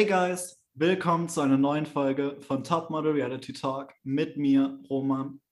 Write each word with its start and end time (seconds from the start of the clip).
Hey 0.00 0.06
guys, 0.06 0.58
willkommen 0.72 1.28
zu 1.28 1.42
einer 1.42 1.58
neuen 1.58 1.84
Folge 1.84 2.38
von 2.40 2.64
Top 2.64 2.88
Model 2.88 3.12
Reality 3.12 3.52
Talk 3.52 3.92
mit 4.02 4.38
mir, 4.38 4.80
Roman. 4.88 5.42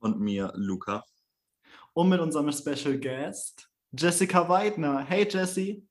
Und 0.00 0.18
mir, 0.18 0.52
Luca. 0.56 1.04
Und 1.92 2.08
mit 2.08 2.18
unserem 2.18 2.50
Special 2.50 2.98
Guest, 2.98 3.70
Jessica 3.96 4.48
Weidner. 4.48 5.04
Hey 5.04 5.28
Jessie. 5.30 5.86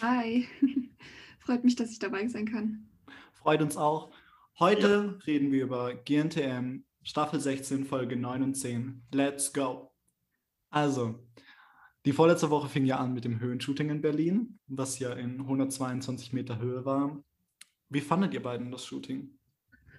Hi. 0.00 0.46
Freut 1.40 1.64
mich, 1.64 1.74
dass 1.74 1.90
ich 1.90 1.98
dabei 1.98 2.28
sein 2.28 2.46
kann. 2.46 2.88
Freut 3.32 3.60
uns 3.60 3.76
auch. 3.76 4.12
Heute 4.60 5.18
ja. 5.18 5.24
reden 5.26 5.50
wir 5.50 5.64
über 5.64 5.96
GNTM 5.96 6.84
Staffel 7.02 7.40
16, 7.40 7.86
Folge 7.86 8.14
9 8.14 8.44
und 8.44 8.54
10. 8.54 9.02
Let's 9.10 9.52
go. 9.52 9.90
Also, 10.70 11.25
die 12.06 12.12
vorletzte 12.12 12.50
Woche 12.50 12.68
fing 12.68 12.84
ja 12.86 12.98
an 12.98 13.12
mit 13.12 13.24
dem 13.24 13.40
Höhenshooting 13.40 13.90
in 13.90 14.00
Berlin, 14.00 14.60
was 14.68 15.00
ja 15.00 15.12
in 15.12 15.40
122 15.40 16.32
Meter 16.32 16.60
Höhe 16.60 16.84
war. 16.84 17.20
Wie 17.88 18.00
fandet 18.00 18.32
ihr 18.32 18.42
beiden 18.42 18.70
das 18.70 18.86
Shooting? 18.86 19.36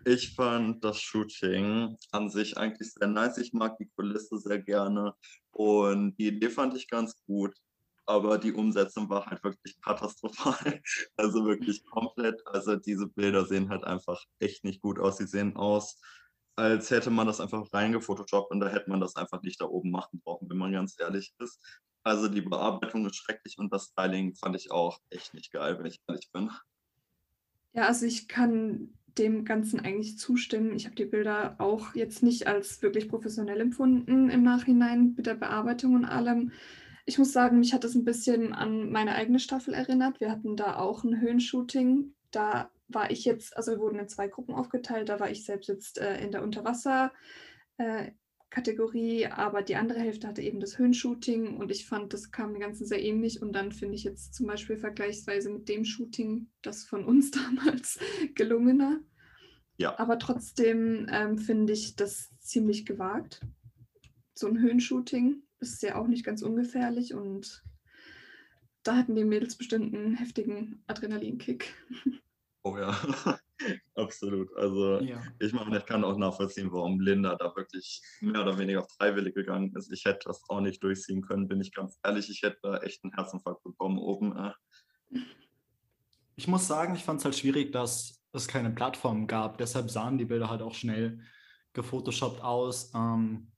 Ich 0.06 0.34
fand 0.34 0.82
das 0.86 1.02
Shooting 1.02 1.98
an 2.12 2.30
sich 2.30 2.58
eigentlich 2.58 2.94
sehr 2.94 3.10
nice. 3.10 3.38
Ich 3.40 3.52
mag 3.52 3.78
die 3.78 3.90
Kulisse 3.90 4.38
sehr 4.38 4.60
gerne 4.60 5.16
und 5.52 6.16
die 6.18 6.28
Idee 6.28 6.50
fand 6.50 6.78
ich 6.78 6.88
ganz 6.88 7.22
gut. 7.26 7.54
Aber 8.06 8.38
die 8.38 8.54
Umsetzung 8.54 9.10
war 9.10 9.26
halt 9.26 9.44
wirklich 9.44 9.78
katastrophal. 9.82 10.82
Also 11.18 11.46
wirklich 11.46 11.86
komplett. 11.88 12.42
Also 12.48 12.78
diese 12.78 13.08
Bilder 13.08 13.46
sehen 13.46 13.68
halt 13.68 13.84
einfach 13.84 14.24
echt 14.40 14.64
nicht 14.64 14.82
gut 14.82 14.98
aus. 14.98 15.18
Sie 15.18 15.28
sehen 15.28 15.58
aus, 15.58 16.00
als 16.56 16.90
hätte 16.90 17.12
man 17.12 17.28
das 17.28 17.42
einfach 17.42 17.68
reingefotoshoppt 17.74 18.52
und 18.52 18.62
da 18.62 18.70
hätte 18.70 18.90
man 18.90 19.02
das 19.02 19.18
einfach 19.18 19.42
nicht 19.42 19.60
da 19.60 19.66
oben 19.66 19.92
machen 19.92 20.22
brauchen, 20.24 20.50
wenn 20.50 20.58
man 20.58 20.72
ganz 20.72 20.96
ehrlich 21.00 21.34
ist. 21.40 21.60
Also 22.08 22.30
die 22.30 22.42
Bearbeitung 22.42 23.06
ist 23.06 23.18
schrecklich 23.18 23.58
und 23.58 23.74
das 23.74 23.88
Styling 23.88 24.34
fand 24.34 24.56
ich 24.56 24.72
auch 24.72 25.02
echt 25.10 25.34
nicht 25.34 25.52
geil, 25.52 25.78
wenn 25.78 25.88
ich 25.88 26.00
ehrlich 26.08 26.32
bin. 26.32 26.50
Ja, 27.74 27.88
also 27.88 28.06
ich 28.06 28.30
kann 28.30 28.94
dem 29.18 29.44
Ganzen 29.44 29.82
eigentlich 29.82 30.18
zustimmen. 30.18 30.74
Ich 30.74 30.86
habe 30.86 30.96
die 30.96 31.04
Bilder 31.04 31.56
auch 31.58 31.96
jetzt 31.96 32.24
nicht 32.24 32.48
als 32.48 32.82
wirklich 32.82 33.10
professionell 33.10 33.60
empfunden 33.60 34.30
im 34.30 34.42
Nachhinein 34.42 35.16
mit 35.18 35.26
der 35.26 35.36
Bearbeitung 35.36 35.96
und 35.96 36.06
allem. 36.06 36.54
Ich 37.06 37.18
muss 37.18 37.34
sagen, 37.34 37.60
mich 37.60 37.74
hat 37.74 37.84
das 37.84 37.94
ein 37.94 38.06
bisschen 38.06 38.54
an 38.54 38.90
meine 38.90 39.16
eigene 39.16 39.40
Staffel 39.40 39.74
erinnert. 39.74 40.22
Wir 40.22 40.32
hatten 40.32 40.56
da 40.56 40.78
auch 40.78 41.04
ein 41.04 41.20
Höhenshooting. 41.20 42.14
Da 42.32 42.72
war 42.88 43.12
ich 43.12 43.26
jetzt, 43.26 43.58
also 43.58 43.74
wir 43.74 43.80
wurden 43.80 44.00
in 44.00 44.08
zwei 44.08 44.30
Gruppen 44.30 44.56
aufgeteilt. 44.56 45.10
Da 45.10 45.20
war 45.20 45.30
ich 45.30 45.44
selbst 45.44 45.68
jetzt 45.68 45.98
äh, 45.98 46.24
in 46.24 46.32
der 46.32 46.42
Unterwasser. 46.42 47.12
Äh, 47.78 48.12
Kategorie, 48.50 49.28
aber 49.28 49.62
die 49.62 49.76
andere 49.76 50.00
Hälfte 50.00 50.28
hatte 50.28 50.42
eben 50.42 50.60
das 50.60 50.78
Höhenshooting 50.78 51.58
und 51.58 51.70
ich 51.70 51.86
fand, 51.86 52.14
das 52.14 52.32
kam 52.32 52.54
dem 52.54 52.62
Ganzen 52.62 52.86
sehr 52.86 53.04
ähnlich 53.04 53.42
und 53.42 53.54
dann 53.54 53.72
finde 53.72 53.96
ich 53.96 54.04
jetzt 54.04 54.34
zum 54.34 54.48
Beispiel 54.48 54.78
vergleichsweise 54.78 55.50
mit 55.50 55.68
dem 55.68 55.84
Shooting 55.84 56.50
das 56.62 56.84
von 56.86 57.04
uns 57.04 57.32
damals 57.32 58.00
gelungener. 58.36 59.02
Ja. 59.78 60.00
Aber 60.00 60.18
trotzdem 60.18 61.08
ähm, 61.12 61.38
finde 61.38 61.74
ich 61.74 61.96
das 61.96 62.30
ziemlich 62.40 62.86
gewagt. 62.86 63.42
So 64.34 64.48
ein 64.48 64.60
Höhenshooting 64.60 65.44
ist 65.60 65.84
ja 65.84 65.96
auch 65.96 66.08
nicht 66.08 66.24
ganz 66.24 66.42
ungefährlich 66.42 67.14
und 67.14 67.64
da 68.84 68.96
hatten 68.96 69.16
die 69.16 69.26
Mädels 69.26 69.58
bestimmt 69.58 69.94
einen 69.94 70.16
heftigen 70.16 70.84
Adrenalinkick. 70.88 71.74
Oh 72.64 72.78
ja. 72.78 72.98
Absolut. 73.96 74.56
Also 74.56 75.00
ja. 75.00 75.22
ich 75.40 75.54
meine, 75.54 75.78
ich 75.78 75.86
kann 75.86 76.04
auch 76.04 76.18
nachvollziehen, 76.18 76.72
warum 76.72 77.00
Linda 77.00 77.36
da 77.36 77.56
wirklich 77.56 78.02
mehr 78.22 78.42
oder 78.42 78.58
weniger 78.58 78.84
freiwillig 78.84 79.36
gegangen 79.36 79.74
ist. 79.76 79.92
Ich 79.92 80.06
hätte 80.06 80.26
das 80.26 80.42
auch 80.50 80.62
nicht 80.62 80.84
durchziehen 80.84 81.22
können, 81.22 81.48
bin 81.48 81.62
ich 81.62 81.74
ganz 81.74 82.00
ehrlich. 82.04 82.30
Ich 82.30 82.42
hätte 82.42 82.60
da 82.62 82.78
echt 82.78 83.04
einen 83.04 83.14
Herzinfarkt 83.14 83.64
bekommen 83.64 83.98
oben. 83.98 84.36
Äh. 84.36 85.20
Ich 86.36 86.48
muss 86.48 86.68
sagen, 86.68 86.96
ich 86.96 87.04
fand 87.04 87.20
es 87.20 87.26
halt 87.26 87.36
schwierig, 87.36 87.72
dass 87.72 88.24
es 88.34 88.48
keine 88.48 88.72
Plattform 88.72 89.28
gab. 89.28 89.58
Deshalb 89.58 89.90
sahen 89.90 90.18
die 90.18 90.26
Bilder 90.26 90.50
halt 90.50 90.62
auch 90.62 90.76
schnell 90.76 91.20
gefotoshoppt 91.74 92.42
aus. 92.42 92.92
Ähm, 92.94 93.52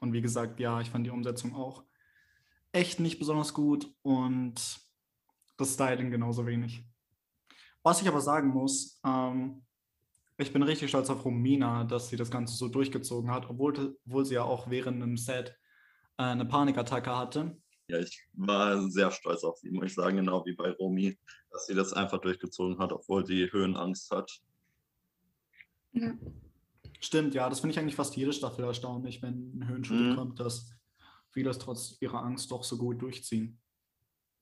und 0.00 0.12
wie 0.12 0.20
gesagt, 0.20 0.60
ja, 0.60 0.80
ich 0.80 0.90
fand 0.90 1.06
die 1.06 1.10
Umsetzung 1.10 1.54
auch 1.54 1.84
echt 2.72 3.00
nicht 3.00 3.18
besonders 3.18 3.54
gut 3.54 3.92
und 4.02 4.54
das 5.56 5.74
Styling 5.74 6.10
genauso 6.10 6.46
wenig. 6.46 6.84
Was 7.82 8.02
ich 8.02 8.08
aber 8.08 8.20
sagen 8.20 8.48
muss, 8.48 9.00
ähm, 9.04 9.62
ich 10.36 10.52
bin 10.52 10.62
richtig 10.62 10.88
stolz 10.88 11.10
auf 11.10 11.24
Romina, 11.24 11.84
dass 11.84 12.08
sie 12.08 12.16
das 12.16 12.30
Ganze 12.30 12.54
so 12.54 12.68
durchgezogen 12.68 13.30
hat, 13.30 13.48
obwohl, 13.48 13.96
obwohl 14.06 14.24
sie 14.24 14.34
ja 14.34 14.42
auch 14.42 14.70
während 14.70 15.02
einem 15.02 15.16
Set 15.16 15.56
äh, 16.18 16.22
eine 16.22 16.44
Panikattacke 16.44 17.16
hatte. 17.16 17.56
Ja, 17.88 17.98
ich 17.98 18.26
war 18.34 18.88
sehr 18.88 19.10
stolz 19.10 19.44
auf 19.44 19.58
sie, 19.58 19.70
muss 19.70 19.86
ich 19.86 19.94
sagen, 19.94 20.16
genau 20.16 20.44
wie 20.46 20.54
bei 20.54 20.70
Romy, 20.70 21.18
dass 21.50 21.66
sie 21.66 21.74
das 21.74 21.92
einfach 21.92 22.18
durchgezogen 22.18 22.78
hat, 22.78 22.92
obwohl 22.92 23.26
sie 23.26 23.50
Höhenangst 23.50 24.10
hat. 24.10 24.30
Ja. 25.92 26.14
Stimmt, 27.00 27.34
ja, 27.34 27.48
das 27.48 27.60
finde 27.60 27.72
ich 27.72 27.78
eigentlich 27.78 27.96
fast 27.96 28.16
jede 28.16 28.32
Staffel 28.32 28.64
erstaunlich, 28.64 29.22
wenn 29.22 29.58
ein 29.58 29.68
Höhenshooting 29.68 30.10
mhm. 30.10 30.16
kommt, 30.16 30.40
dass 30.40 30.70
viele 31.30 31.50
es 31.50 31.58
trotz 31.58 31.96
ihrer 32.00 32.22
Angst 32.22 32.50
doch 32.50 32.62
so 32.62 32.76
gut 32.76 33.00
durchziehen. 33.02 33.58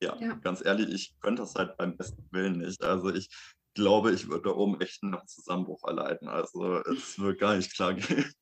Ja, 0.01 0.17
ja, 0.21 0.35
ganz 0.37 0.65
ehrlich, 0.65 0.89
ich 0.91 1.21
könnte 1.21 1.43
das 1.43 1.55
halt 1.55 1.77
beim 1.77 1.97
besten 1.97 2.25
Willen 2.31 2.59
nicht. 2.59 2.83
Also 2.83 3.13
ich 3.13 3.29
glaube, 3.75 4.13
ich 4.13 4.29
würde 4.29 4.51
da 4.51 4.55
oben 4.55 4.81
echt 4.81 5.03
einen 5.03 5.19
Zusammenbruch 5.27 5.85
erleiden. 5.85 6.29
Also 6.29 6.83
es 6.83 7.19
wird 7.19 7.41
gar 7.41 7.57
nicht 7.57 7.75
klar 7.75 7.95
gehen. 7.95 8.33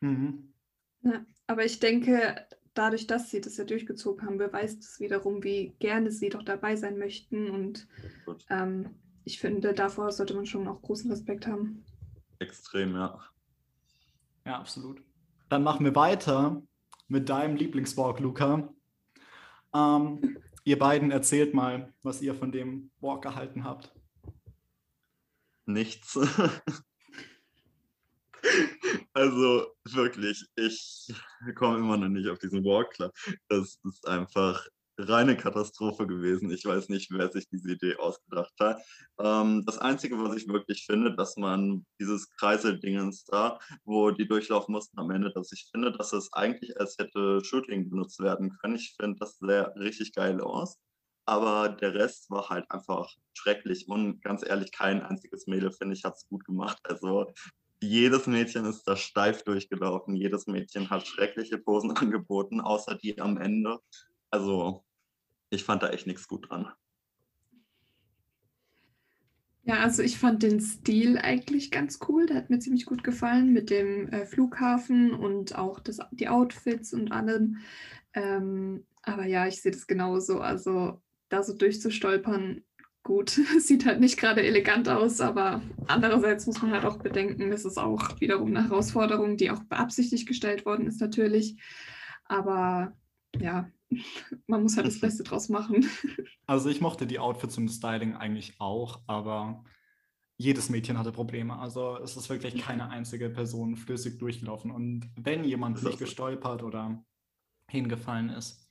Mhm. 0.00 0.54
Ja, 1.02 1.24
aber 1.46 1.64
ich 1.64 1.80
denke, 1.80 2.46
dadurch, 2.74 3.06
dass 3.06 3.30
sie 3.30 3.40
das 3.40 3.56
ja 3.56 3.64
durchgezogen 3.64 4.26
haben, 4.26 4.38
beweist 4.38 4.82
es 4.82 5.00
wiederum, 5.00 5.42
wie 5.42 5.74
gerne 5.78 6.10
sie 6.10 6.28
doch 6.28 6.42
dabei 6.42 6.76
sein 6.76 6.98
möchten. 6.98 7.50
Und 7.50 7.86
ähm, 8.50 8.94
ich 9.24 9.38
finde, 9.38 9.72
davor 9.72 10.12
sollte 10.12 10.34
man 10.34 10.46
schon 10.46 10.68
auch 10.68 10.82
großen 10.82 11.10
Respekt 11.10 11.46
haben. 11.46 11.84
Extrem, 12.38 12.94
ja. 12.94 13.22
Ja, 14.46 14.58
absolut. 14.58 15.02
Dann 15.48 15.62
machen 15.62 15.84
wir 15.84 15.94
weiter 15.94 16.62
mit 17.08 17.28
deinem 17.28 17.56
Lieblingswalk, 17.56 18.20
Luca. 18.20 18.68
Ähm, 19.74 20.38
Ihr 20.64 20.78
beiden 20.78 21.10
erzählt 21.10 21.52
mal, 21.52 21.92
was 22.02 22.22
ihr 22.22 22.34
von 22.34 22.50
dem 22.50 22.90
Walk 23.00 23.22
gehalten 23.22 23.64
habt. 23.64 23.92
Nichts. 25.66 26.18
also 29.12 29.66
wirklich, 29.84 30.46
ich 30.56 31.14
komme 31.54 31.78
immer 31.78 31.98
noch 31.98 32.08
nicht 32.08 32.28
auf 32.28 32.38
diesen 32.38 32.64
Walk 32.64 32.92
klar. 32.92 33.12
Das 33.48 33.78
ist 33.84 34.08
einfach 34.08 34.66
reine 34.98 35.36
Katastrophe 35.36 36.06
gewesen. 36.06 36.50
Ich 36.50 36.64
weiß 36.64 36.88
nicht, 36.88 37.10
wer 37.10 37.30
sich 37.30 37.48
diese 37.48 37.72
Idee 37.72 37.96
ausgedacht 37.96 38.52
hat. 38.60 38.82
Ähm, 39.18 39.64
das 39.66 39.78
Einzige, 39.78 40.18
was 40.18 40.36
ich 40.36 40.48
wirklich 40.48 40.86
finde, 40.86 41.14
dass 41.14 41.36
man 41.36 41.84
dieses 42.00 42.28
Kreiseldingens 42.36 43.24
da, 43.24 43.58
wo 43.84 44.10
die 44.10 44.26
durchlaufen 44.26 44.72
mussten 44.72 44.98
am 44.98 45.10
Ende, 45.10 45.32
dass 45.32 45.52
ich 45.52 45.68
finde, 45.70 45.92
dass 45.92 46.12
es 46.12 46.32
eigentlich 46.32 46.78
als 46.80 46.96
hätte 46.98 47.44
Shooting 47.44 47.90
benutzt 47.90 48.20
werden 48.20 48.56
können. 48.60 48.76
Ich 48.76 48.94
finde, 49.00 49.18
das 49.18 49.38
sehr 49.38 49.74
richtig 49.76 50.12
geil 50.14 50.40
aus. 50.40 50.76
Aber 51.26 51.70
der 51.70 51.94
Rest 51.94 52.30
war 52.30 52.50
halt 52.50 52.70
einfach 52.70 53.10
schrecklich. 53.32 53.88
Und 53.88 54.22
ganz 54.22 54.44
ehrlich, 54.46 54.72
kein 54.72 55.02
einziges 55.02 55.46
Mädel, 55.46 55.72
finde 55.72 55.94
ich, 55.94 56.04
hat 56.04 56.16
es 56.16 56.28
gut 56.28 56.44
gemacht. 56.44 56.78
Also 56.84 57.32
jedes 57.80 58.26
Mädchen 58.26 58.64
ist 58.66 58.84
da 58.84 58.96
steif 58.96 59.42
durchgelaufen. 59.42 60.16
Jedes 60.16 60.46
Mädchen 60.46 60.90
hat 60.90 61.06
schreckliche 61.06 61.58
Posen 61.58 61.90
angeboten, 61.96 62.60
außer 62.60 62.96
die 62.96 63.18
am 63.20 63.38
Ende. 63.38 63.78
Also 64.34 64.84
ich 65.48 65.62
fand 65.62 65.84
da 65.84 65.90
echt 65.90 66.08
nichts 66.08 66.26
gut 66.26 66.50
dran. 66.50 66.66
Ja, 69.62 69.76
also 69.76 70.02
ich 70.02 70.18
fand 70.18 70.42
den 70.42 70.60
Stil 70.60 71.18
eigentlich 71.18 71.70
ganz 71.70 72.00
cool. 72.08 72.26
Der 72.26 72.38
hat 72.38 72.50
mir 72.50 72.58
ziemlich 72.58 72.84
gut 72.84 73.04
gefallen 73.04 73.52
mit 73.52 73.70
dem 73.70 74.08
äh, 74.08 74.26
Flughafen 74.26 75.14
und 75.14 75.56
auch 75.56 75.78
das, 75.78 76.00
die 76.10 76.28
Outfits 76.28 76.92
und 76.92 77.12
allem. 77.12 77.58
Ähm, 78.12 78.84
aber 79.02 79.24
ja, 79.24 79.46
ich 79.46 79.62
sehe 79.62 79.70
das 79.70 79.86
genauso. 79.86 80.40
Also 80.40 81.00
da 81.28 81.44
so 81.44 81.56
durchzustolpern, 81.56 82.64
gut, 83.04 83.30
sieht 83.60 83.86
halt 83.86 84.00
nicht 84.00 84.18
gerade 84.18 84.42
elegant 84.42 84.88
aus, 84.88 85.20
aber 85.20 85.62
andererseits 85.86 86.48
muss 86.48 86.60
man 86.60 86.72
halt 86.72 86.84
auch 86.86 86.98
bedenken, 86.98 87.52
das 87.52 87.64
ist 87.64 87.78
auch 87.78 88.20
wiederum 88.20 88.48
eine 88.48 88.68
Herausforderung, 88.68 89.36
die 89.36 89.52
auch 89.52 89.62
beabsichtigt 89.62 90.26
gestellt 90.26 90.66
worden 90.66 90.88
ist 90.88 91.00
natürlich. 91.00 91.62
Aber 92.24 92.96
ja, 93.40 93.70
man 94.46 94.62
muss 94.62 94.76
halt 94.76 94.86
das 94.86 95.00
Beste 95.00 95.22
draus 95.22 95.48
machen. 95.48 95.86
Also 96.46 96.68
ich 96.68 96.82
mochte 96.82 97.06
die 97.06 97.18
Outfits 97.18 97.56
und 97.56 97.70
Styling 97.70 98.16
eigentlich 98.16 98.60
auch, 98.60 99.00
aber 99.06 99.64
jedes 100.36 100.68
Mädchen 100.68 100.98
hatte 100.98 101.10
Probleme. 101.10 101.58
Also 101.58 101.98
es 101.98 102.18
ist 102.18 102.28
wirklich 102.28 102.58
keine 102.58 102.90
einzige 102.90 103.30
Person 103.30 103.76
flüssig 103.76 104.18
durchgelaufen. 104.18 104.70
Und 104.70 105.10
wenn 105.16 105.44
jemand 105.44 105.82
nicht 105.82 105.98
gestolpert 105.98 106.62
oder 106.62 107.02
hingefallen 107.68 108.28
ist, 108.28 108.68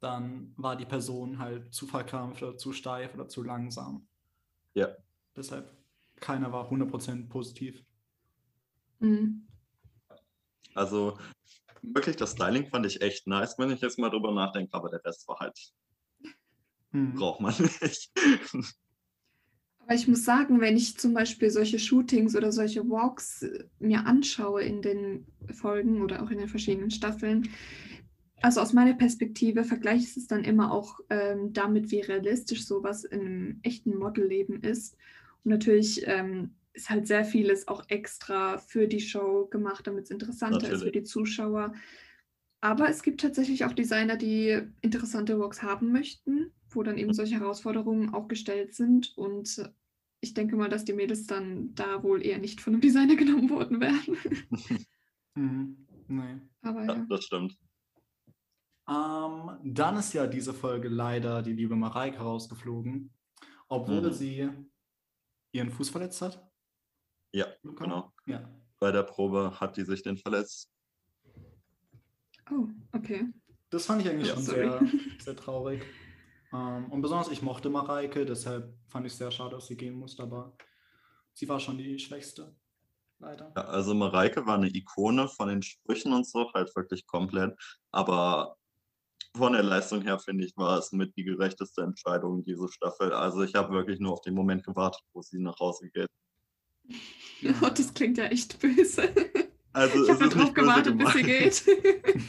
dann 0.00 0.54
war 0.56 0.76
die 0.76 0.86
Person 0.86 1.38
halt 1.38 1.74
zu 1.74 1.86
verkrampft 1.86 2.42
oder 2.42 2.56
zu 2.56 2.72
steif 2.72 3.12
oder 3.12 3.28
zu 3.28 3.42
langsam. 3.42 4.08
Ja. 4.72 4.88
Deshalb, 5.36 5.76
keiner 6.16 6.52
war 6.52 6.70
100% 6.70 7.28
positiv. 7.28 7.84
Mhm. 9.00 9.46
Also 10.74 11.18
wirklich 11.82 12.16
das 12.16 12.32
Styling 12.32 12.66
fand 12.66 12.86
ich 12.86 13.00
echt 13.02 13.26
nice, 13.26 13.58
wenn 13.58 13.70
ich 13.70 13.80
jetzt 13.80 13.98
mal 13.98 14.10
drüber 14.10 14.32
nachdenke, 14.32 14.74
aber 14.74 14.90
der 14.90 15.04
Rest 15.04 15.26
war 15.28 15.38
halt, 15.38 15.58
hm. 16.92 17.14
braucht 17.14 17.40
man 17.40 17.54
nicht. 17.58 18.10
Aber 19.80 19.94
ich 19.98 20.06
muss 20.06 20.24
sagen, 20.24 20.60
wenn 20.60 20.76
ich 20.76 20.98
zum 20.98 21.14
Beispiel 21.14 21.50
solche 21.50 21.80
Shootings 21.80 22.36
oder 22.36 22.52
solche 22.52 22.88
Walks 22.88 23.42
äh, 23.42 23.64
mir 23.80 24.06
anschaue 24.06 24.62
in 24.62 24.82
den 24.82 25.26
Folgen 25.52 26.02
oder 26.02 26.22
auch 26.22 26.30
in 26.30 26.38
den 26.38 26.48
verschiedenen 26.48 26.92
Staffeln, 26.92 27.48
also 28.40 28.60
aus 28.60 28.72
meiner 28.72 28.94
Perspektive 28.94 29.64
vergleiche 29.64 30.04
ich 30.04 30.16
es 30.16 30.26
dann 30.26 30.44
immer 30.44 30.72
auch 30.72 31.00
ähm, 31.10 31.52
damit, 31.52 31.90
wie 31.90 32.00
realistisch 32.00 32.64
sowas 32.64 33.04
in 33.04 33.20
einem 33.20 33.60
echten 33.62 33.96
Modelleben 33.96 34.62
ist. 34.62 34.96
Und 35.44 35.50
natürlich 35.50 36.06
ähm, 36.06 36.54
ist 36.72 36.90
halt 36.90 37.06
sehr 37.06 37.24
vieles 37.24 37.68
auch 37.68 37.84
extra 37.88 38.58
für 38.58 38.86
die 38.86 39.00
Show 39.00 39.46
gemacht, 39.46 39.86
damit 39.86 40.04
es 40.04 40.10
interessanter 40.10 40.56
natürlich. 40.58 40.74
ist 40.76 40.82
für 40.84 40.92
die 40.92 41.02
Zuschauer. 41.04 41.74
Aber 42.60 42.88
es 42.88 43.02
gibt 43.02 43.22
tatsächlich 43.22 43.64
auch 43.64 43.72
Designer, 43.72 44.16
die 44.16 44.62
interessante 44.82 45.38
Walks 45.38 45.62
haben 45.62 45.92
möchten, 45.92 46.52
wo 46.68 46.82
dann 46.82 46.98
eben 46.98 47.14
solche 47.14 47.40
Herausforderungen 47.40 48.12
auch 48.14 48.28
gestellt 48.28 48.74
sind. 48.74 49.16
Und 49.16 49.70
ich 50.20 50.34
denke 50.34 50.56
mal, 50.56 50.68
dass 50.68 50.84
die 50.84 50.92
Mädels 50.92 51.26
dann 51.26 51.74
da 51.74 52.02
wohl 52.02 52.24
eher 52.24 52.38
nicht 52.38 52.60
von 52.60 52.74
einem 52.74 52.82
Designer 52.82 53.16
genommen 53.16 53.50
worden 53.50 53.80
wären. 53.80 54.16
mhm. 55.34 55.86
Nee. 56.08 56.40
Aber 56.62 56.84
ja. 56.84 56.96
ja. 56.96 57.06
Das 57.08 57.24
stimmt. 57.24 57.56
Ähm, 58.88 59.50
dann 59.62 59.96
ist 59.96 60.12
ja 60.12 60.26
diese 60.26 60.52
Folge 60.52 60.88
leider 60.88 61.42
die 61.42 61.52
liebe 61.52 61.76
Mareike 61.76 62.18
rausgeflogen, 62.18 63.12
obwohl 63.68 64.02
mhm. 64.02 64.12
sie 64.12 64.48
ihren 65.52 65.70
Fuß 65.70 65.90
verletzt 65.90 66.20
hat. 66.22 66.49
Ja, 67.32 67.46
genau. 67.62 68.12
Ja. 68.26 68.48
Bei 68.78 68.90
der 68.90 69.02
Probe 69.02 69.52
hat 69.60 69.76
die 69.76 69.84
sich 69.84 70.02
den 70.02 70.16
verletzt. 70.16 70.70
Oh, 72.50 72.68
okay. 72.92 73.28
Das 73.70 73.86
fand 73.86 74.02
ich 74.02 74.08
eigentlich 74.08 74.28
ja, 74.28 74.34
schon 74.34 74.42
sehr, 74.42 74.82
sehr 75.20 75.36
traurig. 75.36 75.82
Ähm, 76.52 76.90
und 76.90 77.02
besonders 77.02 77.30
ich 77.30 77.42
mochte 77.42 77.70
Mareike, 77.70 78.24
deshalb 78.24 78.74
fand 78.88 79.06
ich 79.06 79.12
es 79.12 79.18
sehr 79.18 79.30
schade, 79.30 79.50
dass 79.50 79.68
sie 79.68 79.76
gehen 79.76 79.94
musste, 79.94 80.22
aber 80.24 80.56
sie 81.34 81.48
war 81.48 81.60
schon 81.60 81.78
die 81.78 81.98
Schwächste. 81.98 82.54
Leider. 83.20 83.52
Ja, 83.54 83.64
also 83.66 83.94
Mareike 83.94 84.46
war 84.46 84.56
eine 84.56 84.74
Ikone 84.74 85.28
von 85.28 85.48
den 85.48 85.62
Sprüchen 85.62 86.12
und 86.12 86.26
so, 86.26 86.52
halt 86.54 86.74
wirklich 86.74 87.06
komplett. 87.06 87.54
Aber 87.92 88.56
von 89.36 89.52
der 89.52 89.62
Leistung 89.62 90.02
her, 90.02 90.18
finde 90.18 90.44
ich, 90.44 90.56
war 90.56 90.78
es 90.78 90.90
mit 90.90 91.14
die 91.16 91.24
gerechteste 91.24 91.82
Entscheidung 91.82 92.42
diese 92.42 92.66
Staffel. 92.68 93.12
Also 93.12 93.42
ich 93.42 93.54
habe 93.54 93.74
wirklich 93.74 94.00
nur 94.00 94.12
auf 94.12 94.22
den 94.22 94.34
Moment 94.34 94.64
gewartet, 94.64 95.02
wo 95.12 95.22
sie 95.22 95.38
nach 95.38 95.60
Hause 95.60 95.90
geht. 95.90 96.08
Oh, 97.62 97.70
das 97.74 97.94
klingt 97.94 98.18
ja 98.18 98.24
echt 98.24 98.58
böse. 98.58 99.14
Also 99.72 100.04
ich 100.04 100.10
habe 100.10 100.28
drauf 100.28 100.52
gewartet, 100.52 100.98
bis 100.98 101.12
sie 101.12 101.22
geht. 101.22 101.64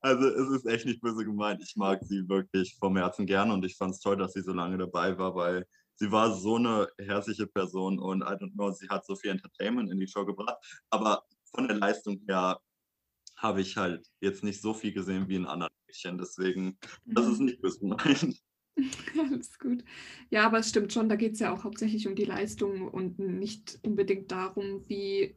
also 0.00 0.26
es 0.26 0.50
ist 0.50 0.66
echt 0.66 0.86
nicht 0.86 1.00
böse 1.00 1.24
gemeint. 1.24 1.62
Ich 1.62 1.76
mag 1.76 2.02
sie 2.02 2.28
wirklich 2.28 2.76
vom 2.78 2.96
Herzen 2.96 3.26
gerne 3.26 3.52
und 3.52 3.64
ich 3.64 3.76
fand 3.76 3.94
es 3.94 4.00
toll, 4.00 4.16
dass 4.16 4.32
sie 4.32 4.42
so 4.42 4.52
lange 4.52 4.78
dabei 4.78 5.16
war, 5.18 5.34
weil 5.34 5.66
sie 5.96 6.10
war 6.10 6.34
so 6.34 6.56
eine 6.56 6.88
herzliche 6.98 7.46
Person 7.46 7.98
und 7.98 8.22
I 8.22 8.34
don't 8.34 8.52
know, 8.54 8.70
sie 8.70 8.88
hat 8.88 9.04
so 9.04 9.16
viel 9.16 9.30
Entertainment 9.30 9.90
in 9.90 10.00
die 10.00 10.08
Show 10.08 10.24
gebracht. 10.24 10.56
Aber 10.90 11.22
von 11.54 11.68
der 11.68 11.76
Leistung 11.76 12.20
her 12.26 12.58
habe 13.36 13.60
ich 13.60 13.76
halt 13.76 14.06
jetzt 14.20 14.42
nicht 14.42 14.60
so 14.60 14.72
viel 14.72 14.92
gesehen 14.92 15.28
wie 15.28 15.36
in 15.36 15.46
anderen 15.46 15.72
Mädchen. 15.86 16.18
Deswegen, 16.18 16.78
das 17.04 17.26
ist 17.26 17.38
mhm. 17.38 17.46
nicht 17.46 17.60
böse 17.60 17.80
gemeint. 17.80 18.42
Alles 19.18 19.58
gut. 19.58 19.84
Ja, 20.30 20.46
aber 20.46 20.58
es 20.58 20.68
stimmt 20.68 20.92
schon, 20.92 21.08
da 21.08 21.16
geht 21.16 21.34
es 21.34 21.40
ja 21.40 21.52
auch 21.52 21.64
hauptsächlich 21.64 22.06
um 22.06 22.14
die 22.14 22.24
Leistung 22.24 22.88
und 22.88 23.18
nicht 23.18 23.78
unbedingt 23.82 24.30
darum, 24.30 24.86
wie 24.88 25.36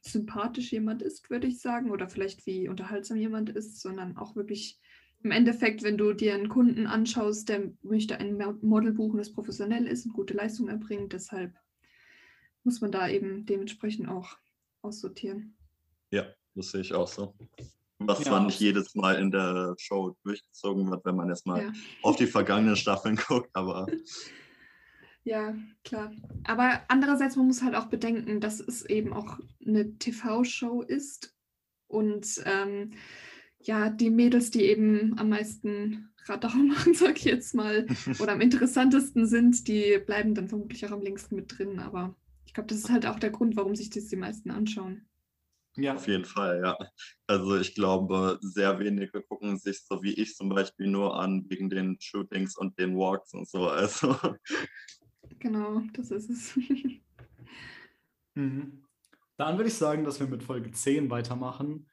sympathisch 0.00 0.72
jemand 0.72 1.02
ist, 1.02 1.28
würde 1.30 1.46
ich 1.46 1.60
sagen, 1.60 1.90
oder 1.90 2.08
vielleicht 2.08 2.46
wie 2.46 2.68
unterhaltsam 2.68 3.16
jemand 3.16 3.50
ist, 3.50 3.80
sondern 3.80 4.16
auch 4.16 4.36
wirklich 4.36 4.78
im 5.22 5.30
Endeffekt, 5.30 5.82
wenn 5.82 5.98
du 5.98 6.12
dir 6.12 6.34
einen 6.34 6.48
Kunden 6.48 6.86
anschaust, 6.86 7.48
der 7.48 7.72
möchte 7.82 8.18
ein 8.18 8.36
Model 8.62 8.92
buchen, 8.92 9.18
das 9.18 9.32
professionell 9.32 9.86
ist 9.86 10.06
und 10.06 10.12
gute 10.12 10.34
Leistung 10.34 10.68
erbringt. 10.68 11.12
Deshalb 11.12 11.54
muss 12.62 12.80
man 12.80 12.92
da 12.92 13.08
eben 13.08 13.46
dementsprechend 13.46 14.08
auch 14.08 14.36
aussortieren. 14.82 15.56
Ja, 16.10 16.26
das 16.54 16.70
sehe 16.70 16.82
ich 16.82 16.94
auch 16.94 17.08
so. 17.08 17.34
Was 17.98 18.18
ja, 18.18 18.26
zwar 18.26 18.44
nicht 18.44 18.60
jedes 18.60 18.94
Mal 18.94 19.16
in 19.16 19.30
der 19.30 19.74
Show 19.78 20.16
durchgezogen 20.22 20.90
wird, 20.90 21.04
wenn 21.04 21.16
man 21.16 21.28
erstmal 21.28 21.62
ja. 21.62 21.72
auf 22.02 22.16
die 22.16 22.26
vergangenen 22.26 22.76
Staffeln 22.76 23.16
guckt, 23.28 23.50
aber. 23.54 23.86
Ja, 25.28 25.56
klar. 25.82 26.12
Aber 26.44 26.82
andererseits, 26.86 27.34
man 27.34 27.48
muss 27.48 27.60
halt 27.60 27.74
auch 27.74 27.86
bedenken, 27.86 28.40
dass 28.40 28.60
es 28.60 28.84
eben 28.84 29.12
auch 29.12 29.40
eine 29.66 29.98
TV-Show 29.98 30.82
ist 30.82 31.34
und 31.88 32.40
ähm, 32.44 32.92
ja, 33.60 33.90
die 33.90 34.10
Mädels, 34.10 34.52
die 34.52 34.62
eben 34.62 35.18
am 35.18 35.30
meisten 35.30 36.10
Radau 36.26 36.48
machen, 36.68 36.94
sag 36.94 37.16
ich 37.16 37.24
jetzt 37.24 37.54
mal, 37.54 37.86
oder 38.20 38.32
am 38.32 38.40
interessantesten 38.40 39.26
sind, 39.26 39.66
die 39.68 39.98
bleiben 40.04 40.34
dann 40.34 40.48
vermutlich 40.48 40.86
auch 40.86 40.92
am 40.92 41.02
längsten 41.02 41.34
mit 41.34 41.58
drin. 41.58 41.80
Aber 41.80 42.14
ich 42.46 42.54
glaube, 42.54 42.68
das 42.68 42.78
ist 42.78 42.90
halt 42.90 43.06
auch 43.06 43.18
der 43.18 43.30
Grund, 43.30 43.56
warum 43.56 43.74
sich 43.74 43.90
das 43.90 44.06
die 44.06 44.16
meisten 44.16 44.50
anschauen. 44.50 45.06
Ja. 45.76 45.94
Auf 45.94 46.08
jeden 46.08 46.24
Fall, 46.24 46.60
ja. 46.64 46.76
Also 47.26 47.56
ich 47.56 47.74
glaube, 47.74 48.38
sehr 48.40 48.78
wenige 48.78 49.22
gucken 49.22 49.58
sich 49.58 49.84
so 49.84 50.02
wie 50.02 50.14
ich 50.14 50.34
zum 50.34 50.48
Beispiel 50.48 50.86
nur 50.86 51.18
an 51.18 51.44
wegen 51.48 51.68
den 51.68 51.96
Shootings 52.00 52.56
und 52.56 52.78
den 52.78 52.96
Walks 52.96 53.34
und 53.34 53.48
so. 53.48 53.68
Also. 53.68 54.16
Genau, 55.38 55.82
das 55.92 56.10
ist 56.10 56.30
es. 56.30 56.56
mhm. 58.34 58.82
Dann 59.36 59.56
würde 59.58 59.68
ich 59.68 59.74
sagen, 59.74 60.04
dass 60.04 60.18
wir 60.18 60.26
mit 60.26 60.42
Folge 60.42 60.70
10 60.70 61.10
weitermachen. 61.10 61.88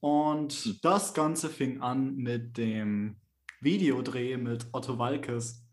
Und 0.00 0.52
hm. 0.52 0.78
das 0.82 1.14
Ganze 1.14 1.48
fing 1.48 1.80
an 1.80 2.16
mit 2.16 2.56
dem 2.56 3.16
Videodreh 3.60 4.36
mit 4.36 4.66
Otto 4.72 4.98
Walkes. 4.98 5.66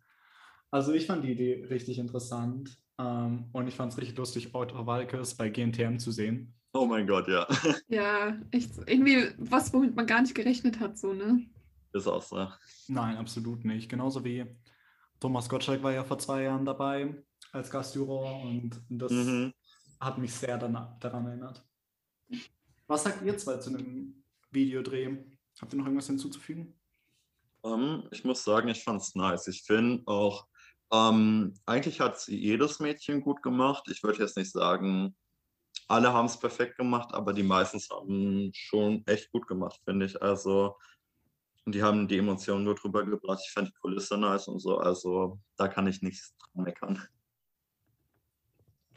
Also 0.72 0.94
ich 0.94 1.06
fand 1.06 1.24
die 1.24 1.32
Idee 1.32 1.66
richtig 1.70 1.98
interessant 1.98 2.78
ähm, 3.00 3.50
und 3.54 3.68
ich 3.68 3.76
fand 3.76 3.94
es 3.94 3.98
richtig 3.98 4.18
lustig, 4.18 4.54
Otto 4.54 4.86
Walkes 4.86 5.36
bei 5.36 5.50
GNTM 5.50 5.98
zu 5.98 6.12
sehen. 6.12 6.54
Oh 6.74 6.86
mein 6.86 7.08
Gott, 7.08 7.28
ja. 7.28 7.48
Ja, 7.88 8.38
echt 8.52 8.72
irgendwie 8.86 9.30
was, 9.38 9.74
womit 9.74 9.96
man 9.96 10.06
gar 10.06 10.22
nicht 10.22 10.36
gerechnet 10.36 10.80
hat, 10.80 10.98
so, 10.98 11.14
ne? 11.14 11.46
Ist 11.94 12.08
auch 12.08 12.22
so. 12.22 12.48
Nein, 12.88 13.18
absolut 13.18 13.66
nicht. 13.66 13.90
Genauso 13.90 14.24
wie 14.24 14.46
Thomas 15.20 15.50
Gottschalk 15.50 15.82
war 15.82 15.92
ja 15.92 16.04
vor 16.04 16.20
zwei 16.20 16.44
Jahren 16.44 16.66
dabei 16.66 17.16
als 17.52 17.72
Gastjuror 17.72 18.42
und 18.44 18.82
das 18.90 19.12
mhm. 19.12 19.54
hat 20.00 20.18
mich 20.18 20.34
sehr 20.34 20.58
daran, 20.58 20.96
daran 21.00 21.26
erinnert. 21.26 21.66
Was 22.88 23.04
sagt 23.04 23.24
ihr 23.24 23.38
zwei 23.38 23.58
zu 23.58 23.70
einem 23.70 24.24
Videodreh? 24.52 25.18
Habt 25.60 25.74
ihr 25.74 25.78
noch 25.78 25.86
irgendwas 25.86 26.08
hinzuzufügen? 26.08 26.74
Um, 27.62 27.82
ähm, 27.82 28.04
ich 28.12 28.24
muss 28.24 28.44
sagen, 28.44 28.68
ich 28.68 28.84
fand 28.84 29.02
es 29.02 29.16
nice. 29.16 29.48
Ich 29.48 29.64
finde 29.64 30.04
auch, 30.06 30.48
um, 30.90 31.00
ähm, 31.00 31.54
eigentlich 31.66 32.00
hat 32.00 32.28
jedes 32.28 32.80
Mädchen 32.80 33.22
gut 33.22 33.42
gemacht. 33.42 33.88
Ich 33.90 34.04
würde 34.04 34.20
jetzt 34.20 34.38
nicht 34.38 34.52
sagen, 34.52 35.16
alle 35.88 36.14
haben 36.14 36.26
es 36.26 36.40
perfekt 36.40 36.78
gemacht, 36.78 37.14
aber 37.14 37.34
die 37.34 37.44
meisten 37.44 37.80
haben 37.92 38.52
schon 38.54 39.04
echt 39.06 39.32
gut 39.32 39.48
gemacht, 39.48 39.80
finde 39.86 40.06
ich. 40.06 40.22
Also, 40.22 40.76
die 41.66 41.84
haben 41.84 42.08
die 42.08 42.18
Emotionen 42.18 42.66
gut 42.66 42.84
rübergebracht. 42.84 43.42
Ich 43.46 43.52
fand 43.52 43.70
die 43.70 43.80
Kulisse 43.80 44.18
nice 44.18 44.48
und 44.48 44.60
so. 44.60 44.78
Also, 44.78 45.40
da 45.58 45.68
kann 45.68 45.88
ich 45.88 46.02
nichts 46.02 46.36
dran 46.38 46.64
meckern. 46.64 47.02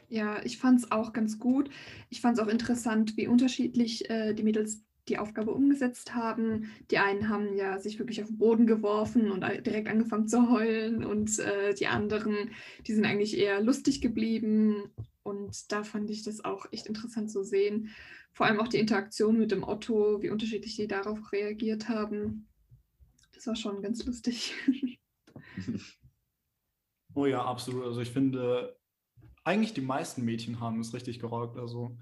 Ja, 0.09 0.43
ich 0.43 0.57
fand 0.57 0.79
es 0.79 0.91
auch 0.91 1.13
ganz 1.13 1.39
gut. 1.39 1.69
Ich 2.09 2.19
fand 2.19 2.37
es 2.37 2.43
auch 2.43 2.49
interessant, 2.49 3.15
wie 3.15 3.27
unterschiedlich 3.27 4.09
äh, 4.09 4.33
die 4.33 4.43
Mädels 4.43 4.83
die 5.07 5.17
Aufgabe 5.17 5.51
umgesetzt 5.51 6.13
haben. 6.15 6.71
Die 6.91 6.97
einen 6.97 7.29
haben 7.29 7.55
ja 7.55 7.79
sich 7.79 7.97
wirklich 7.97 8.21
auf 8.21 8.27
den 8.27 8.37
Boden 8.37 8.67
geworfen 8.67 9.31
und 9.31 9.41
direkt 9.65 9.87
angefangen 9.87 10.27
zu 10.27 10.51
heulen 10.51 11.03
und 11.03 11.39
äh, 11.39 11.73
die 11.73 11.87
anderen, 11.87 12.51
die 12.85 12.93
sind 12.93 13.05
eigentlich 13.05 13.37
eher 13.37 13.61
lustig 13.61 14.01
geblieben 14.01 14.91
und 15.23 15.71
da 15.71 15.83
fand 15.83 16.09
ich 16.09 16.23
das 16.23 16.43
auch 16.43 16.65
echt 16.71 16.87
interessant 16.87 17.31
zu 17.31 17.43
sehen. 17.43 17.89
Vor 18.33 18.45
allem 18.45 18.59
auch 18.59 18.67
die 18.67 18.79
Interaktion 18.79 19.37
mit 19.37 19.51
dem 19.51 19.63
Otto, 19.63 20.21
wie 20.21 20.29
unterschiedlich 20.29 20.75
die 20.75 20.87
darauf 20.87 21.31
reagiert 21.31 21.89
haben. 21.89 22.47
Das 23.33 23.47
war 23.47 23.55
schon 23.55 23.81
ganz 23.81 24.05
lustig. 24.05 24.53
oh 27.13 27.25
ja, 27.25 27.43
absolut. 27.43 27.85
Also 27.85 28.01
ich 28.01 28.11
finde, 28.11 28.79
eigentlich 29.43 29.73
die 29.73 29.81
meisten 29.81 30.23
Mädchen 30.23 30.59
haben 30.59 30.79
es 30.79 30.93
richtig 30.93 31.19
gerockt. 31.19 31.57
Also 31.57 31.97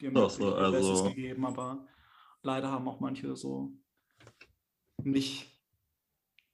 die 0.00 0.06
haben 0.06 0.16
Ach 0.16 0.30
so, 0.30 0.54
also... 0.54 0.92
Bestes 0.92 1.14
gegeben, 1.14 1.44
aber 1.44 1.86
leider 2.42 2.70
haben 2.70 2.88
auch 2.88 3.00
manche 3.00 3.36
so 3.36 3.72
nicht 5.02 5.46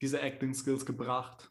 diese 0.01 0.21
Acting 0.21 0.55
Skills 0.55 0.85
gebracht. 0.85 1.51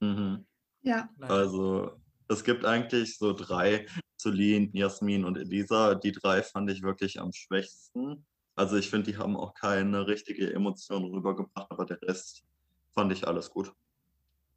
Mhm. 0.00 0.46
Ja. 0.82 1.08
Leider. 1.18 1.34
Also 1.34 2.03
es 2.28 2.44
gibt 2.44 2.64
eigentlich 2.64 3.18
so 3.18 3.32
drei, 3.32 3.86
Celine, 4.18 4.70
Jasmin 4.72 5.24
und 5.24 5.36
Elisa. 5.36 5.94
Die 5.94 6.12
drei 6.12 6.42
fand 6.42 6.70
ich 6.70 6.82
wirklich 6.82 7.20
am 7.20 7.32
schwächsten. 7.32 8.24
Also 8.56 8.76
ich 8.76 8.88
finde, 8.88 9.10
die 9.10 9.18
haben 9.18 9.36
auch 9.36 9.54
keine 9.54 10.06
richtige 10.06 10.52
Emotion 10.52 11.04
rübergebracht, 11.04 11.70
aber 11.70 11.84
der 11.84 12.00
Rest 12.02 12.44
fand 12.92 13.12
ich 13.12 13.26
alles 13.26 13.50
gut. 13.50 13.72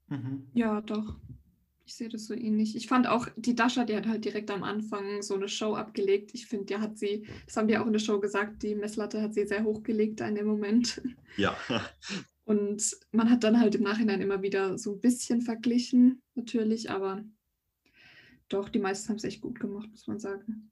Mhm. 0.07 0.47
Ja, 0.53 0.81
doch. 0.81 1.15
Ich 1.85 1.95
sehe 1.95 2.09
das 2.09 2.25
so 2.25 2.33
ähnlich. 2.33 2.75
Ich 2.75 2.87
fand 2.87 3.07
auch, 3.07 3.27
die 3.37 3.55
Dasha, 3.55 3.85
die 3.85 3.95
hat 3.95 4.07
halt 4.07 4.25
direkt 4.25 4.51
am 4.51 4.63
Anfang 4.63 5.21
so 5.21 5.35
eine 5.35 5.47
Show 5.47 5.73
abgelegt. 5.73 6.31
Ich 6.33 6.45
finde, 6.45 6.65
die 6.65 6.77
hat 6.77 6.97
sie, 6.97 7.27
das 7.45 7.55
haben 7.55 7.67
die 7.67 7.77
auch 7.77 7.85
in 7.85 7.93
der 7.93 7.99
Show 7.99 8.19
gesagt, 8.19 8.61
die 8.61 8.75
Messlatte 8.75 9.21
hat 9.21 9.33
sie 9.33 9.47
sehr 9.47 9.63
hochgelegt 9.63 10.19
in 10.21 10.35
dem 10.35 10.47
Moment. 10.47 11.01
Ja, 11.37 11.55
Und 12.47 12.95
man 13.11 13.29
hat 13.29 13.43
dann 13.43 13.59
halt 13.59 13.75
im 13.75 13.83
Nachhinein 13.83 14.21
immer 14.21 14.41
wieder 14.41 14.77
so 14.77 14.93
ein 14.93 15.01
bisschen 15.01 15.41
verglichen, 15.41 16.21
natürlich, 16.33 16.89
aber 16.89 17.21
doch, 18.49 18.69
die 18.69 18.79
meisten 18.79 19.09
haben 19.09 19.17
es 19.17 19.23
echt 19.23 19.41
gut 19.41 19.59
gemacht, 19.59 19.89
muss 19.89 20.07
man 20.07 20.19
sagen. 20.19 20.71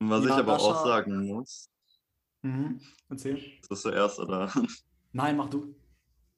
Was 0.00 0.24
Ja, 0.24 0.30
ich 0.30 0.36
aber 0.36 0.52
Dasha- 0.52 0.64
auch 0.70 0.84
sagen 0.84 1.26
muss, 1.26 1.68
Mhm. 2.42 2.80
Erzähl. 3.08 3.36
ist 3.38 3.70
das 3.70 3.82
zuerst 3.82 4.18
oder? 4.18 4.52
Nein, 5.12 5.36
mach 5.36 5.48
du. 5.48 5.74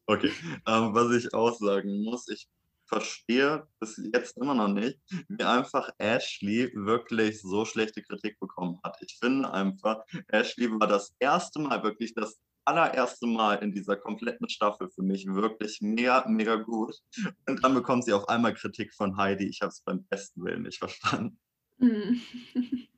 Okay, 0.07 0.31
ähm, 0.67 0.95
was 0.95 1.13
ich 1.15 1.33
auch 1.33 1.57
sagen 1.59 2.03
muss, 2.05 2.29
ich 2.29 2.47
verstehe 2.87 3.67
bis 3.81 3.99
jetzt 4.13 4.37
immer 4.37 4.55
noch 4.55 4.69
nicht, 4.69 5.01
wie 5.29 5.43
einfach 5.43 5.89
Ashley 5.97 6.71
wirklich 6.75 7.41
so 7.41 7.65
schlechte 7.65 8.03
Kritik 8.03 8.39
bekommen 8.39 8.79
hat. 8.85 8.99
Ich 9.01 9.17
finde 9.19 9.51
einfach, 9.51 10.05
Ashley 10.29 10.71
war 10.71 10.87
das 10.87 11.15
erste 11.19 11.59
Mal, 11.61 11.83
wirklich 11.83 12.13
das 12.13 12.39
allererste 12.65 13.27
Mal 13.27 13.57
in 13.57 13.73
dieser 13.73 13.97
kompletten 13.97 14.49
Staffel 14.49 14.89
für 14.91 15.03
mich 15.03 15.27
wirklich 15.27 15.81
mega, 15.81 16.25
mega 16.29 16.57
gut. 16.57 16.95
Und 17.47 17.63
dann 17.63 17.75
bekommt 17.75 18.05
sie 18.05 18.13
auf 18.13 18.29
einmal 18.29 18.55
Kritik 18.55 18.95
von 18.95 19.17
Heidi. 19.17 19.47
Ich 19.49 19.61
habe 19.61 19.71
es 19.71 19.81
beim 19.83 20.05
besten 20.05 20.45
Willen 20.45 20.63
nicht 20.63 20.79
verstanden. 20.79 21.39
Mhm. 21.79 22.21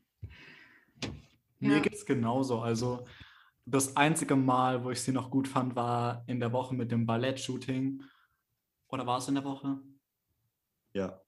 Mir 1.60 1.76
Ja. 1.76 1.80
geht 1.80 1.94
es 1.94 2.04
genauso. 2.06 2.60
Also 2.60 3.06
das 3.64 3.96
einzige 3.96 4.36
Mal, 4.36 4.84
wo 4.84 4.90
ich 4.90 5.00
sie 5.00 5.12
noch 5.12 5.30
gut 5.30 5.48
fand, 5.48 5.74
war 5.74 6.22
in 6.26 6.38
der 6.38 6.52
Woche 6.52 6.74
mit 6.74 6.92
dem 6.92 7.06
Ballett-Shooting. 7.06 8.02
Oder 8.88 9.06
war 9.06 9.18
es 9.18 9.28
in 9.28 9.34
der 9.34 9.44
Woche? 9.44 9.78
Ja, 10.92 11.20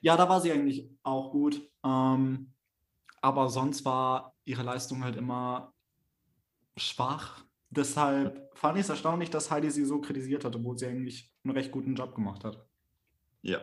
Ja, 0.00 0.16
da 0.16 0.28
war 0.28 0.40
sie 0.40 0.50
eigentlich 0.50 0.90
auch 1.02 1.30
gut. 1.30 1.60
Ähm, 1.84 2.54
aber 3.20 3.48
sonst 3.50 3.84
war 3.84 4.34
ihre 4.44 4.62
Leistung 4.62 5.04
halt 5.04 5.16
immer 5.16 5.74
schwach. 6.80 7.44
Deshalb 7.70 8.50
fand 8.56 8.78
ich 8.78 8.84
es 8.84 8.90
erstaunlich, 8.90 9.30
dass 9.30 9.50
Heidi 9.50 9.70
sie 9.70 9.84
so 9.84 10.00
kritisiert 10.00 10.44
hat, 10.44 10.56
obwohl 10.56 10.76
sie 10.78 10.86
eigentlich 10.86 11.32
einen 11.44 11.54
recht 11.54 11.70
guten 11.70 11.94
Job 11.94 12.14
gemacht 12.14 12.44
hat. 12.44 12.66
ja. 13.42 13.60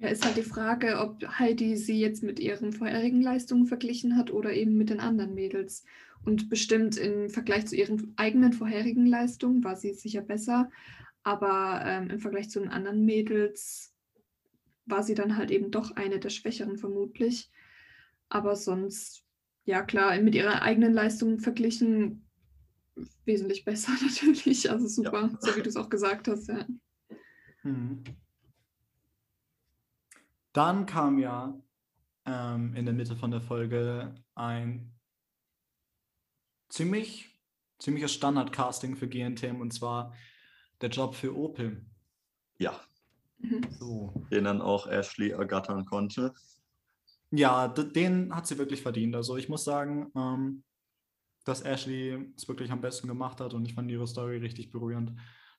Ja, 0.00 0.10
ist 0.10 0.24
halt 0.24 0.36
die 0.36 0.42
Frage, 0.42 1.00
ob 1.00 1.26
Heidi 1.40 1.76
sie 1.76 1.98
jetzt 1.98 2.22
mit 2.22 2.38
ihren 2.38 2.72
vorherigen 2.72 3.20
Leistungen 3.20 3.66
verglichen 3.66 4.16
hat 4.16 4.30
oder 4.30 4.52
eben 4.52 4.76
mit 4.76 4.90
den 4.90 5.00
anderen 5.00 5.34
Mädels. 5.34 5.84
Und 6.24 6.48
bestimmt 6.48 6.96
im 6.96 7.28
Vergleich 7.30 7.66
zu 7.66 7.74
ihren 7.74 8.12
eigenen 8.16 8.52
vorherigen 8.52 9.06
Leistungen 9.06 9.64
war 9.64 9.74
sie 9.74 9.94
sicher 9.94 10.20
besser, 10.20 10.70
aber 11.24 11.82
ähm, 11.84 12.10
im 12.10 12.20
Vergleich 12.20 12.48
zu 12.48 12.60
den 12.60 12.68
anderen 12.68 13.04
Mädels 13.04 13.92
war 14.86 15.02
sie 15.02 15.14
dann 15.14 15.36
halt 15.36 15.50
eben 15.50 15.72
doch 15.72 15.96
eine 15.96 16.20
der 16.20 16.30
Schwächeren 16.30 16.78
vermutlich. 16.78 17.50
Aber 18.28 18.54
sonst, 18.54 19.24
ja 19.68 19.82
klar, 19.82 20.18
mit 20.20 20.34
ihrer 20.34 20.62
eigenen 20.62 20.94
Leistung 20.94 21.38
verglichen, 21.38 22.26
wesentlich 23.24 23.64
besser 23.64 23.92
natürlich. 24.02 24.70
Also 24.70 24.88
super, 24.88 25.30
so 25.40 25.54
wie 25.54 25.62
du 25.62 25.68
es 25.68 25.76
auch 25.76 25.90
gesagt 25.90 26.26
hast. 26.28 26.48
Ja. 26.48 26.66
Mhm. 27.62 28.02
Dann 30.54 30.86
kam 30.86 31.18
ja 31.18 31.60
ähm, 32.24 32.74
in 32.74 32.86
der 32.86 32.94
Mitte 32.94 33.14
von 33.14 33.30
der 33.30 33.42
Folge 33.42 34.14
ein 34.34 34.92
ziemlich, 36.70 37.38
ziemliches 37.78 38.14
Standard-Casting 38.14 38.96
für 38.96 39.06
GNTM 39.06 39.60
und 39.60 39.72
zwar 39.72 40.14
der 40.80 40.88
Job 40.88 41.14
für 41.14 41.36
Opel. 41.36 41.84
Ja, 42.58 42.80
Mhm. 43.40 43.60
So. 43.78 44.12
den 44.30 44.44
dann 44.44 44.60
auch 44.60 44.86
Ashley 44.88 45.30
ergattern 45.30 45.84
konnte. 45.84 46.34
Ja, 47.30 47.68
den 47.68 48.34
hat 48.34 48.46
sie 48.46 48.58
wirklich 48.58 48.82
verdient. 48.82 49.14
Also 49.14 49.36
ich 49.36 49.48
muss 49.48 49.64
sagen, 49.64 50.10
ähm, 50.16 50.64
dass 51.44 51.62
Ashley 51.62 52.32
es 52.36 52.48
wirklich 52.48 52.70
am 52.70 52.80
besten 52.80 53.08
gemacht 53.08 53.40
hat 53.40 53.54
und 53.54 53.64
ich 53.66 53.74
fand 53.74 53.90
ihre 53.90 54.06
Story 54.06 54.38
richtig 54.38 54.70
berührend. 54.70 55.12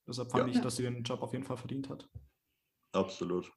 Deshalb 0.07 0.31
fand 0.31 0.47
Ja. 0.49 0.55
ich, 0.55 0.61
dass 0.61 0.77
sie 0.77 0.83
den 0.83 1.03
Job 1.03 1.21
auf 1.21 1.33
jeden 1.33 1.45
Fall 1.45 1.57
verdient 1.57 1.89
hat. 1.89 2.09
Absolut. 2.91 3.51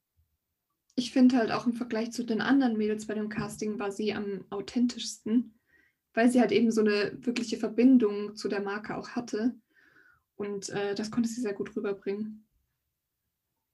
Ich 0.95 1.12
finde 1.12 1.38
halt 1.38 1.50
auch 1.52 1.66
im 1.66 1.73
Vergleich 1.73 2.12
zu 2.12 2.23
den 2.23 2.42
anderen 2.42 2.76
Mädels 2.76 3.07
bei 3.07 3.14
dem 3.14 3.31
Casting 3.31 3.78
war 3.78 3.90
sie 3.90 4.12
am 4.12 4.45
authentischsten, 4.50 5.59
weil 6.12 6.31
sie 6.31 6.40
halt 6.40 6.52
eben 6.52 6.71
so 6.71 6.83
eine 6.83 7.16
wirkliche 7.25 7.57
Verbindung 7.57 8.37
zu 8.37 8.49
der 8.49 8.61
Marke 8.61 8.97
auch 8.97 9.09
hatte. 9.11 9.54
Und 10.37 10.69
äh, 10.69 10.95
das 10.95 11.11
konnte 11.11 11.31
sie 11.31 11.40
sehr 11.40 11.54
gut 11.54 11.75
rüberbringen. 11.75 12.47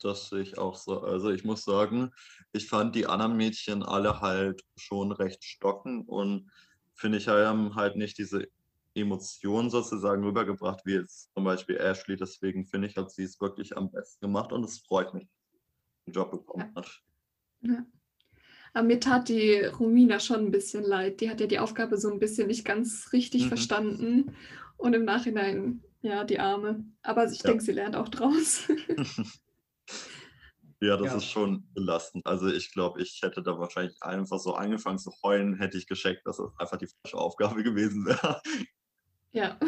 Das 0.01 0.29
sehe 0.31 0.43
ich 0.43 0.59
auch 0.59 0.77
so. 0.77 1.01
Also 1.01 1.31
ich 1.31 1.45
muss 1.45 1.65
sagen, 1.65 2.11
ich 2.53 2.69
fand 2.69 2.95
die 2.95 3.07
anderen 3.07 3.37
Mädchen 3.37 3.83
alle 3.83 4.21
halt 4.21 4.63
schon 4.77 5.13
recht 5.13 5.45
stocken 5.45 6.03
und 6.03 6.51
finde 6.95 7.19
ich 7.19 7.29
haben 7.29 7.75
halt 7.75 7.97
nicht 7.97 8.19
diese 8.19 8.49
Emotionen 8.95 9.71
sozusagen 9.71 10.25
rübergebracht, 10.25 10.85
wie 10.85 10.95
jetzt 10.95 11.33
zum 11.35 11.45
Beispiel 11.45 11.77
Ashley. 11.77 12.17
Deswegen 12.17 12.67
finde 12.67 12.89
ich, 12.89 12.97
hat 12.97 13.11
sie 13.11 13.25
es 13.25 13.41
wirklich 13.41 13.77
am 13.77 13.91
besten 13.91 14.27
gemacht 14.27 14.53
und 14.53 14.65
es 14.65 14.81
freut 14.81 15.15
mich, 15.15 15.25
dass 15.25 15.51
sie 15.53 16.11
den 16.11 16.15
Job 16.15 16.31
bekommen 16.31 16.73
hat. 16.75 17.03
Ja. 17.61 17.87
Aber 18.75 18.87
mir 18.87 19.01
tat 19.01 19.29
die 19.29 19.61
Romina 19.65 20.21
schon 20.21 20.47
ein 20.47 20.51
bisschen 20.51 20.85
leid. 20.85 21.21
Die 21.21 21.31
hat 21.31 21.41
ja 21.41 21.47
die 21.47 21.59
Aufgabe 21.59 21.97
so 21.97 22.11
ein 22.13 22.19
bisschen 22.19 22.49
nicht 22.49 22.65
ganz 22.65 23.13
richtig 23.13 23.45
Mhm. 23.45 23.49
verstanden. 23.49 24.37
Und 24.77 24.95
im 24.95 25.05
Nachhinein, 25.05 25.83
ja, 26.03 26.25
die 26.25 26.39
Arme. 26.39 26.85
Aber 27.03 27.25
ich 27.31 27.39
Ja. 27.43 27.51
denke, 27.51 27.65
sie 27.65 27.73
lernt 27.73 27.97
auch 27.97 28.09
draus. 28.09 28.69
Ja, 30.81 30.97
das 30.97 31.09
Ja. 31.09 31.17
ist 31.17 31.25
schon 31.25 31.69
belastend. 31.75 32.27
Also 32.27 32.47
ich 32.49 32.73
glaube, 32.73 33.03
ich 33.03 33.21
hätte 33.23 33.43
da 33.43 33.59
wahrscheinlich 33.59 34.01
einfach 34.03 34.39
so 34.39 34.55
angefangen 34.55 34.99
zu 34.99 35.13
heulen, 35.25 35.57
hätte 35.57 35.77
ich 35.77 35.87
gescheckt, 35.89 36.25
dass 36.27 36.37
das 36.37 36.51
einfach 36.59 36.77
die 36.77 36.87
falsche 36.87 37.19
Aufgabe 37.19 37.63
gewesen 37.65 38.07
wäre. 38.07 38.41
ja. 39.33 39.59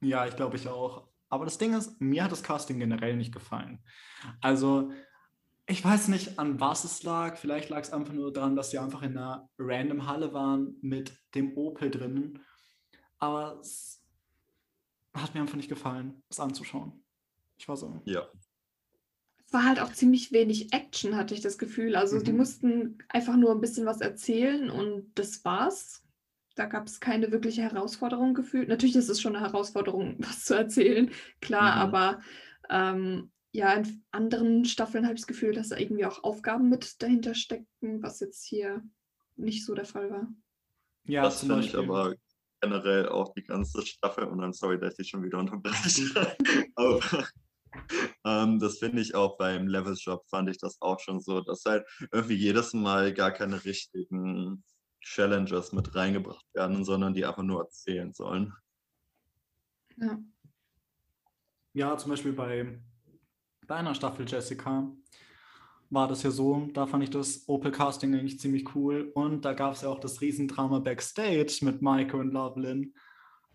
Ja, 0.00 0.26
ich 0.26 0.36
glaube 0.36 0.56
ich 0.56 0.68
auch. 0.68 1.08
Aber 1.28 1.44
das 1.44 1.58
Ding 1.58 1.74
ist, 1.74 2.00
mir 2.00 2.24
hat 2.24 2.32
das 2.32 2.42
Casting 2.42 2.78
generell 2.78 3.16
nicht 3.16 3.32
gefallen. 3.32 3.84
Also, 4.40 4.90
ich 5.66 5.84
weiß 5.84 6.08
nicht, 6.08 6.38
an 6.38 6.58
was 6.58 6.84
es 6.84 7.02
lag. 7.04 7.36
Vielleicht 7.36 7.68
lag 7.68 7.80
es 7.82 7.92
einfach 7.92 8.12
nur 8.12 8.32
daran, 8.32 8.56
dass 8.56 8.70
sie 8.70 8.78
einfach 8.78 9.02
in 9.02 9.16
einer 9.16 9.48
random 9.58 10.06
Halle 10.06 10.32
waren 10.32 10.76
mit 10.80 11.16
dem 11.34 11.56
Opel 11.56 11.90
drinnen. 11.90 12.44
Aber 13.18 13.60
es 13.60 14.04
hat 15.14 15.34
mir 15.34 15.40
einfach 15.42 15.56
nicht 15.56 15.68
gefallen, 15.68 16.22
es 16.28 16.40
anzuschauen. 16.40 17.04
Ich 17.58 17.68
war 17.68 17.76
so. 17.76 18.00
Ja, 18.06 18.26
war 19.52 19.64
halt 19.64 19.80
auch 19.80 19.92
ziemlich 19.92 20.32
wenig 20.32 20.72
Action, 20.72 21.16
hatte 21.16 21.34
ich 21.34 21.40
das 21.40 21.58
Gefühl. 21.58 21.96
Also 21.96 22.20
die 22.20 22.32
Mhm. 22.32 22.38
mussten 22.38 22.98
einfach 23.08 23.36
nur 23.36 23.52
ein 23.52 23.60
bisschen 23.60 23.86
was 23.86 24.00
erzählen 24.00 24.70
und 24.70 25.10
das 25.14 25.44
war's. 25.44 26.02
Da 26.56 26.66
gab 26.66 26.86
es 26.86 27.00
keine 27.00 27.32
wirkliche 27.32 27.62
Herausforderung 27.62 28.34
gefühlt. 28.34 28.68
Natürlich 28.68 28.96
ist 28.96 29.08
es 29.08 29.20
schon 29.20 29.34
eine 29.36 29.44
Herausforderung, 29.46 30.16
was 30.18 30.44
zu 30.44 30.54
erzählen, 30.54 31.10
klar, 31.40 31.74
Mhm. 31.76 31.80
aber 31.82 32.20
ähm, 32.68 33.32
ja, 33.52 33.72
in 33.74 34.04
anderen 34.12 34.64
Staffeln 34.64 35.04
habe 35.04 35.14
ich 35.14 35.22
das 35.22 35.26
Gefühl, 35.26 35.52
dass 35.52 35.70
da 35.70 35.76
irgendwie 35.76 36.04
auch 36.04 36.22
Aufgaben 36.22 36.68
mit 36.68 37.02
dahinter 37.02 37.34
steckten, 37.34 38.02
was 38.02 38.20
jetzt 38.20 38.44
hier 38.44 38.82
nicht 39.36 39.64
so 39.64 39.74
der 39.74 39.84
Fall 39.86 40.10
war. 40.10 40.28
Ja, 41.04 41.22
das 41.24 41.40
finde 41.40 41.60
ich 41.60 41.74
aber 41.76 42.14
generell 42.60 43.08
auch 43.08 43.32
die 43.34 43.42
ganze 43.42 43.84
Staffel 43.84 44.24
und 44.24 44.38
dann 44.38 44.52
sorry, 44.52 44.78
dass 44.78 44.92
ich 44.92 44.98
dich 44.98 45.08
schon 45.08 45.24
wieder 45.24 45.38
unterbreche. 45.38 46.36
aber 46.76 47.00
ähm, 48.24 48.58
das 48.58 48.78
finde 48.78 49.00
ich 49.02 49.14
auch 49.14 49.36
beim 49.36 49.66
Level 49.66 49.96
Shop 49.96 50.26
fand 50.28 50.50
ich 50.50 50.58
das 50.58 50.80
auch 50.80 51.00
schon 51.00 51.20
so, 51.20 51.40
dass 51.40 51.64
halt 51.64 51.86
irgendwie 52.12 52.34
jedes 52.34 52.72
Mal 52.72 53.12
gar 53.14 53.30
keine 53.30 53.64
richtigen 53.64 54.64
Challenges 55.00 55.72
mit 55.72 55.94
reingebracht 55.94 56.46
werden, 56.54 56.84
sondern 56.84 57.14
die 57.14 57.24
einfach 57.24 57.42
nur 57.42 57.62
erzählen 57.62 58.12
sollen. 58.12 58.52
Ja. 59.96 60.18
Ja, 61.72 61.96
zum 61.96 62.10
Beispiel 62.10 62.32
bei 62.32 62.80
deiner 63.66 63.94
Staffel, 63.94 64.26
Jessica, 64.28 64.90
war 65.90 66.08
das 66.08 66.22
ja 66.22 66.30
so. 66.30 66.68
Da 66.72 66.86
fand 66.86 67.04
ich 67.04 67.10
das 67.10 67.48
Opel-Casting 67.48 68.14
eigentlich 68.14 68.40
ziemlich 68.40 68.74
cool. 68.74 69.10
Und 69.14 69.44
da 69.44 69.52
gab 69.54 69.74
es 69.74 69.82
ja 69.82 69.88
auch 69.88 70.00
das 70.00 70.20
Riesendrama 70.20 70.78
Backstage 70.80 71.58
mit 71.62 71.82
Maike 71.82 72.16
und 72.16 72.32
Lovelin, 72.32 72.94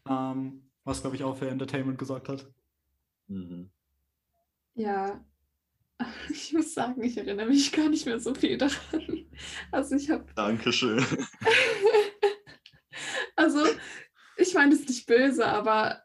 ähm, 0.08 0.70
was, 0.84 1.02
glaube 1.02 1.16
ich, 1.16 1.24
auch 1.24 1.38
für 1.38 1.50
Entertainment 1.50 1.98
gesorgt 1.98 2.30
hat. 2.30 2.50
Mhm. 3.28 3.72
Ja, 4.76 5.24
ich 6.30 6.54
muss 6.54 6.74
sagen, 6.74 7.02
ich 7.04 7.18
erinnere 7.18 7.48
mich 7.48 7.72
gar 7.72 7.90
nicht 7.90 8.06
mehr 8.06 8.20
so 8.20 8.34
viel 8.34 8.58
daran. 8.58 9.26
Also 9.72 9.96
ich 9.96 10.10
habe 10.10 10.26
Dankeschön. 10.36 11.04
Also, 13.38 13.66
ich 14.38 14.54
meine 14.54 14.74
es 14.74 14.80
ist 14.80 14.90
nicht 14.90 15.08
böse, 15.08 15.46
aber 15.46 16.02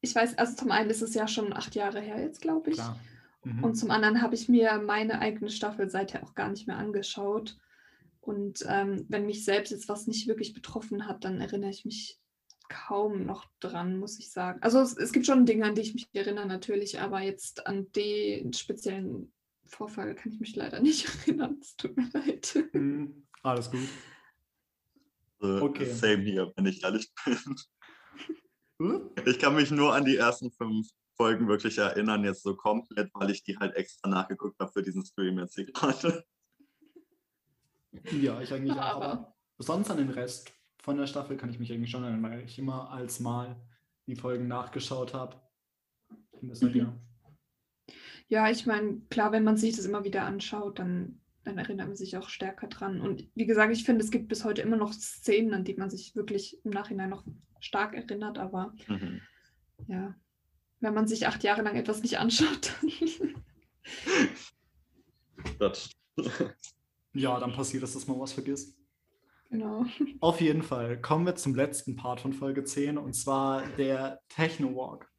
ich 0.00 0.14
weiß, 0.14 0.38
also 0.38 0.54
zum 0.54 0.70
einen 0.70 0.88
ist 0.88 1.02
es 1.02 1.14
ja 1.14 1.26
schon 1.26 1.52
acht 1.52 1.74
Jahre 1.74 2.00
her 2.00 2.20
jetzt, 2.20 2.40
glaube 2.40 2.70
ich. 2.70 2.76
Klar. 2.76 2.98
Mhm. 3.44 3.64
Und 3.64 3.74
zum 3.74 3.90
anderen 3.90 4.22
habe 4.22 4.34
ich 4.34 4.48
mir 4.48 4.78
meine 4.78 5.18
eigene 5.20 5.50
Staffel 5.50 5.90
seither 5.90 6.22
auch 6.22 6.34
gar 6.34 6.48
nicht 6.48 6.66
mehr 6.66 6.76
angeschaut. 6.76 7.58
Und 8.20 8.64
ähm, 8.68 9.06
wenn 9.08 9.26
mich 9.26 9.44
selbst 9.44 9.70
jetzt 9.70 9.88
was 9.88 10.06
nicht 10.06 10.28
wirklich 10.28 10.52
betroffen 10.52 11.06
hat, 11.06 11.24
dann 11.24 11.40
erinnere 11.40 11.70
ich 11.70 11.84
mich 11.84 12.18
kaum 12.70 13.26
noch 13.26 13.44
dran, 13.60 13.98
muss 13.98 14.18
ich 14.18 14.30
sagen. 14.30 14.62
Also 14.62 14.78
es, 14.80 14.96
es 14.96 15.12
gibt 15.12 15.26
schon 15.26 15.44
Dinge, 15.44 15.66
an 15.66 15.74
die 15.74 15.82
ich 15.82 15.92
mich 15.92 16.08
erinnere 16.14 16.46
natürlich, 16.46 16.98
aber 17.00 17.20
jetzt 17.20 17.66
an 17.66 17.90
den 17.92 18.52
speziellen 18.54 19.32
Vorfall 19.66 20.14
kann 20.14 20.32
ich 20.32 20.40
mich 20.40 20.56
leider 20.56 20.80
nicht 20.80 21.06
erinnern. 21.26 21.58
Es 21.60 21.76
tut 21.76 21.94
mir 21.96 22.08
leid. 22.14 22.56
Mhm. 22.72 23.26
Alles 23.42 23.70
gut. 23.70 23.80
Also, 25.40 25.64
Okay. 25.64 25.84
Same 25.92 26.22
hier, 26.22 26.52
wenn 26.56 26.66
ich 26.66 26.82
ehrlich 26.82 27.10
bin. 27.24 27.38
Hm? 28.78 29.10
Ich 29.26 29.38
kann 29.38 29.54
mich 29.56 29.70
nur 29.70 29.94
an 29.94 30.04
die 30.06 30.16
ersten 30.16 30.50
fünf 30.50 30.88
Folgen 31.16 31.48
wirklich 31.48 31.76
erinnern, 31.76 32.24
jetzt 32.24 32.42
so 32.42 32.54
komplett, 32.56 33.10
weil 33.12 33.30
ich 33.30 33.42
die 33.42 33.58
halt 33.58 33.74
extra 33.76 34.08
nachgeguckt 34.08 34.58
habe 34.58 34.72
für 34.72 34.82
diesen 34.82 35.04
Stream 35.04 35.38
jetzt 35.38 35.54
hier 35.54 35.66
gerade. 35.66 36.24
Ja, 38.12 38.40
ich 38.40 38.52
eigentlich 38.52 38.72
auch. 38.72 38.78
Aber- 38.78 39.04
Aber 39.04 39.34
sonst 39.58 39.90
an 39.90 39.98
den 39.98 40.10
Rest 40.10 40.52
von 40.82 40.96
der 40.96 41.06
Staffel 41.06 41.36
kann 41.36 41.50
ich 41.50 41.58
mich 41.58 41.72
eigentlich 41.72 41.90
schon 41.90 42.04
erinnern, 42.04 42.22
weil 42.22 42.44
ich 42.44 42.58
immer 42.58 42.90
als 42.90 43.20
Mal 43.20 43.56
die 44.06 44.16
Folgen 44.16 44.48
nachgeschaut 44.48 45.14
habe. 45.14 45.36
Mhm. 46.40 46.54
ja. 46.74 46.96
Ja, 48.28 48.48
ich 48.48 48.64
meine, 48.64 49.00
klar, 49.10 49.32
wenn 49.32 49.44
man 49.44 49.56
sich 49.56 49.74
das 49.74 49.84
immer 49.84 50.04
wieder 50.04 50.22
anschaut, 50.22 50.78
dann, 50.78 51.20
dann 51.42 51.58
erinnert 51.58 51.88
man 51.88 51.96
sich 51.96 52.16
auch 52.16 52.28
stärker 52.28 52.68
dran. 52.68 53.00
Und 53.00 53.28
wie 53.34 53.46
gesagt, 53.46 53.72
ich 53.72 53.84
finde, 53.84 54.04
es 54.04 54.12
gibt 54.12 54.28
bis 54.28 54.44
heute 54.44 54.62
immer 54.62 54.76
noch 54.76 54.92
Szenen, 54.92 55.52
an 55.52 55.64
die 55.64 55.74
man 55.74 55.90
sich 55.90 56.14
wirklich 56.14 56.64
im 56.64 56.70
Nachhinein 56.70 57.10
noch 57.10 57.24
stark 57.58 57.94
erinnert. 57.94 58.38
Aber 58.38 58.72
Mhm. 58.86 59.20
ja, 59.88 60.14
wenn 60.78 60.94
man 60.94 61.08
sich 61.08 61.26
acht 61.26 61.42
Jahre 61.42 61.62
lang 61.62 61.74
etwas 61.76 62.02
nicht 62.02 62.18
anschaut, 62.18 62.72
dann 62.82 62.90
Das, 65.58 65.90
ja, 67.14 67.40
dann 67.40 67.52
passiert 67.52 67.82
es, 67.82 67.94
dass 67.94 68.06
man 68.06 68.20
was 68.20 68.32
vergisst. 68.32 68.76
Genau. 69.50 69.84
Auf 70.20 70.40
jeden 70.40 70.62
Fall 70.62 71.00
kommen 71.00 71.26
wir 71.26 71.34
zum 71.36 71.54
letzten 71.54 71.96
Part 71.96 72.20
von 72.20 72.32
Folge 72.32 72.64
10 72.64 72.98
und 72.98 73.14
zwar 73.14 73.66
der 73.76 74.20
Techno 74.28 74.74
Walk. 74.74 75.10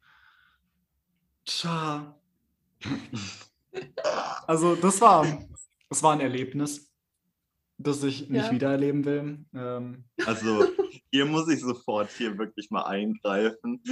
Tja. 1.44 2.14
Also, 4.46 4.76
das 4.76 5.00
war, 5.00 5.26
das 5.88 6.02
war 6.02 6.12
ein 6.12 6.20
Erlebnis, 6.20 6.92
das 7.78 8.02
ich 8.02 8.28
nicht 8.28 8.46
Ja. 8.46 8.50
wiedererleben 8.52 9.04
will. 9.04 9.44
Ähm, 9.54 10.04
also 10.26 10.64
hier 11.10 11.24
muss 11.26 11.48
ich 11.48 11.60
sofort 11.60 12.10
hier 12.10 12.36
wirklich 12.38 12.70
mal 12.70 12.84
eingreifen. 12.84 13.82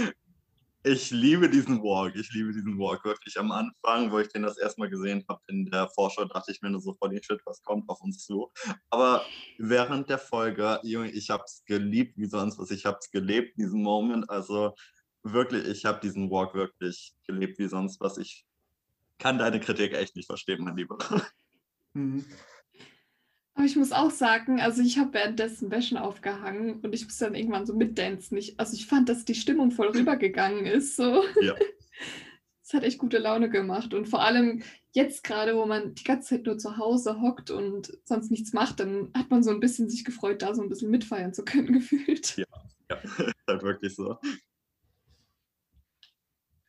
Ich 0.83 1.11
liebe 1.11 1.51
diesen 1.51 1.83
Walk, 1.83 2.17
ich 2.17 2.33
liebe 2.33 2.53
diesen 2.55 2.79
Walk 2.79 3.05
wirklich. 3.05 3.39
Am 3.39 3.53
Anfang, 3.53 4.11
wo 4.11 4.19
ich 4.19 4.29
den 4.29 4.43
das 4.43 4.57
erste 4.57 4.81
Mal 4.81 4.89
gesehen 4.89 5.23
habe 5.29 5.41
in 5.49 5.67
der 5.67 5.89
Vorschau, 5.89 6.25
dachte 6.25 6.53
ich 6.53 6.63
mir 6.63 6.71
nur 6.71 6.81
so, 6.81 6.97
holy 7.03 7.21
shit, 7.23 7.39
was 7.45 7.63
kommt 7.63 7.87
auf 7.91 8.01
uns 8.01 8.25
zu? 8.25 8.51
Aber 8.89 9.23
während 9.59 10.09
der 10.09 10.19
Folge, 10.19 10.81
Junge, 10.83 11.11
ich 11.11 11.29
habe 11.29 11.45
es 11.45 11.63
geliebt 11.67 12.17
wie 12.17 12.25
sonst 12.25 12.59
was. 12.59 12.71
Ich 12.71 12.87
habe 12.87 12.97
es 12.99 13.11
gelebt, 13.11 13.59
diesen 13.59 13.83
Moment. 13.83 14.31
Also 14.31 14.75
wirklich, 15.23 15.67
ich 15.69 15.85
habe 15.85 16.01
diesen 16.01 16.31
Walk 16.31 16.55
wirklich 16.55 17.13
gelebt 17.27 17.59
wie 17.59 17.69
sonst 17.69 18.01
was. 18.01 18.17
Ich 18.17 18.47
kann 19.19 19.39
deine 19.39 19.61
Kritik 19.61 19.93
echt 19.93 20.17
nicht 20.17 20.27
verstehen, 20.27 20.65
mein 20.65 20.77
Lieber. 20.77 20.97
mhm. 21.93 22.25
Aber 23.61 23.67
ich 23.67 23.76
muss 23.76 23.93
auch 23.93 24.11
sagen, 24.11 24.59
also 24.59 24.81
ich 24.81 24.97
habe 24.97 25.12
währenddessen 25.12 25.71
Wäschen 25.71 25.99
aufgehangen 25.99 26.81
und 26.81 26.95
ich 26.95 27.05
musste 27.05 27.26
dann 27.26 27.35
irgendwann 27.35 27.67
so 27.67 27.75
mitdancen. 27.75 28.38
Ich, 28.38 28.59
also 28.59 28.73
ich 28.73 28.87
fand, 28.87 29.11
dass 29.11 29.26
die 29.26 29.35
Stimmung 29.35 29.71
voll 29.71 29.88
rübergegangen 29.88 30.64
ist. 30.64 30.97
So. 30.97 31.23
Ja. 31.43 31.55
Es 32.62 32.73
hat 32.73 32.85
echt 32.85 32.99
gute 32.99 33.19
Laune 33.19 33.50
gemacht. 33.50 33.93
Und 33.93 34.09
vor 34.09 34.23
allem 34.23 34.62
jetzt 34.93 35.25
gerade, 35.25 35.57
wo 35.57 35.67
man 35.67 35.95
die 35.95 36.05
ganze 36.05 36.29
Zeit 36.29 36.47
nur 36.47 36.57
zu 36.57 36.79
Hause 36.79 37.21
hockt 37.21 37.50
und 37.50 37.99
sonst 38.05 38.31
nichts 38.31 38.52
macht, 38.52 38.81
dann 38.81 39.11
hat 39.12 39.29
man 39.29 39.43
so 39.43 39.50
ein 39.50 39.61
bisschen 39.61 39.90
sich 39.90 40.05
gefreut, 40.05 40.40
da 40.40 40.55
so 40.55 40.62
ein 40.62 40.69
bisschen 40.69 40.90
mitfeiern 40.90 41.35
zu 41.35 41.45
können, 41.45 41.73
gefühlt. 41.73 42.37
Ja. 42.38 42.47
Ja, 42.88 42.97
ist 42.97 43.19
halt 43.47 43.62
wirklich 43.62 43.95
so. 43.95 44.17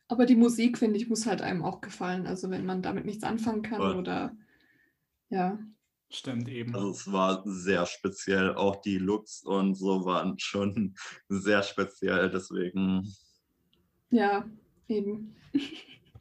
Aber 0.08 0.26
die 0.26 0.36
Musik, 0.36 0.76
finde 0.76 0.98
ich, 0.98 1.08
muss 1.08 1.24
halt 1.24 1.40
einem 1.40 1.62
auch 1.62 1.80
gefallen. 1.80 2.26
Also 2.26 2.50
wenn 2.50 2.66
man 2.66 2.82
damit 2.82 3.06
nichts 3.06 3.24
anfangen 3.24 3.62
kann 3.62 3.78
Voll. 3.78 3.96
oder 3.96 4.36
ja. 5.30 5.58
Stimmt 6.12 6.48
eben. 6.48 6.74
Also 6.74 6.90
es 6.90 7.10
war 7.10 7.42
sehr 7.46 7.86
speziell. 7.86 8.54
Auch 8.54 8.76
die 8.82 8.98
Looks 8.98 9.42
und 9.42 9.74
so 9.74 10.04
waren 10.04 10.38
schon 10.38 10.94
sehr 11.28 11.62
speziell. 11.62 12.30
Deswegen, 12.30 13.10
Ja, 14.10 14.44
eben. 14.88 15.34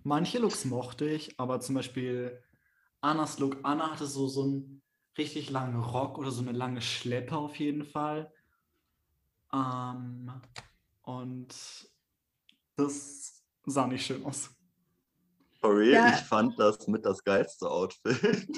Manche 0.04 0.40
Looks 0.40 0.66
mochte 0.66 1.08
ich, 1.10 1.40
aber 1.40 1.60
zum 1.60 1.76
Beispiel 1.76 2.42
Annas 3.02 3.38
Look. 3.40 3.58
Anna 3.64 3.92
hatte 3.92 4.06
so, 4.08 4.28
so 4.28 4.44
einen 4.44 4.82
richtig 5.18 5.50
langen 5.50 5.80
Rock 5.82 6.18
oder 6.18 6.32
so 6.32 6.42
eine 6.42 6.54
lange 6.54 6.82
Schleppe 6.82 7.36
auf 7.36 7.58
jeden 7.58 7.84
Fall. 7.84 8.32
Ähm, 9.54 10.32
und 11.02 11.54
das 12.78 13.44
sah 13.66 13.88
nicht 13.88 14.06
schön 14.06 14.24
aus. 14.26 14.50
for 15.60 15.76
real, 15.78 15.92
Ja. 15.94 16.10
ich 16.16 16.22
fand 16.26 16.58
das 16.58 16.88
mit 16.88 17.06
das 17.06 17.24
geilste 17.24 17.70
Outfit. 17.70 18.48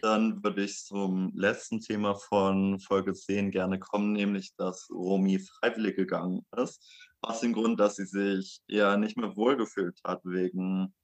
Dann 0.00 0.44
würde 0.44 0.64
ich 0.64 0.84
zum 0.84 1.32
letzten 1.34 1.80
Thema 1.80 2.14
von 2.14 2.78
Folge 2.78 3.14
10 3.14 3.50
gerne 3.50 3.78
kommen, 3.78 4.12
nämlich 4.12 4.54
dass 4.56 4.88
Romy 4.90 5.38
freiwillig 5.38 5.96
gegangen 5.96 6.44
ist. 6.56 7.12
Aus 7.22 7.40
dem 7.40 7.54
Grund, 7.54 7.80
dass 7.80 7.96
sie 7.96 8.04
sich 8.04 8.60
ja 8.66 8.98
nicht 8.98 9.16
mehr 9.16 9.34
wohlgefühlt 9.34 9.98
hat 10.04 10.20
wegen 10.24 10.94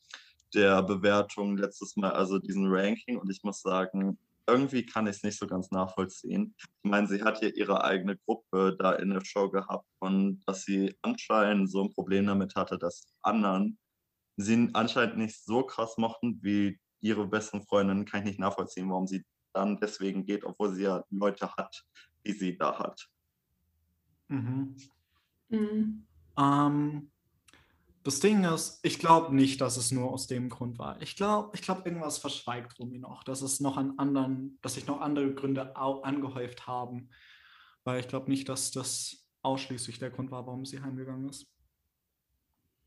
der 0.55 0.83
Bewertung 0.83 1.57
letztes 1.57 1.97
Mal, 1.97 2.11
also 2.11 2.39
diesen 2.39 2.67
Ranking. 2.67 3.19
Und 3.19 3.31
ich 3.31 3.43
muss 3.43 3.63
sagen, 3.63 4.19
irgendwie 4.47 4.85
kann 4.85 5.07
ich 5.07 5.17
es 5.17 5.23
nicht 5.23 5.39
so 5.39 5.47
ganz 5.47 5.71
nachvollziehen. 5.71 6.55
Ich 6.59 6.91
meine, 6.91 7.07
sie 7.07 7.23
hat 7.23 7.41
ja 7.43 7.49
ihre 7.49 7.85
eigene 7.85 8.17
Gruppe 8.19 8.77
da 8.79 8.93
in 8.95 9.11
der 9.11 9.25
Show 9.25 9.49
gehabt 9.49 9.87
und 10.01 10.43
dass 10.47 10.65
sie 10.65 10.95
anscheinend 11.03 11.71
so 11.71 11.85
ein 11.85 11.93
Problem 11.95 12.27
damit 12.27 12.55
hatte, 12.57 12.77
dass 12.77 13.07
anderen 13.23 13.79
sie 14.37 14.69
anscheinend 14.73 15.19
nicht 15.19 15.43
so 15.43 15.63
krass 15.63 15.97
mochten 15.99 16.39
wie 16.43 16.79
ihre 17.01 17.27
besten 17.27 17.63
Freundinnen, 17.63 18.05
kann 18.05 18.21
ich 18.21 18.27
nicht 18.27 18.41
nachvollziehen, 18.41 18.91
warum 18.91 19.07
sie 19.07 19.25
dann 19.53 19.79
deswegen 19.81 20.25
geht, 20.25 20.45
obwohl 20.45 20.75
sie 20.75 20.85
ja 20.85 21.05
Leute 21.11 21.55
hat, 21.57 21.85
die 22.27 22.33
sie 22.33 22.57
da 22.57 22.79
hat. 22.79 23.09
Mhm. 24.29 24.77
Mhm. 25.49 26.07
Ähm, 26.39 27.11
das 28.03 28.21
Ding 28.21 28.45
ist, 28.45 28.81
ich 28.83 28.99
glaube 28.99 29.35
nicht, 29.35 29.61
dass 29.61 29.77
es 29.77 29.93
nur 29.93 30.11
aus 30.11 30.27
dem 30.27 30.49
Grund 30.49 30.79
war. 30.79 31.01
Ich 31.03 31.17
glaube, 31.17 31.51
ich 31.55 31.63
glaube, 31.63 31.83
irgendwas 31.85 32.19
verschweigt 32.19 32.79
Rumi 32.79 32.99
noch, 32.99 33.25
dass 33.25 33.43
es 33.43 33.61
noch 33.61 33.77
an 33.77 33.99
anderen, 33.99 34.59
dass 34.63 34.75
sich 34.75 34.87
noch 34.87 35.01
andere 35.01 35.35
Gründe 35.35 35.77
au 35.77 36.01
angehäuft 36.01 36.67
haben. 36.67 37.11
Weil 37.85 38.01
ich 38.01 38.09
glaube 38.09 38.31
nicht, 38.31 38.49
dass 38.49 38.71
das 38.71 39.29
ausschließlich 39.43 39.99
der 39.99 40.11
Grund 40.11 40.31
war, 40.31 40.47
warum 40.47 40.65
sie 40.65 40.81
heimgegangen 40.81 41.29
ist. 41.29 41.47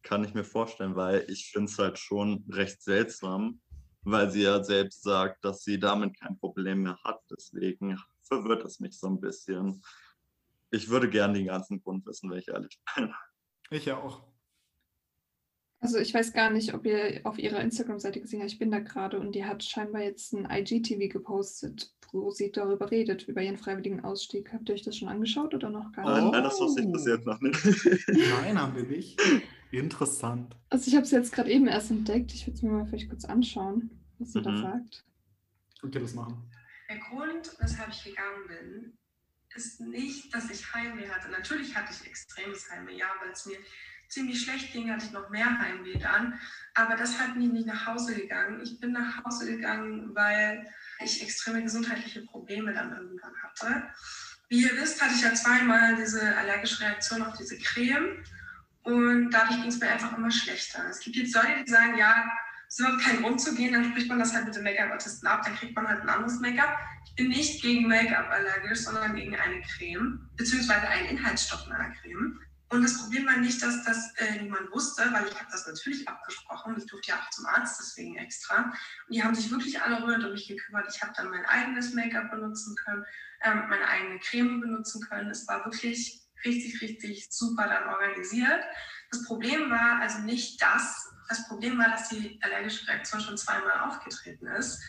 Kann 0.02 0.24
ich 0.24 0.34
mir 0.34 0.44
vorstellen, 0.44 0.96
weil 0.96 1.26
ich 1.30 1.52
finde 1.52 1.72
es 1.72 1.78
halt 1.78 1.98
schon 1.98 2.44
recht 2.50 2.82
seltsam, 2.82 3.62
weil 4.04 4.30
sie 4.30 4.44
ja 4.44 4.64
selbst 4.64 5.04
sagt, 5.04 5.44
dass 5.46 5.64
sie 5.64 5.80
damit 5.80 6.20
kein 6.20 6.38
Problem 6.38 6.84
mehr 6.84 6.98
hat. 7.04 7.22
Deswegen 7.32 7.98
verwirrt 8.22 8.66
es 8.66 8.80
mich 8.80 8.98
so 8.98 9.08
ein 9.08 9.20
bisschen. 9.20 9.82
Ich 10.72 10.90
würde 10.90 11.10
gerne 11.10 11.34
den 11.36 11.48
ganzen 11.48 11.82
Grund 11.82 12.06
wissen, 12.06 12.30
wenn 12.30 12.40
ich 12.40 12.48
ehrlich 12.48 12.80
bin. 12.96 13.14
Ich 13.70 13.86
ja 13.86 13.98
auch. 13.98 14.24
Also 15.80 15.98
ich 15.98 16.14
weiß 16.14 16.32
gar 16.32 16.50
nicht, 16.50 16.74
ob 16.74 16.86
ihr 16.86 17.20
auf 17.26 17.38
ihrer 17.38 17.60
Instagram-Seite 17.60 18.22
gesehen 18.22 18.40
habt, 18.40 18.52
ich 18.52 18.60
bin 18.60 18.72
da 18.72 18.80
gerade 18.80 19.20
und 19.20 19.36
die 19.36 19.44
hat 19.44 19.64
scheinbar 19.66 20.02
jetzt 20.02 20.34
ein 20.34 20.48
IGTV 20.50 21.12
gepostet, 21.12 21.94
wo 22.14 22.32
sie 22.32 22.54
darüber 22.54 22.90
redet, 22.90 23.24
über 23.28 23.42
ihren 23.42 23.58
freiwilligen 23.58 24.02
Ausstieg. 24.02 24.54
Habt 24.54 24.70
ihr 24.70 24.76
euch 24.76 24.84
das 24.84 24.96
schon 24.96 25.10
angeschaut 25.10 25.54
oder 25.54 25.70
noch 25.70 25.92
gar 25.92 26.06
Nein, 26.06 26.24
nicht? 26.24 26.32
nein, 26.32 26.44
das 26.44 26.60
wusste 26.62 26.84
ich 26.84 26.92
bis 26.92 27.06
jetzt 27.06 27.26
noch 27.26 27.42
nicht. 27.42 27.60
Nein, 28.08 28.62
haben 28.62 28.76
wir 28.76 28.84
nicht. 28.84 29.20
Interessant. 29.74 30.56
Also 30.70 30.88
ich 30.88 30.96
habe 30.96 31.04
es 31.06 31.12
jetzt 31.12 31.34
gerade 31.34 31.50
eben 31.50 31.68
erst 31.68 31.90
entdeckt. 31.92 32.32
Ich 32.34 32.46
würde 32.46 32.56
es 32.56 32.62
mir 32.62 32.72
mal 32.72 32.86
vielleicht 32.86 33.10
kurz 33.10 33.26
anschauen, 33.26 33.90
was 34.20 34.34
sie 34.34 34.42
da 34.42 34.52
Mhm. 34.52 34.62
sagt. 34.62 35.04
Okay, 35.82 36.00
das 36.00 36.14
machen. 36.14 36.50
Der 36.90 37.00
Grund, 37.00 37.52
weshalb 37.60 37.90
ich 37.90 38.04
gegangen 38.04 38.48
bin, 38.48 38.98
ist 39.56 39.82
nicht, 39.82 40.34
dass 40.34 40.50
ich 40.52 40.74
Heimweh 40.74 41.10
hatte. 41.10 41.30
Natürlich 41.32 41.76
hatte 41.76 41.92
ich 41.92 42.08
extremes 42.08 42.70
Heimweh, 42.70 42.98
ja, 42.98 43.08
weil 43.22 43.32
es 43.32 43.46
mir 43.48 43.58
ziemlich 44.10 44.42
schlecht 44.44 44.74
ging, 44.74 44.92
hatte 44.92 45.06
ich 45.06 45.12
noch 45.12 45.30
mehr 45.32 45.58
Heimweh 45.58 45.98
dann. 45.98 46.40
Aber 46.76 46.96
deshalb 46.96 47.34
bin 47.34 47.44
ich 47.44 47.52
nicht 47.52 47.66
nach 47.68 47.88
Hause 47.88 48.16
gegangen. 48.16 48.62
Ich 48.62 48.80
bin 48.80 48.92
nach 48.92 49.24
Hause 49.26 49.48
gegangen, 49.48 50.14
weil 50.14 50.68
ich 51.04 51.22
extreme 51.24 51.64
gesundheitliche 51.64 52.22
Probleme 52.22 52.74
dann 52.74 52.96
irgendwann 52.96 53.34
hatte. 53.42 53.84
Wie 54.50 54.62
ihr 54.64 54.76
wisst, 54.80 55.02
hatte 55.02 55.16
ich 55.16 55.22
ja 55.24 55.34
zweimal 55.34 55.96
diese 55.96 56.36
allergische 56.38 56.82
Reaktion 56.82 57.24
auf 57.24 57.36
diese 57.38 57.58
Creme. 57.58 58.24
Und 58.84 59.32
dadurch 59.32 59.62
ging 59.62 59.70
es 59.70 59.80
mir 59.80 59.90
einfach 59.90 60.18
immer 60.18 60.32
schlechter. 60.32 60.86
Es 60.90 61.00
gibt 61.00 61.16
jetzt 61.16 61.36
Leute, 61.36 61.64
die 61.66 61.72
sagen, 61.72 61.98
ja, 61.98 62.26
es 62.68 62.80
überhaupt 62.80 63.02
kein 63.02 63.22
Grund 63.22 63.40
zu 63.40 63.54
gehen, 63.56 63.74
dann 63.74 63.86
spricht 63.86 64.10
man 64.10 64.20
das 64.20 64.34
halt 64.34 64.46
mit 64.46 64.56
dem 64.56 64.64
Make-up-Artisten 64.64 65.28
ab, 65.28 65.44
dann 65.46 65.56
kriegt 65.56 65.76
man 65.76 65.88
halt 65.88 66.02
ein 66.02 66.10
anderes 66.10 66.40
Make-up. 66.40 66.78
Ich 67.06 67.16
bin 67.16 67.28
nicht 67.30 67.62
gegen 67.62 67.88
Make-up 67.88 68.30
allergisch, 68.30 68.80
sondern 68.80 69.16
gegen 69.16 69.36
eine 69.36 69.62
Creme, 69.62 70.28
beziehungsweise 70.36 70.88
einen 70.88 71.10
Inhaltsstoff 71.10 71.68
in 71.68 71.74
einer 71.74 71.94
Creme. 71.96 72.40
Und 72.70 72.82
das 72.82 72.98
Problem 72.98 73.28
war 73.28 73.38
nicht, 73.38 73.62
dass 73.62 73.84
das 73.84 74.14
äh, 74.16 74.42
niemand 74.42 74.72
wusste, 74.72 75.04
weil 75.14 75.28
ich 75.28 75.40
habe 75.40 75.52
das 75.52 75.68
natürlich 75.68 76.08
abgesprochen. 76.08 76.76
Ich 76.76 76.88
durfte 76.88 77.12
ja 77.12 77.20
auch 77.20 77.30
zum 77.30 77.46
Arzt 77.46 77.80
deswegen 77.80 78.16
extra. 78.16 78.64
Und 78.64 79.14
die 79.14 79.24
haben 79.24 79.36
sich 79.36 79.52
wirklich 79.52 79.80
alle 79.80 80.02
rührend 80.02 80.26
um 80.26 80.32
mich 80.32 80.48
gekümmert. 80.48 80.88
Ich 80.92 81.00
habe 81.04 81.14
dann 81.16 81.30
mein 81.30 81.46
eigenes 81.46 81.94
Make-up 81.94 82.32
benutzen 82.32 82.76
können, 82.84 83.06
ähm, 83.44 83.70
meine 83.70 83.88
eigene 83.88 84.20
Creme 84.20 84.60
benutzen 84.60 85.06
können. 85.08 85.30
Es 85.30 85.48
war 85.48 85.64
wirklich 85.66 86.23
richtig, 86.46 86.82
richtig 86.82 87.28
super 87.32 87.68
dann 87.68 87.88
organisiert. 87.88 88.64
Das 89.12 89.24
Problem 89.24 89.70
war 89.70 90.02
also 90.02 90.20
nicht 90.20 90.62
das. 90.62 91.10
Das 91.30 91.48
Problem 91.48 91.78
war, 91.78 91.90
dass 91.90 92.10
die 92.10 92.40
allergische 92.42 92.88
Reaktion 92.88 93.22
schon 93.22 93.38
zweimal 93.38 93.80
aufgetreten 93.88 94.48
ist. 94.48 94.82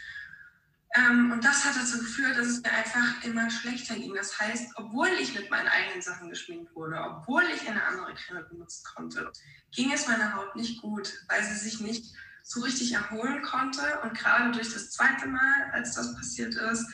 Ähm, 0.97 1.33
und 1.33 1.45
das 1.45 1.65
hat 1.65 1.75
dazu 1.77 1.99
geführt, 1.99 2.39
dass 2.39 2.47
es 2.47 2.63
mir 2.63 2.73
einfach 2.73 3.25
immer 3.25 3.51
schlechter 3.51 3.97
ging. 3.97 4.15
Das 4.15 4.39
heißt, 4.39 4.73
obwohl 4.77 5.09
ich 5.21 5.35
mit 5.35 5.51
meinen 5.51 5.67
eigenen 5.67 6.03
Sachen 6.03 6.31
geschminkt 6.31 6.75
wurde, 6.75 6.97
obwohl 7.01 7.43
ich 7.55 7.69
eine 7.69 7.83
andere 7.83 8.15
Creme 8.15 8.47
benutzen 8.49 8.85
konnte, 8.95 9.33
ging 9.73 9.93
es 9.93 10.07
meiner 10.07 10.35
Haut 10.35 10.55
nicht 10.55 10.81
gut, 10.81 11.13
weil 11.29 11.43
sie 11.43 11.57
sich 11.57 11.81
nicht 11.81 12.15
so 12.45 12.61
richtig 12.61 12.93
erholen 12.93 13.43
konnte. 13.43 13.83
Und 14.03 14.17
gerade 14.17 14.53
durch 14.53 14.73
das 14.73 14.93
zweite 14.93 15.27
Mal, 15.27 15.71
als 15.73 15.95
das 15.95 16.15
passiert 16.15 16.55
ist, 16.55 16.87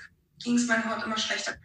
ging 0.42 0.56
es 0.56 0.66
meiner 0.66 0.88
Haut 0.88 1.04
immer 1.04 1.18
schlechter. 1.18 1.56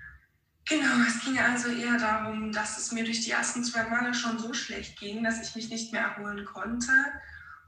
Genau, 0.67 1.05
es 1.07 1.23
ging 1.23 1.37
also 1.37 1.69
eher 1.69 1.97
darum, 1.97 2.51
dass 2.51 2.77
es 2.77 2.91
mir 2.91 3.03
durch 3.03 3.21
die 3.21 3.31
ersten 3.31 3.63
zwei 3.63 3.83
Male 3.87 4.13
schon 4.13 4.39
so 4.39 4.53
schlecht 4.53 4.99
ging, 4.99 5.23
dass 5.23 5.41
ich 5.41 5.55
mich 5.55 5.69
nicht 5.69 5.91
mehr 5.91 6.01
erholen 6.01 6.43
konnte. 6.45 6.91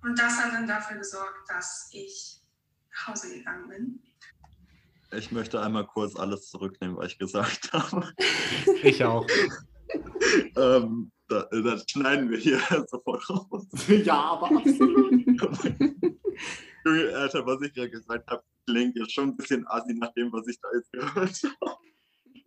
Und 0.02 0.18
das 0.18 0.38
hat 0.38 0.54
dann 0.54 0.68
dafür 0.68 0.98
gesorgt, 0.98 1.50
dass 1.50 1.90
ich 1.92 2.42
nach 2.92 3.08
Hause 3.10 3.34
gegangen 3.34 3.68
bin 3.68 4.00
ich 5.12 5.32
möchte 5.32 5.62
einmal 5.62 5.86
kurz 5.86 6.16
alles 6.16 6.50
zurücknehmen, 6.50 6.98
was 6.98 7.12
ich 7.12 7.18
gesagt 7.18 7.72
habe. 7.74 8.12
Ich 8.84 9.04
auch. 9.04 9.26
ähm, 10.56 11.12
da, 11.28 11.44
das 11.52 11.86
schneiden 11.90 12.30
wir 12.30 12.38
hier 12.38 12.60
sofort 12.90 13.30
raus. 13.30 13.68
ja, 13.88 14.14
aber 14.14 14.48
absolut. 14.58 15.12
Junge, 16.86 17.16
Alter, 17.16 17.46
was 17.46 17.62
ich 17.62 17.74
gerade 17.74 17.90
gesagt 17.90 18.30
habe, 18.30 18.44
klingt 18.66 18.96
jetzt 18.96 19.14
schon 19.14 19.30
ein 19.30 19.38
bisschen 19.38 19.68
assi 19.68 19.94
nach 19.94 20.14
dem, 20.14 20.32
was 20.32 20.48
ich 20.48 20.60
da 20.62 20.70
jetzt 20.74 20.92
gehört 20.92 21.44
habe. 21.62 21.78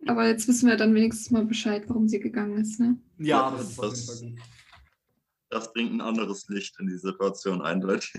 Aber 0.07 0.27
jetzt 0.27 0.47
wissen 0.47 0.67
wir 0.67 0.77
dann 0.77 0.95
wenigstens 0.95 1.29
mal 1.31 1.45
Bescheid, 1.45 1.83
warum 1.87 2.07
sie 2.07 2.19
gegangen 2.19 2.57
ist, 2.57 2.79
ne? 2.79 2.97
Ja, 3.19 3.51
das, 3.51 3.75
das, 3.77 4.23
das 5.49 5.73
bringt 5.73 5.93
ein 5.93 6.01
anderes 6.01 6.47
Licht 6.49 6.79
in 6.79 6.87
die 6.87 6.97
Situation 6.97 7.61
eindeutig. 7.61 8.11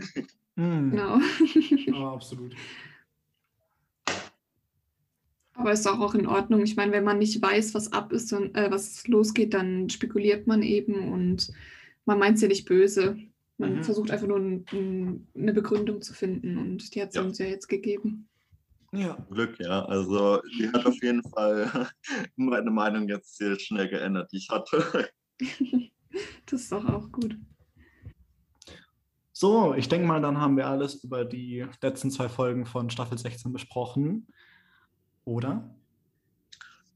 Mhm. 0.54 0.90
Genau. 0.90 1.18
Aber 1.96 2.12
absolut. 2.12 2.54
Aber 5.54 5.72
ist 5.72 5.86
auch, 5.86 5.98
auch 6.00 6.14
in 6.14 6.26
Ordnung. 6.26 6.62
Ich 6.62 6.76
meine, 6.76 6.92
wenn 6.92 7.04
man 7.04 7.18
nicht 7.18 7.40
weiß, 7.42 7.74
was 7.74 7.92
ab 7.92 8.12
ist 8.12 8.32
und 8.32 8.54
äh, 8.56 8.70
was 8.70 9.06
losgeht, 9.06 9.54
dann 9.54 9.88
spekuliert 9.90 10.46
man 10.46 10.62
eben 10.62 11.12
und 11.12 11.52
man 12.04 12.18
meint 12.18 12.36
es 12.36 12.42
ja 12.42 12.48
nicht 12.48 12.66
böse. 12.66 13.16
Man 13.58 13.76
Mhm. 13.76 13.84
versucht 13.84 14.10
einfach 14.10 14.26
nur 14.26 14.38
ein, 14.38 14.64
ein, 14.72 15.26
eine 15.36 15.52
Begründung 15.52 16.00
zu 16.00 16.14
finden 16.14 16.58
und 16.58 16.94
die 16.94 17.02
hat 17.02 17.12
sie 17.12 17.18
Ja. 17.18 17.24
uns 17.24 17.38
ja 17.38 17.46
jetzt 17.46 17.68
gegeben. 17.68 18.28
Ja. 18.92 19.16
Glück, 19.30 19.58
ja. 19.58 19.84
Also, 19.86 20.42
die 20.58 20.68
hat 20.68 20.84
auf 20.84 21.02
jeden 21.02 21.22
Fall 21.30 21.88
meine 22.36 22.70
Meinung 22.70 23.08
jetzt 23.08 23.36
sehr 23.36 23.58
schnell 23.58 23.88
geändert, 23.88 24.30
die 24.32 24.38
ich 24.38 24.48
hatte. 24.50 25.10
Das 26.44 26.60
ist 26.60 26.72
doch 26.72 26.84
auch 26.84 27.10
gut. 27.10 27.38
So, 29.32 29.72
ich 29.72 29.88
denke 29.88 30.06
mal, 30.06 30.20
dann 30.20 30.38
haben 30.38 30.58
wir 30.58 30.66
alles 30.66 31.02
über 31.02 31.24
die 31.24 31.66
letzten 31.80 32.10
zwei 32.10 32.28
Folgen 32.28 32.66
von 32.66 32.90
Staffel 32.90 33.16
16 33.16 33.50
besprochen. 33.50 34.28
Oder? 35.24 35.74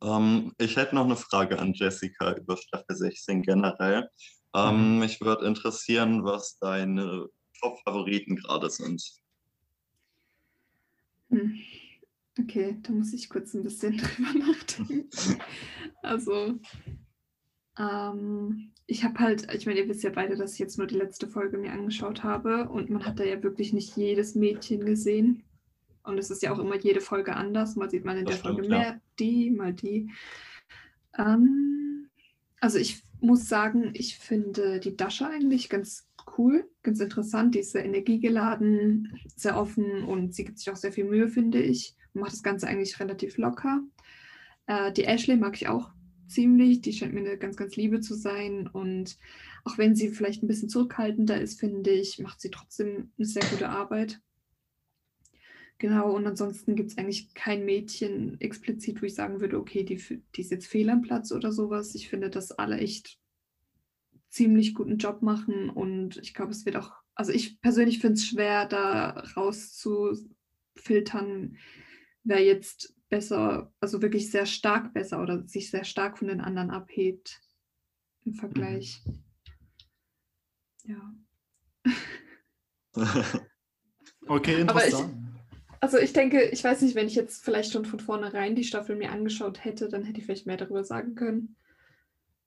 Ähm, 0.02 0.52
ich 0.58 0.76
hätte 0.76 0.94
noch 0.94 1.06
eine 1.06 1.16
Frage 1.16 1.58
an 1.58 1.72
Jessica 1.72 2.32
über 2.34 2.58
Staffel 2.58 2.94
16 2.94 3.42
generell. 3.42 4.10
Ähm, 4.54 4.98
Mich 4.98 5.20
würde 5.22 5.46
interessieren, 5.46 6.24
was 6.24 6.58
deine 6.58 7.26
Top-Favoriten 7.60 8.36
gerade 8.36 8.68
sind. 8.68 9.02
Hm. 11.30 11.58
Okay, 12.38 12.76
da 12.82 12.92
muss 12.92 13.12
ich 13.12 13.28
kurz 13.28 13.54
ein 13.54 13.62
bisschen 13.62 13.96
drüber 13.96 14.46
nachdenken. 14.46 15.08
Also, 16.02 16.58
ähm, 17.78 18.72
ich 18.86 19.04
habe 19.04 19.18
halt, 19.18 19.52
ich 19.54 19.66
meine, 19.66 19.80
ihr 19.80 19.88
wisst 19.88 20.04
ja 20.04 20.10
beide, 20.10 20.36
dass 20.36 20.54
ich 20.54 20.58
jetzt 20.58 20.78
nur 20.78 20.86
die 20.86 20.96
letzte 20.96 21.26
Folge 21.26 21.58
mir 21.58 21.72
angeschaut 21.72 22.22
habe 22.22 22.68
und 22.68 22.90
man 22.90 23.04
hat 23.04 23.18
da 23.18 23.24
ja 23.24 23.42
wirklich 23.42 23.72
nicht 23.72 23.96
jedes 23.96 24.34
Mädchen 24.34 24.84
gesehen. 24.84 25.42
Und 26.04 26.18
es 26.18 26.30
ist 26.30 26.42
ja 26.42 26.52
auch 26.52 26.58
immer 26.60 26.76
jede 26.76 27.00
Folge 27.00 27.34
anders. 27.34 27.74
Mal 27.74 27.90
sieht 27.90 28.04
man 28.04 28.16
in 28.16 28.26
Das 28.26 28.36
der 28.36 28.44
Folge 28.44 28.64
stimmt, 28.64 28.72
ja. 28.72 28.78
mehr 28.78 29.00
die, 29.18 29.50
mal 29.50 29.72
die. 29.72 30.12
Ähm, 31.18 32.08
also 32.60 32.78
ich 32.78 33.02
muss 33.20 33.48
sagen, 33.48 33.90
ich 33.94 34.18
finde 34.18 34.78
die 34.78 34.96
Dasha 34.96 35.28
eigentlich 35.28 35.68
ganz 35.68 36.08
cool, 36.38 36.68
ganz 36.82 37.00
interessant. 37.00 37.54
Die 37.54 37.60
ist 37.60 37.72
sehr 37.72 37.84
energiegeladen, 37.84 39.20
sehr 39.34 39.58
offen 39.58 40.04
und 40.04 40.34
sie 40.34 40.44
gibt 40.44 40.58
sich 40.58 40.70
auch 40.70 40.76
sehr 40.76 40.92
viel 40.92 41.04
Mühe, 41.04 41.28
finde 41.28 41.60
ich. 41.60 41.96
Macht 42.20 42.32
das 42.32 42.42
Ganze 42.42 42.66
eigentlich 42.66 43.00
relativ 43.00 43.38
locker. 43.38 43.82
Äh, 44.66 44.92
die 44.92 45.04
Ashley 45.04 45.36
mag 45.36 45.56
ich 45.56 45.68
auch 45.68 45.90
ziemlich. 46.28 46.80
Die 46.80 46.92
scheint 46.92 47.14
mir 47.14 47.20
eine 47.20 47.38
ganz, 47.38 47.56
ganz 47.56 47.76
Liebe 47.76 48.00
zu 48.00 48.14
sein. 48.14 48.66
Und 48.66 49.16
auch 49.64 49.78
wenn 49.78 49.94
sie 49.94 50.08
vielleicht 50.08 50.42
ein 50.42 50.48
bisschen 50.48 50.68
zurückhaltender 50.68 51.40
ist, 51.40 51.60
finde 51.60 51.90
ich, 51.90 52.18
macht 52.18 52.40
sie 52.40 52.50
trotzdem 52.50 53.12
eine 53.16 53.26
sehr 53.26 53.44
gute 53.50 53.68
Arbeit. 53.68 54.20
Genau, 55.78 56.16
und 56.16 56.26
ansonsten 56.26 56.74
gibt 56.74 56.90
es 56.90 56.98
eigentlich 56.98 57.34
kein 57.34 57.66
Mädchen 57.66 58.40
explizit, 58.40 59.02
wo 59.02 59.06
ich 59.06 59.14
sagen 59.14 59.40
würde, 59.40 59.58
okay, 59.58 59.84
die, 59.84 60.02
die 60.34 60.40
ist 60.40 60.50
jetzt 60.50 60.68
fehl 60.68 60.88
am 60.88 61.02
Platz 61.02 61.32
oder 61.32 61.52
sowas. 61.52 61.94
Ich 61.94 62.08
finde, 62.08 62.30
dass 62.30 62.50
alle 62.50 62.78
echt 62.78 63.18
ziemlich 64.30 64.74
guten 64.74 64.96
Job 64.96 65.20
machen 65.22 65.68
und 65.70 66.16
ich 66.18 66.34
glaube, 66.34 66.52
es 66.52 66.64
wird 66.64 66.76
auch, 66.76 66.92
also 67.14 67.32
ich 67.32 67.60
persönlich 67.60 67.98
finde 68.00 68.14
es 68.14 68.26
schwer, 68.26 68.66
da 68.66 69.10
rauszufiltern, 69.36 71.56
wer 72.26 72.42
jetzt 72.44 72.94
besser, 73.08 73.72
also 73.80 74.02
wirklich 74.02 74.30
sehr 74.30 74.46
stark 74.46 74.92
besser 74.92 75.22
oder 75.22 75.46
sich 75.46 75.70
sehr 75.70 75.84
stark 75.84 76.18
von 76.18 76.28
den 76.28 76.40
anderen 76.40 76.70
abhebt 76.70 77.40
im 78.24 78.34
Vergleich. 78.34 79.00
Ja. 80.84 81.14
Okay, 84.28 84.62
Aber 84.66 84.80
ich- 84.80 84.92
interessant. 84.92 85.22
Also 85.80 85.98
ich 85.98 86.12
denke, 86.12 86.42
ich 86.48 86.64
weiß 86.64 86.80
nicht, 86.82 86.94
wenn 86.96 87.06
ich 87.06 87.14
jetzt 87.14 87.44
vielleicht 87.44 87.70
schon 87.70 87.84
von 87.84 88.00
vornherein 88.00 88.56
die 88.56 88.64
Staffel 88.64 88.96
mir 88.96 89.12
angeschaut 89.12 89.64
hätte, 89.64 89.88
dann 89.88 90.02
hätte 90.04 90.18
ich 90.18 90.24
vielleicht 90.24 90.46
mehr 90.46 90.56
darüber 90.56 90.82
sagen 90.82 91.14
können. 91.14 91.54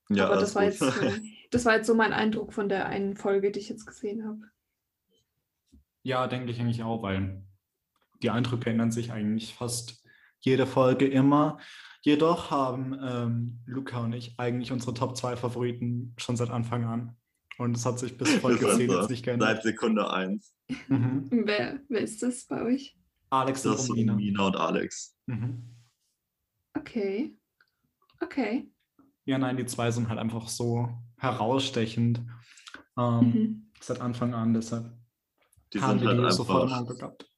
ja, 0.10 0.26
Aber 0.26 0.38
das 0.38 0.56
war, 0.56 0.64
jetzt 0.66 0.82
das 1.52 1.64
war 1.64 1.76
jetzt 1.78 1.88
so 1.88 1.94
mein 1.96 2.12
Eindruck 2.12 2.52
von 2.54 2.68
der 2.68 2.88
einen 2.88 3.16
Folge, 3.16 3.52
die 3.52 3.60
ich 3.60 3.70
jetzt 3.70 3.86
gesehen 3.86 4.26
habe. 4.26 4.42
Ja, 6.04 6.28
denke 6.28 6.52
ich 6.52 6.60
eigentlich 6.60 6.84
auch, 6.84 7.02
weil 7.04 7.44
die 8.22 8.30
Eindrücke 8.30 8.70
ändern 8.70 8.92
sich 8.92 9.12
eigentlich 9.12 9.54
fast 9.56 10.04
jede 10.40 10.66
Folge 10.66 11.08
immer. 11.08 11.58
Jedoch 12.02 12.50
haben 12.52 12.98
ähm, 13.04 13.60
Luca 13.66 14.00
und 14.00 14.14
ich 14.14 14.40
eigentlich 14.40 14.72
unsere 14.72 14.94
Top 14.94 15.18
2 15.18 15.36
Favoriten 15.36 16.14
schon 16.18 16.38
seit 16.38 16.50
Anfang 16.50 16.86
an. 16.86 17.16
Und 17.58 17.76
es 17.76 17.86
hat 17.86 18.00
sich 18.00 18.18
bis 18.18 18.34
Folge 18.36 18.62
Das 18.62 18.72
ist 18.72 18.78
10 18.78 18.90
so. 18.90 19.00
jetzt 19.00 19.10
nicht 19.10 19.26
Seit 19.26 19.40
geändert. 19.40 19.64
Sekunde 19.64 20.10
1. 20.14 20.56
Mhm. 20.88 21.28
Wer, 21.46 21.80
wer 21.90 22.02
ist 22.02 22.24
das 22.24 22.46
bei 22.46 22.62
euch? 22.64 22.96
Alex 23.30 23.66
und 23.66 23.74
Das 23.74 23.90
Romina. 23.90 24.14
Mina 24.16 24.48
und 24.48 24.56
Alex. 24.56 25.18
Mhm. 25.26 25.76
Okay. 26.78 27.36
Okay. 28.22 28.72
Ja, 29.26 29.38
nein, 29.38 29.58
die 29.58 29.66
zwei 29.66 29.92
sind 29.92 30.10
halt 30.10 30.20
einfach 30.20 30.48
so 30.48 30.90
herausstechend 31.18 32.22
ähm, 32.98 33.20
Mhm. 33.20 33.72
seit 33.82 34.02
Anfang 34.02 34.34
an. 34.34 34.54
Deshalb 34.54 34.92
Die 35.74 35.82
haben 35.82 36.00
sind 36.00 36.08
wir 36.10 36.18
halt 36.18 36.32
die 36.32 36.36
sofort 36.36 36.70
im 36.70 36.74
einfach. 36.78 36.96
Gehabt. 36.98 37.29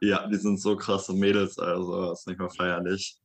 Ja, 0.00 0.26
die 0.28 0.36
sind 0.36 0.60
so 0.60 0.76
krasse 0.76 1.12
Mädels, 1.12 1.58
also 1.58 2.12
ist 2.12 2.26
nicht 2.26 2.38
mehr 2.38 2.50
feierlich. 2.50 3.18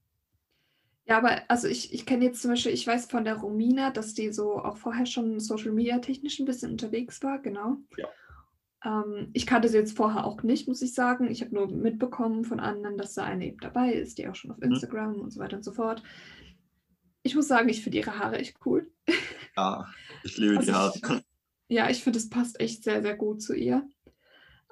Ja, 1.05 1.17
aber 1.17 1.41
also 1.49 1.67
ich, 1.67 1.93
ich 1.93 2.05
kenne 2.05 2.25
jetzt 2.25 2.41
zum 2.41 2.51
Beispiel, 2.51 2.71
ich 2.71 2.88
weiß 2.88 3.07
von 3.07 3.25
der 3.25 3.36
Romina, 3.36 3.91
dass 3.91 4.13
die 4.13 4.31
so 4.31 4.57
auch 4.57 4.77
vorher 4.77 5.05
schon 5.05 5.39
Social 5.39 5.71
Media 5.71 5.99
technisch 5.99 6.39
ein 6.39 6.45
bisschen 6.45 6.71
unterwegs 6.71 7.21
war, 7.21 7.39
genau. 7.39 7.77
Ja. 7.97 8.07
Ähm, 8.86 9.29
ich 9.33 9.45
kannte 9.45 9.67
sie 9.67 9.77
jetzt 9.77 9.95
vorher 9.97 10.25
auch 10.25 10.43
nicht, 10.43 10.67
muss 10.67 10.81
ich 10.81 10.93
sagen. 10.93 11.29
Ich 11.29 11.41
habe 11.41 11.53
nur 11.53 11.67
mitbekommen 11.67 12.45
von 12.45 12.59
anderen, 12.59 12.97
dass 12.97 13.13
da 13.13 13.23
eine 13.25 13.45
eben 13.47 13.59
dabei 13.59 13.93
ist, 13.93 14.17
die 14.17 14.27
auch 14.27 14.36
schon 14.36 14.51
auf 14.51 14.57
Mhm. 14.57 14.63
Instagram 14.73 15.15
und 15.19 15.31
so 15.31 15.39
weiter 15.41 15.57
und 15.57 15.63
so 15.63 15.73
fort. 15.73 16.01
Ich 17.21 17.36
muss 17.36 17.47
sagen, 17.47 17.69
ich 17.69 17.83
finde 17.83 17.97
ihre 17.99 18.17
Haare 18.17 18.38
echt 18.39 18.57
cool. 18.65 18.89
Ja, 19.55 19.86
ich 20.23 20.38
liebe 20.38 20.53
die 20.53 20.71
Also 20.71 20.73
Haare. 20.73 20.93
ich- 20.95 21.23
Ja, 21.75 21.89
ich 21.89 22.03
finde, 22.03 22.19
es 22.19 22.29
passt 22.29 22.59
echt 22.59 22.83
sehr, 22.83 23.01
sehr 23.01 23.15
gut 23.15 23.41
zu 23.41 23.53
ihr. 23.53 23.88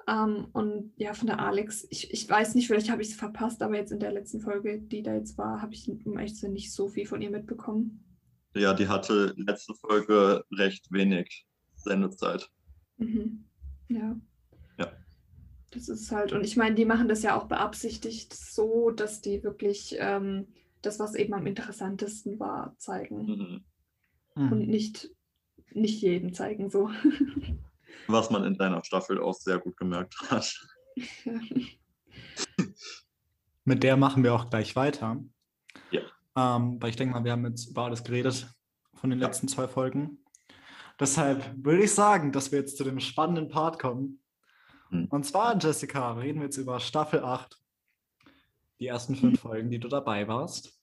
Ähm, 0.08 0.48
und 0.52 0.92
ja, 0.96 1.14
von 1.14 1.26
der 1.26 1.40
Alex, 1.40 1.86
ich, 1.90 2.12
ich 2.12 2.28
weiß 2.28 2.54
nicht, 2.54 2.66
vielleicht 2.66 2.90
habe 2.90 3.02
ich 3.02 3.08
es 3.08 3.14
verpasst, 3.14 3.62
aber 3.62 3.76
jetzt 3.76 3.92
in 3.92 4.00
der 4.00 4.12
letzten 4.12 4.40
Folge, 4.40 4.80
die 4.80 5.02
da 5.02 5.14
jetzt 5.14 5.38
war, 5.38 5.62
habe 5.62 5.74
ich 5.74 5.88
um 5.88 6.18
ehrlich 6.18 6.34
zu 6.34 6.42
sein 6.42 6.52
nicht 6.52 6.72
so 6.72 6.88
viel 6.88 7.06
von 7.06 7.22
ihr 7.22 7.30
mitbekommen. 7.30 8.04
Ja, 8.54 8.74
die 8.74 8.88
hatte 8.88 9.32
letzte 9.36 9.74
Folge 9.74 10.44
recht 10.52 10.90
wenig 10.90 11.46
Sendezeit. 11.76 12.50
Mhm. 12.98 13.44
Ja. 13.88 14.16
Ja. 14.78 14.92
Das 15.70 15.88
ist 15.88 16.10
halt, 16.12 16.32
und 16.32 16.44
ich 16.44 16.56
meine, 16.56 16.74
die 16.74 16.84
machen 16.84 17.08
das 17.08 17.22
ja 17.22 17.36
auch 17.36 17.46
beabsichtigt 17.46 18.34
so, 18.34 18.90
dass 18.90 19.20
die 19.20 19.42
wirklich 19.42 19.96
ähm, 19.98 20.48
das, 20.82 20.98
was 20.98 21.14
eben 21.14 21.32
am 21.32 21.46
interessantesten 21.46 22.38
war, 22.38 22.74
zeigen. 22.78 23.26
Mhm. 23.26 23.64
Mhm. 24.34 24.52
Und 24.52 24.68
nicht, 24.68 25.10
nicht 25.72 26.02
jeden 26.02 26.32
zeigen 26.34 26.70
so. 26.70 26.90
Was 28.08 28.30
man 28.30 28.44
in 28.44 28.56
deiner 28.56 28.82
Staffel 28.84 29.20
auch 29.20 29.34
sehr 29.34 29.58
gut 29.58 29.76
gemerkt 29.76 30.16
hat. 30.30 30.54
Mit 33.64 33.82
der 33.82 33.96
machen 33.96 34.24
wir 34.24 34.34
auch 34.34 34.50
gleich 34.50 34.74
weiter. 34.76 35.22
Ja. 35.90 36.02
Ähm, 36.36 36.80
weil 36.82 36.90
ich 36.90 36.96
denke 36.96 37.14
mal, 37.14 37.24
wir 37.24 37.32
haben 37.32 37.44
jetzt 37.46 37.66
über 37.70 37.84
alles 37.84 38.02
geredet 38.02 38.48
von 38.94 39.10
den 39.10 39.20
Ja. 39.20 39.26
letzten 39.26 39.48
zwei 39.48 39.68
Folgen. 39.68 40.18
Deshalb 40.98 41.54
würde 41.64 41.84
ich 41.84 41.94
sagen, 41.94 42.32
dass 42.32 42.52
wir 42.52 42.58
jetzt 42.58 42.76
zu 42.76 42.84
dem 42.84 43.00
spannenden 43.00 43.48
Part 43.48 43.78
kommen. 43.78 44.20
Hm. 44.90 45.06
Und 45.06 45.24
zwar, 45.24 45.58
Jessica, 45.58 46.12
reden 46.12 46.40
wir 46.40 46.46
jetzt 46.46 46.56
über 46.58 46.78
Staffel 46.80 47.24
8. 47.24 47.58
die 48.80 48.86
ersten 48.88 49.14
fünf 49.16 49.40
Folgen, 49.40 49.70
die 49.70 49.78
du 49.78 49.88
dabei 49.88 50.26
warst. 50.28 50.78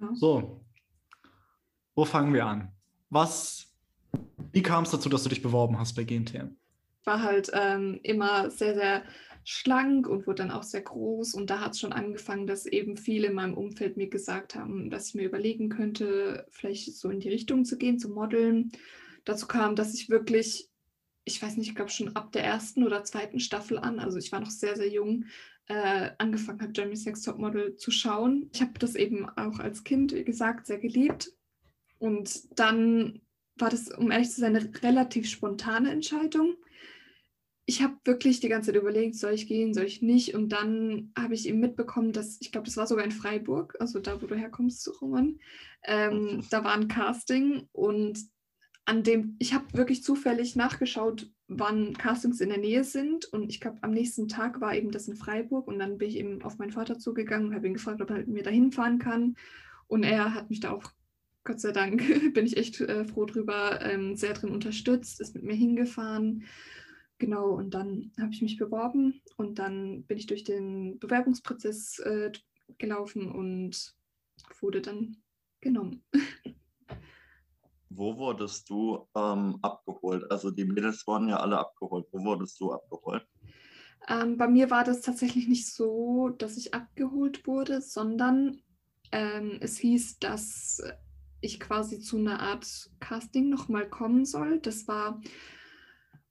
Ja. 0.00 0.14
So, 0.14 0.64
wo 1.94 2.04
fangen 2.04 2.32
wir 2.32 2.46
an? 2.46 2.72
Was, 3.10 3.67
wie 4.52 4.62
kam 4.62 4.84
es 4.84 4.90
dazu, 4.90 5.08
dass 5.08 5.22
du 5.22 5.28
dich 5.28 5.42
beworben 5.42 5.78
hast 5.78 5.94
bei 5.94 6.04
GNTM? 6.04 6.56
war 7.08 7.22
halt 7.22 7.50
ähm, 7.54 7.98
immer 8.02 8.50
sehr, 8.50 8.74
sehr 8.74 9.02
schlank 9.42 10.06
und 10.06 10.26
wurde 10.26 10.42
dann 10.42 10.50
auch 10.50 10.62
sehr 10.62 10.82
groß. 10.82 11.34
Und 11.34 11.48
da 11.48 11.60
hat 11.60 11.72
es 11.72 11.80
schon 11.80 11.94
angefangen, 11.94 12.46
dass 12.46 12.66
eben 12.66 12.96
viele 12.98 13.28
in 13.28 13.34
meinem 13.34 13.54
Umfeld 13.54 13.96
mir 13.96 14.10
gesagt 14.10 14.54
haben, 14.54 14.90
dass 14.90 15.08
ich 15.08 15.14
mir 15.14 15.24
überlegen 15.24 15.70
könnte, 15.70 16.46
vielleicht 16.50 16.94
so 16.94 17.08
in 17.08 17.20
die 17.20 17.30
Richtung 17.30 17.64
zu 17.64 17.78
gehen, 17.78 17.98
zu 17.98 18.10
modeln. 18.10 18.70
Dazu 19.24 19.46
kam, 19.46 19.74
dass 19.74 19.94
ich 19.94 20.10
wirklich, 20.10 20.68
ich 21.24 21.42
weiß 21.42 21.56
nicht, 21.56 21.70
ich 21.70 21.74
glaube 21.74 21.90
schon 21.90 22.14
ab 22.14 22.30
der 22.32 22.44
ersten 22.44 22.84
oder 22.84 23.04
zweiten 23.04 23.40
Staffel 23.40 23.78
an, 23.78 24.00
also 24.00 24.18
ich 24.18 24.30
war 24.30 24.40
noch 24.40 24.50
sehr, 24.50 24.76
sehr 24.76 24.90
jung, 24.90 25.24
äh, 25.66 26.10
angefangen 26.18 26.60
habe, 26.60 26.72
Jeremy 26.74 26.96
Sex 26.96 27.22
Topmodel 27.22 27.76
zu 27.76 27.90
schauen. 27.90 28.50
Ich 28.52 28.60
habe 28.60 28.78
das 28.78 28.94
eben 28.94 29.28
auch 29.30 29.58
als 29.58 29.82
Kind, 29.82 30.12
wie 30.12 30.24
gesagt, 30.24 30.66
sehr 30.66 30.78
geliebt. 30.78 31.32
Und 31.98 32.58
dann 32.58 33.20
war 33.60 33.70
das, 33.70 33.90
um 33.90 34.10
ehrlich 34.10 34.30
zu 34.30 34.40
sein, 34.40 34.56
eine 34.56 34.70
relativ 34.82 35.28
spontane 35.28 35.90
Entscheidung 35.90 36.56
ich 37.68 37.82
habe 37.82 37.96
wirklich 38.04 38.40
die 38.40 38.48
ganze 38.48 38.72
Zeit 38.72 38.80
überlegt, 38.80 39.16
soll 39.16 39.34
ich 39.34 39.46
gehen, 39.46 39.74
soll 39.74 39.84
ich 39.84 40.00
nicht? 40.00 40.34
Und 40.34 40.48
dann 40.48 41.12
habe 41.16 41.34
ich 41.34 41.46
eben 41.46 41.60
mitbekommen, 41.60 42.14
dass, 42.14 42.38
ich 42.40 42.50
glaube, 42.50 42.64
das 42.64 42.78
war 42.78 42.86
sogar 42.86 43.04
in 43.04 43.10
Freiburg, 43.10 43.76
also 43.78 44.00
da, 44.00 44.22
wo 44.22 44.26
du 44.26 44.34
herkommst, 44.34 44.90
Roman. 45.02 45.38
Ähm, 45.84 46.42
da 46.48 46.64
war 46.64 46.72
ein 46.72 46.88
Casting 46.88 47.68
und 47.72 48.20
an 48.86 49.02
dem, 49.02 49.36
ich 49.38 49.52
habe 49.52 49.66
wirklich 49.74 50.02
zufällig 50.02 50.56
nachgeschaut, 50.56 51.30
wann 51.46 51.92
Castings 51.92 52.40
in 52.40 52.48
der 52.48 52.56
Nähe 52.56 52.84
sind. 52.84 53.26
Und 53.26 53.50
ich 53.50 53.60
glaube, 53.60 53.76
am 53.82 53.90
nächsten 53.90 54.28
Tag 54.28 54.62
war 54.62 54.74
eben 54.74 54.90
das 54.90 55.06
in 55.06 55.16
Freiburg. 55.16 55.68
Und 55.68 55.78
dann 55.78 55.98
bin 55.98 56.08
ich 56.08 56.16
eben 56.16 56.40
auf 56.40 56.56
meinen 56.56 56.72
Vater 56.72 56.98
zugegangen 56.98 57.48
und 57.48 57.54
habe 57.54 57.66
ihn 57.66 57.74
gefragt, 57.74 58.00
ob 58.00 58.08
er 58.08 58.16
mit 58.16 58.28
mir 58.28 58.42
dahin 58.42 58.72
fahren 58.72 58.98
kann. 58.98 59.36
Und 59.88 60.04
er 60.04 60.32
hat 60.32 60.48
mich 60.48 60.60
da 60.60 60.70
auch, 60.70 60.90
Gott 61.48 61.60
sei 61.60 61.72
Dank, 61.72 62.02
bin 62.34 62.44
ich 62.44 62.58
echt 62.58 62.78
äh, 62.82 63.06
froh 63.06 63.24
drüber, 63.24 63.80
ähm, 63.80 64.16
sehr 64.16 64.34
drin 64.34 64.50
unterstützt, 64.50 65.18
ist 65.18 65.34
mit 65.34 65.44
mir 65.44 65.54
hingefahren. 65.54 66.44
Genau, 67.16 67.52
und 67.52 67.72
dann 67.72 68.12
habe 68.20 68.34
ich 68.34 68.42
mich 68.42 68.58
beworben 68.58 69.22
und 69.38 69.58
dann 69.58 70.04
bin 70.04 70.18
ich 70.18 70.26
durch 70.26 70.44
den 70.44 70.98
Bewerbungsprozess 70.98 72.00
äh, 72.00 72.32
gelaufen 72.76 73.32
und 73.32 73.96
wurde 74.60 74.82
dann 74.82 75.16
genommen. 75.62 76.04
Wo 77.88 78.14
wurdest 78.18 78.68
du 78.68 79.08
ähm, 79.16 79.58
abgeholt? 79.62 80.30
Also 80.30 80.50
die 80.50 80.66
Mädels 80.66 81.06
wurden 81.06 81.30
ja 81.30 81.40
alle 81.40 81.58
abgeholt. 81.58 82.08
Wo 82.12 82.22
wurdest 82.26 82.60
du 82.60 82.74
abgeholt? 82.74 83.26
Ähm, 84.06 84.36
bei 84.36 84.48
mir 84.48 84.70
war 84.70 84.84
das 84.84 85.00
tatsächlich 85.00 85.48
nicht 85.48 85.72
so, 85.72 86.28
dass 86.28 86.58
ich 86.58 86.74
abgeholt 86.74 87.46
wurde, 87.46 87.80
sondern 87.80 88.60
ähm, 89.12 89.56
es 89.62 89.78
hieß, 89.78 90.18
dass 90.18 90.82
ich 91.40 91.60
quasi 91.60 92.00
zu 92.00 92.18
einer 92.18 92.40
Art 92.40 92.90
Casting 93.00 93.48
nochmal 93.48 93.88
kommen 93.88 94.24
soll. 94.24 94.58
Das 94.60 94.88
war 94.88 95.20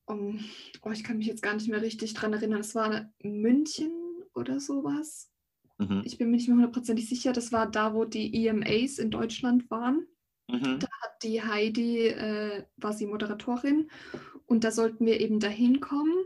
um, 0.08 0.39
oh, 0.84 0.91
ich 0.91 1.04
kann 1.04 1.17
mich 1.17 1.28
jetzt 1.28 1.43
gar 1.43 1.54
nicht 1.54 1.67
mehr 1.67 1.82
richtig 1.82 2.13
dran 2.13 2.34
erinnern, 2.34 2.62
es 2.62 2.76
war 2.76 3.12
München 3.22 3.91
oder 4.34 4.60
sowas. 4.60 5.30
Mhm. 5.78 6.02
Ich 6.06 6.17
bin 6.17 6.30
mir 6.30 6.38
nicht 6.38 6.48
mehr 6.48 6.56
hundertprozentig 6.56 7.08
sicher. 7.08 7.34
Das 7.34 7.52
war 7.52 7.70
da, 7.70 7.93
wo 7.93 8.06
die 8.06 8.48
EMAs 8.48 9.00
in 9.00 9.12
Deutschland 9.12 9.70
waren. 9.70 10.08
Mhm. 10.48 10.80
Da 10.80 10.88
hat 11.02 11.24
die 11.24 11.43
Heidi, 11.43 12.08
äh, 12.08 12.63
war 12.78 12.93
sie 12.93 13.06
Moderatorin 13.06 13.89
und 14.46 14.63
da 14.63 14.72
sollten 14.72 15.06
wir 15.06 15.20
eben 15.20 15.39
dahin 15.39 15.80
kommen. 15.82 16.26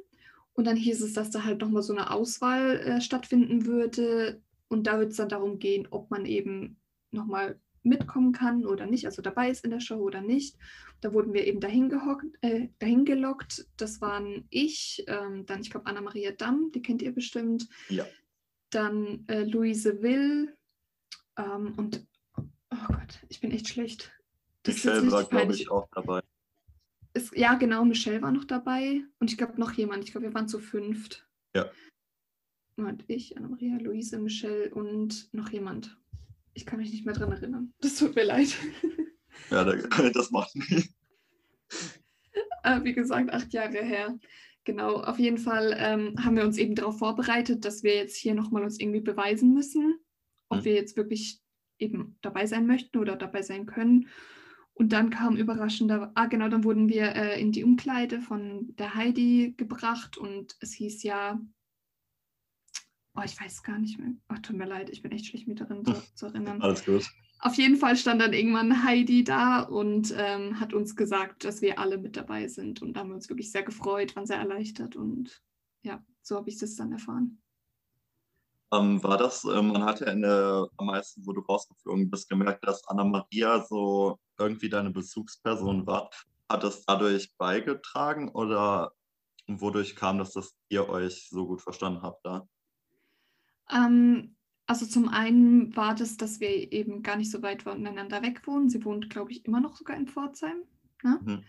Und 0.54 0.68
dann 0.68 0.78
hieß 0.78 1.02
es, 1.02 1.14
dass 1.14 1.32
da 1.32 1.44
halt 1.44 1.62
nochmal 1.62 1.82
so 1.82 1.94
eine 1.94 2.12
Auswahl 2.12 2.78
äh, 2.80 3.02
stattfinden 3.02 3.66
würde. 3.66 4.42
Und 4.68 4.86
da 4.86 5.00
wird 5.00 5.12
es 5.12 5.18
dann 5.18 5.30
darum 5.30 5.60
gehen, 5.60 5.88
ob 5.90 6.12
man 6.12 6.26
eben 6.26 6.78
nochmal 7.10 7.60
mitkommen 7.84 8.32
kann 8.32 8.66
oder 8.66 8.86
nicht, 8.86 9.06
also 9.06 9.22
dabei 9.22 9.50
ist 9.50 9.64
in 9.64 9.72
der 9.72 9.80
Show 9.80 9.98
oder 9.98 10.22
nicht. 10.22 10.58
Da 11.02 11.14
wurden 11.14 11.34
wir 11.34 11.48
eben 11.48 11.60
dahin, 11.60 11.90
gehockt, 11.90 12.26
äh, 12.42 12.70
dahin 12.80 13.06
gelockt. 13.06 13.66
Das 13.78 14.02
waren 14.02 14.46
ich, 14.50 15.04
ähm, 15.08 15.46
dann 15.46 15.62
ich 15.62 15.72
glaube 15.72 15.88
Anna-Maria 15.88 16.32
Damm, 16.32 16.72
die 16.74 16.82
kennt 16.82 17.02
ihr 17.02 17.12
bestimmt. 17.12 17.68
Ja. 17.90 18.06
Dann 18.70 19.26
äh, 19.28 19.44
Luise 19.44 20.02
Will 20.02 20.56
ähm, 21.38 21.74
und, 21.78 22.06
oh 22.38 22.88
Gott, 22.88 23.20
ich 23.30 23.42
bin 23.42 23.52
echt 23.52 23.68
schlecht. 23.68 24.12
Das 24.64 24.76
Michelle 24.76 25.12
war, 25.12 25.24
glaube 25.24 25.54
ich, 25.54 25.72
auch 25.72 25.88
dabei. 25.94 26.22
Ist, 27.14 27.36
ja, 27.36 27.56
genau, 27.56 27.84
Michelle 27.84 28.22
war 28.22 28.32
noch 28.32 28.46
dabei 28.46 29.04
und 29.20 29.32
ich 29.32 29.38
glaube 29.38 29.60
noch 29.60 29.74
jemand. 29.74 30.04
Ich 30.04 30.12
glaube, 30.12 30.28
wir 30.28 30.34
waren 30.34 30.48
zu 30.48 30.60
fünft. 30.60 31.28
Ja. 31.56 31.70
Und 32.78 33.04
ich, 33.08 33.38
Anna-Maria, 33.38 33.78
Luise, 33.78 34.18
Michelle 34.18 34.74
und 34.74 35.34
noch 35.34 35.50
jemand. 35.50 35.98
Ich 36.54 36.66
kann 36.66 36.80
mich 36.80 36.92
nicht 36.92 37.06
mehr 37.06 37.16
dran 37.16 37.32
erinnern. 37.32 37.74
Das 37.82 37.96
tut 37.96 38.16
mir 38.16 38.24
leid. 38.24 38.56
Ja, 39.50 39.64
das 39.66 40.32
macht 40.32 40.56
nichts. 40.56 40.94
Äh, 42.64 42.84
wie 42.84 42.94
gesagt, 42.94 43.32
acht 43.34 43.54
Jahre 43.54 43.84
her. 43.84 44.18
Genau, 44.64 44.98
auf 44.98 45.18
jeden 45.18 45.40
Fall 45.40 45.76
ähm, 45.78 46.16
haben 46.24 46.36
wir 46.36 46.44
uns 46.44 46.58
eben 46.58 46.76
darauf 46.76 47.00
vorbereitet, 47.00 47.66
dass 47.66 47.84
wir 47.84 47.96
jetzt 47.96 48.16
hier 48.16 48.36
nochmal 48.36 48.64
uns 48.64 48.80
irgendwie 48.80 49.02
beweisen 49.02 49.54
müssen, 49.54 49.98
ob 50.50 50.60
mhm. 50.60 50.66
wir 50.66 50.74
jetzt 50.74 50.96
wirklich 50.96 51.42
eben 51.80 52.18
dabei 52.22 52.46
sein 52.46 52.68
möchten 52.68 53.00
oder 53.00 53.16
dabei 53.16 53.42
sein 53.42 53.66
können. 53.66 54.08
Und 54.74 54.94
dann 54.94 55.10
kam 55.10 55.36
überraschender, 55.36 56.12
ah 56.16 56.28
genau, 56.28 56.48
dann 56.48 56.64
wurden 56.64 56.88
wir 56.88 57.16
äh, 57.16 57.42
in 57.42 57.52
die 57.52 57.64
Umkleide 57.64 58.22
von 58.22 58.76
der 58.78 58.96
Heidi 58.96 59.54
gebracht 59.58 60.18
und 60.18 60.56
es 60.60 60.74
hieß 60.74 61.04
ja, 61.04 61.42
Oh, 63.16 63.22
ich 63.26 63.40
weiß 63.40 63.64
gar 63.64 63.78
nicht 63.78 64.00
mehr. 64.00 64.14
Ach, 64.30 64.40
tut 64.40 64.56
mir 64.56 64.66
leid, 64.66 64.90
ich 64.90 65.02
bin 65.02 65.12
echt 65.12 65.26
schlecht 65.26 65.48
mit 65.48 65.60
darin 65.60 65.86
zu, 65.86 65.94
zu 66.16 66.26
erinnern. 66.28 66.62
Alles 66.62 66.86
gut. 66.86 67.06
Auf 67.40 67.56
jeden 67.56 67.76
Fall 67.76 67.98
stand 67.98 68.22
dann 68.22 68.34
irgendwann 68.34 68.84
Heidi 68.84 69.24
da 69.24 69.62
und 69.62 70.14
ähm, 70.16 70.60
hat 70.60 70.74
uns 70.74 70.96
gesagt, 70.96 71.44
dass 71.44 71.62
wir 71.62 71.80
alle 71.80 71.98
mit 71.98 72.16
dabei 72.16 72.48
sind. 72.48 72.82
Und 72.82 72.94
da 72.94 73.02
haben 73.02 73.10
wir 73.10 73.16
uns 73.16 73.30
wirklich 73.30 73.52
sehr 73.52 73.64
gefreut, 73.64 74.16
waren 74.16 74.28
sehr 74.28 74.38
erleichtert. 74.38 74.96
Und 74.96 75.42
ja, 75.82 76.04
so 76.22 76.36
habe 76.36 76.50
ich 76.50 76.60
das 76.60 76.76
dann 76.76 76.92
erfahren. 76.92 77.42
Ähm, 78.72 79.04
war 79.04 79.18
das, 79.18 79.44
äh, 79.44 79.62
man 79.62 79.84
hat 79.84 80.00
ja 80.00 80.08
in 80.08 80.22
der, 80.22 80.68
am 80.78 80.86
meisten, 80.86 81.26
wo 81.26 81.34
du 81.34 81.42
rausgeflogen 81.42 82.10
bist, 82.10 82.30
gemerkt, 82.30 82.66
dass 82.66 82.88
Anna-Maria 82.88 83.66
so 83.66 84.18
irgendwie 84.40 84.70
deine 84.70 84.92
Bezugsperson 84.92 85.86
war. 85.86 86.10
Hat 86.48 86.64
das 86.64 86.86
dadurch 86.86 87.36
beigetragen 87.38 88.30
oder 88.30 88.94
wodurch 89.48 89.96
kam 89.96 90.20
das, 90.20 90.32
dass 90.34 90.56
ihr 90.70 90.88
euch 90.88 91.28
so 91.30 91.48
gut 91.48 91.62
verstanden 91.62 92.02
habt 92.02 92.26
da? 92.26 92.48
Ähm, 93.72 94.36
also 94.66 94.86
zum 94.86 95.10
einen 95.10 95.76
war 95.76 95.96
das, 95.96 96.18
dass 96.18 96.40
wir 96.40 96.72
eben 96.72 97.04
gar 97.04 97.18
nicht 97.18 97.32
so 97.32 97.42
weit 97.42 97.64
voneinander 97.64 98.22
weg 98.22 98.48
wohnen. 98.48 98.70
Sie 98.70 98.84
wohnt, 98.86 99.10
glaube 99.10 99.32
ich, 99.32 99.46
immer 99.46 99.60
noch 99.60 99.76
sogar 99.76 99.98
in 99.98 100.08
Pforzheim. 100.08 100.64
Ne? 101.04 101.20
Mhm. 101.24 101.44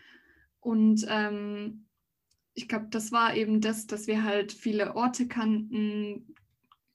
Und 0.61 1.07
ähm, 1.09 1.87
ich 2.55 2.69
glaube, 2.69 2.89
das 2.91 3.13
war 3.13 3.37
eben 3.37 3.61
das, 3.61 3.87
dass 3.87 4.07
wir 4.07 4.25
halt 4.25 4.53
viele 4.53 4.97
Orte 4.97 5.29
kannten. 5.29 6.35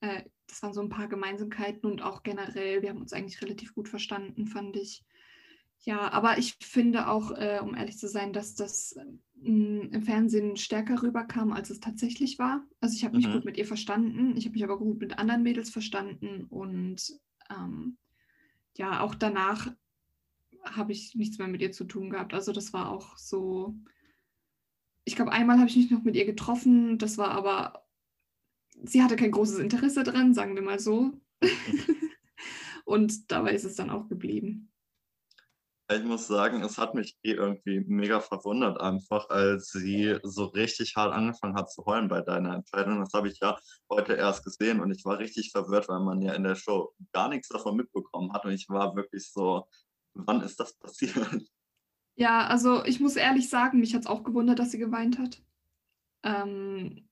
Äh, 0.02 0.24
das 0.48 0.63
waren 0.63 0.74
so 0.74 0.82
ein 0.82 0.90
paar 0.90 1.08
Gemeinsamkeiten 1.08 1.90
und 1.90 2.02
auch 2.02 2.24
generell, 2.24 2.82
wir 2.82 2.90
haben 2.90 3.02
uns 3.02 3.13
eigentlich 3.13 3.42
relativ 3.42 3.74
gut 3.74 3.90
verstanden, 3.90 4.48
fand 4.48 4.76
ich. 4.78 5.04
Ja, 5.80 6.12
aber 6.12 6.38
ich 6.38 6.58
finde 6.62 7.08
auch, 7.08 7.32
äh, 7.32 7.60
um 7.62 7.76
ehrlich 7.76 7.98
zu 7.98 8.08
sein, 8.08 8.34
dass 8.34 8.56
das 8.56 8.98
im 9.43 10.02
Fernsehen 10.02 10.58
stärker 10.58 11.02
rüberkam, 11.04 11.52
als 11.52 11.69
es 11.69 11.80
tatsächlich 11.80 12.39
war. 12.39 12.65
Also 12.82 12.95
ich 12.95 13.06
habe 13.06 13.15
mich 13.15 13.28
mhm. 13.28 13.34
gut 13.34 13.45
mit 13.45 13.58
ihr 13.58 13.65
verstanden, 13.65 14.36
ich 14.36 14.45
habe 14.45 14.54
mich 14.54 14.63
aber 14.63 14.78
gut 14.78 15.00
mit 15.00 15.19
anderen 15.19 15.43
Mädels 15.43 15.69
verstanden 15.69 16.45
und 16.50 17.13
ähm, 17.50 17.97
ja, 18.78 19.02
auch 19.02 19.15
danach 19.15 19.71
habe 20.63 20.91
ich 20.91 21.15
nichts 21.15 21.38
mehr 21.38 21.47
mit 21.47 21.62
ihr 21.62 21.71
zu 21.71 21.86
tun 21.86 22.10
gehabt. 22.10 22.34
Also 22.34 22.52
das 22.52 22.73
war 22.73 22.91
auch 22.91 23.17
so, 23.17 23.76
ich 25.06 25.15
glaube, 25.15 25.32
einmal 25.32 25.58
habe 25.58 25.69
ich 25.69 25.78
mich 25.78 25.91
noch 25.91 26.04
mit 26.04 26.15
ihr 26.15 26.26
getroffen, 26.26 26.97
das 26.97 27.17
war 27.17 27.32
aber, 27.32 27.86
sie 28.84 29.02
hatte 29.02 29.15
kein 29.15 29.32
großes 29.32 29.60
Interesse 29.60 30.04
dran, 30.04 30.34
sagen 30.34 30.56
wir 30.56 30.62
mal 30.62 30.80
so. 30.80 31.13
und 32.86 33.32
dabei 33.32 33.54
ist 33.54 33.65
es 33.65 33.76
dann 33.76 33.89
auch 33.89 34.08
geblieben. 34.08 34.71
Ich 35.89 36.04
muss 36.04 36.28
sagen, 36.28 36.62
es 36.63 36.78
hat 36.78 36.95
mich 36.95 37.17
eh 37.23 37.32
irgendwie 37.32 37.80
mega 37.88 38.19
verwundert, 38.19 38.82
einfach 38.82 39.30
als 39.30 39.69
sie 39.69 40.17
so 40.23 40.45
richtig 40.45 40.95
hart 40.97 41.13
angefangen 41.13 41.56
hat 41.56 41.71
zu 41.71 41.86
heulen 41.86 42.10
bei 42.10 42.21
deiner 42.21 42.56
Entscheidung. 42.56 43.00
Das 43.00 43.13
habe 43.13 43.30
ich 43.30 43.39
ja 43.39 43.58
heute 43.89 44.13
erst 44.13 44.43
gesehen 44.43 44.82
und 44.82 44.91
ich 44.91 45.06
war 45.06 45.17
richtig 45.17 45.52
verwirrt, 45.52 45.88
weil 45.88 46.02
man 46.02 46.21
ja 46.21 46.34
in 46.34 46.43
der 46.43 46.56
Show 46.56 46.93
gar 47.13 47.30
nichts 47.30 47.47
davon 47.47 47.78
mitbekommen 47.78 48.34
hat. 48.34 48.43
Und 48.43 48.52
ich 48.52 48.67
war 48.67 48.97
wirklich 48.97 49.32
so, 49.32 49.65
wann 50.13 50.41
ist 50.41 50.60
das 50.60 50.73
passiert? 50.73 51.15
Ja, 52.19 52.47
also 52.47 52.84
ich 52.84 53.00
muss 53.00 53.15
ehrlich 53.15 53.47
sagen, 53.47 53.80
mich 53.80 53.93
hat 53.93 54.02
es 54.02 54.08
auch 54.08 54.23
gewundert, 54.23 54.58
dass 54.58 54.71
sie 54.71 54.80
geweint 54.80 55.19
hat. 55.19 55.41
Ähm, 56.23 57.08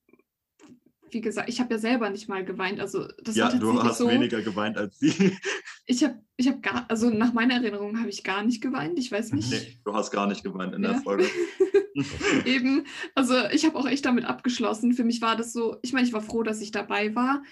wie 1.11 1.21
gesagt, 1.21 1.47
ich 1.47 1.59
habe 1.59 1.75
ja 1.75 1.79
selber 1.79 2.09
nicht 2.09 2.27
mal 2.27 2.43
geweint. 2.43 2.79
Also 2.79 3.07
das 3.23 3.35
ja, 3.35 3.49
du 3.49 3.81
hast 3.83 3.99
so, 3.99 4.09
weniger 4.09 4.41
geweint 4.41 4.77
als 4.77 4.99
sie. 4.99 5.37
Ich 5.85 6.03
habe, 6.03 6.19
ich 6.35 6.47
habe 6.47 6.59
gar, 6.61 6.85
also 6.89 7.09
nach 7.09 7.33
meiner 7.33 7.55
Erinnerung 7.55 7.99
habe 7.99 8.09
ich 8.09 8.23
gar 8.23 8.43
nicht 8.43 8.61
geweint. 8.61 8.97
Ich 8.97 9.11
weiß 9.11 9.33
nicht. 9.33 9.51
Nee, 9.51 9.77
du 9.83 9.93
hast 9.93 10.11
gar 10.11 10.27
nicht 10.27 10.43
geweint 10.43 10.73
in 10.73 10.83
ja. 10.83 10.93
der 10.93 11.01
Folge. 11.01 11.29
Eben, 12.45 12.85
also 13.13 13.33
ich 13.51 13.65
habe 13.65 13.77
auch 13.77 13.87
echt 13.87 14.05
damit 14.05 14.25
abgeschlossen. 14.25 14.93
Für 14.93 15.03
mich 15.03 15.21
war 15.21 15.35
das 15.35 15.53
so, 15.53 15.77
ich 15.81 15.93
meine, 15.93 16.05
ich 16.05 16.13
war 16.13 16.21
froh, 16.21 16.43
dass 16.43 16.61
ich 16.61 16.71
dabei 16.71 17.15
war. 17.15 17.43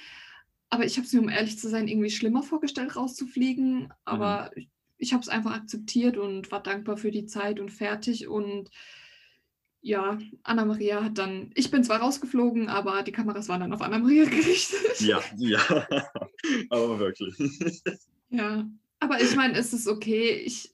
aber 0.69 0.85
ich 0.85 0.97
habe 0.97 1.05
es 1.05 1.13
mir, 1.13 1.21
um 1.21 1.29
ehrlich 1.29 1.59
zu 1.59 1.69
sein, 1.69 1.87
irgendwie 1.87 2.09
schlimmer 2.09 2.43
vorgestellt, 2.43 2.95
rauszufliegen. 2.95 3.93
Aber 4.05 4.51
ich, 4.55 4.69
ich 4.97 5.13
habe 5.13 5.21
es 5.21 5.29
einfach 5.29 5.53
akzeptiert 5.53 6.17
und 6.17 6.51
war 6.51 6.61
dankbar 6.61 6.97
für 6.97 7.11
die 7.11 7.25
Zeit 7.25 7.59
und 7.59 7.69
fertig. 7.69 8.27
Und 8.27 8.69
ja, 9.81 10.17
Anna-Maria 10.43 11.03
hat 11.03 11.17
dann, 11.17 11.51
ich 11.55 11.69
bin 11.69 11.83
zwar 11.83 11.99
rausgeflogen, 11.99 12.69
aber 12.69 13.03
die 13.03 13.11
Kameras 13.11 13.49
waren 13.49 13.61
dann 13.61 13.73
auf 13.73 13.81
Anna-Maria 13.81 14.25
gerichtet. 14.29 14.99
Ja, 15.01 15.21
ja, 15.37 15.61
aber 16.69 16.99
wirklich. 16.99 17.35
Ja, 18.33 18.67
aber 18.99 19.21
ich 19.21 19.35
meine, 19.35 19.57
es 19.57 19.73
ist 19.73 19.87
okay. 19.87 20.31
Ich, 20.45 20.73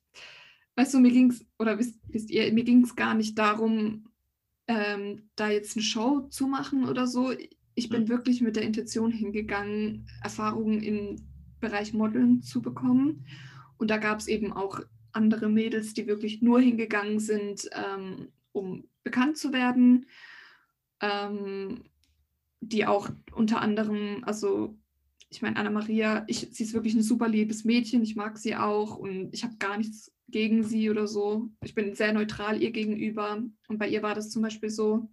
weißt 0.76 0.94
du, 0.94 1.00
mir 1.00 1.12
ging 1.12 1.32
es, 1.32 1.46
oder 1.60 1.78
wisst, 1.78 2.00
wisst 2.08 2.32
ihr, 2.32 2.52
mir 2.54 2.64
ging 2.64 2.84
es 2.84 2.96
gar 2.96 3.14
nicht 3.14 3.38
darum, 3.38 4.10
ähm, 4.68 5.30
da 5.36 5.50
jetzt 5.50 5.76
eine 5.76 5.84
Show 5.84 6.22
zu 6.30 6.48
machen 6.48 6.88
oder 6.88 7.08
so. 7.08 7.34
Ich 7.76 7.90
bin 7.90 8.04
Mhm. 8.04 8.10
wirklich 8.10 8.42
mit 8.42 8.56
der 8.56 8.64
Intention 8.64 9.12
hingegangen, 9.12 10.08
Erfahrungen 10.24 10.82
im 10.82 11.18
Bereich 11.60 11.94
Modeln 11.94 12.42
zu 12.42 12.62
bekommen. 12.62 13.26
Und 13.78 13.90
da 13.92 13.98
gab 13.98 14.20
es 14.20 14.28
eben 14.28 14.54
auch 14.54 14.82
andere 15.12 15.50
Mädels, 15.50 15.94
die 15.94 16.08
wirklich 16.08 16.42
nur 16.42 16.62
hingegangen 16.62 17.20
sind, 17.20 17.70
ähm, 17.74 18.32
um 18.54 18.88
bekannt 19.04 19.38
zu 19.38 19.54
werden. 19.54 20.06
Ähm, 21.02 21.84
die 22.62 22.86
auch 22.86 23.10
unter 23.34 23.62
anderem, 23.62 24.24
also 24.26 24.78
ich 25.30 25.42
meine, 25.42 25.58
Anna-Maria, 25.58 26.24
ich, 26.28 26.48
sie 26.52 26.64
ist 26.64 26.74
wirklich 26.74 26.96
ein 26.96 27.04
super 27.04 27.28
liebes 27.28 27.64
Mädchen, 27.64 28.02
ich 28.02 28.16
mag 28.16 28.38
sie 28.38 28.56
auch 28.56 28.98
und 28.98 29.30
ich 29.32 29.44
habe 29.44 29.58
gar 29.58 29.78
nichts 29.78 30.12
gegen 30.28 30.64
sie 30.64 30.90
oder 30.90 31.08
so. 31.08 31.50
Ich 31.64 31.76
bin 31.76 31.96
sehr 31.96 32.14
neutral 32.14 32.62
ihr 32.62 32.72
gegenüber. 32.72 33.42
Und 33.68 33.78
bei 33.78 33.88
ihr 33.88 34.02
war 34.02 34.16
das 34.16 34.32
zum 34.32 34.42
Beispiel 34.42 34.70
so, 34.70 35.10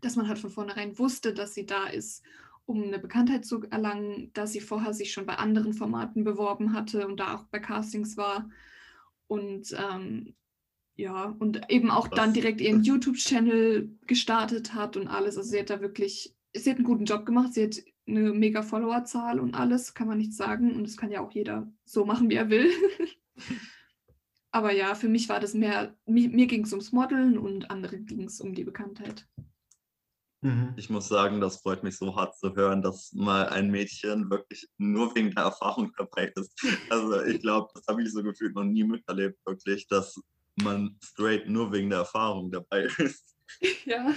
dass 0.00 0.16
man 0.16 0.28
halt 0.28 0.38
von 0.38 0.50
vornherein 0.50 0.98
wusste, 0.98 1.34
dass 1.34 1.54
sie 1.54 1.66
da 1.66 1.86
ist, 1.86 2.24
um 2.66 2.82
eine 2.82 2.98
Bekanntheit 2.98 3.44
zu 3.44 3.62
erlangen, 3.70 4.30
da 4.32 4.46
sie 4.46 4.60
vorher 4.60 4.92
sich 4.92 5.12
schon 5.12 5.26
bei 5.26 5.36
anderen 5.36 5.72
Formaten 5.72 6.24
beworben 6.24 6.72
hatte 6.72 7.06
und 7.06 7.18
da 7.18 7.36
auch 7.36 7.44
bei 7.44 7.58
Castings 7.58 8.16
war. 8.16 8.48
Und 9.26 9.72
ähm, 9.72 10.34
ja, 10.96 11.36
und 11.38 11.70
eben 11.70 11.90
auch 11.90 12.08
dann 12.08 12.28
Was? 12.30 12.34
direkt 12.34 12.60
ihren 12.60 12.82
YouTube-Channel 12.82 13.96
gestartet 14.06 14.74
hat 14.74 14.96
und 14.96 15.08
alles. 15.08 15.36
Also 15.36 15.50
sie 15.50 15.60
hat 15.60 15.70
da 15.70 15.80
wirklich, 15.80 16.34
sie 16.54 16.70
hat 16.70 16.76
einen 16.76 16.86
guten 16.86 17.04
Job 17.04 17.24
gemacht, 17.24 17.54
sie 17.54 17.64
hat 17.64 17.76
eine 18.10 18.32
mega 18.32 18.62
Followerzahl 18.62 19.40
und 19.40 19.54
alles, 19.54 19.94
kann 19.94 20.08
man 20.08 20.18
nicht 20.18 20.34
sagen. 20.34 20.74
Und 20.74 20.84
das 20.84 20.96
kann 20.96 21.10
ja 21.10 21.20
auch 21.20 21.32
jeder 21.32 21.72
so 21.84 22.04
machen, 22.04 22.30
wie 22.30 22.36
er 22.36 22.50
will. 22.50 22.70
Aber 24.52 24.72
ja, 24.72 24.94
für 24.94 25.08
mich 25.08 25.28
war 25.28 25.38
das 25.38 25.54
mehr, 25.54 25.96
mir, 26.06 26.28
mir 26.28 26.46
ging 26.46 26.64
es 26.64 26.72
ums 26.72 26.92
Modeln 26.92 27.38
und 27.38 27.70
andere 27.70 27.98
ging 27.98 28.24
es 28.24 28.40
um 28.40 28.54
die 28.54 28.64
Bekanntheit. 28.64 29.26
Mhm. 30.42 30.72
Ich 30.76 30.88
muss 30.88 31.08
sagen, 31.08 31.40
das 31.40 31.60
freut 31.60 31.84
mich 31.84 31.96
so 31.96 32.16
hart 32.16 32.36
zu 32.36 32.54
hören, 32.54 32.82
dass 32.82 33.12
mal 33.12 33.48
ein 33.50 33.70
Mädchen 33.70 34.30
wirklich 34.30 34.68
nur 34.78 35.14
wegen 35.14 35.30
der 35.32 35.44
Erfahrung 35.44 35.92
dabei 35.96 36.32
ist. 36.34 36.58
Also 36.88 37.22
ich 37.22 37.40
glaube, 37.42 37.68
das 37.74 37.86
habe 37.86 38.02
ich 38.02 38.12
so 38.12 38.22
gefühlt 38.22 38.54
noch 38.54 38.64
nie 38.64 38.84
miterlebt, 38.84 39.38
wirklich, 39.44 39.86
dass 39.86 40.18
man 40.56 40.96
straight 41.02 41.48
nur 41.48 41.70
wegen 41.72 41.90
der 41.90 42.00
Erfahrung 42.00 42.50
dabei 42.50 42.88
ist. 42.98 43.29
Ja. 43.84 44.14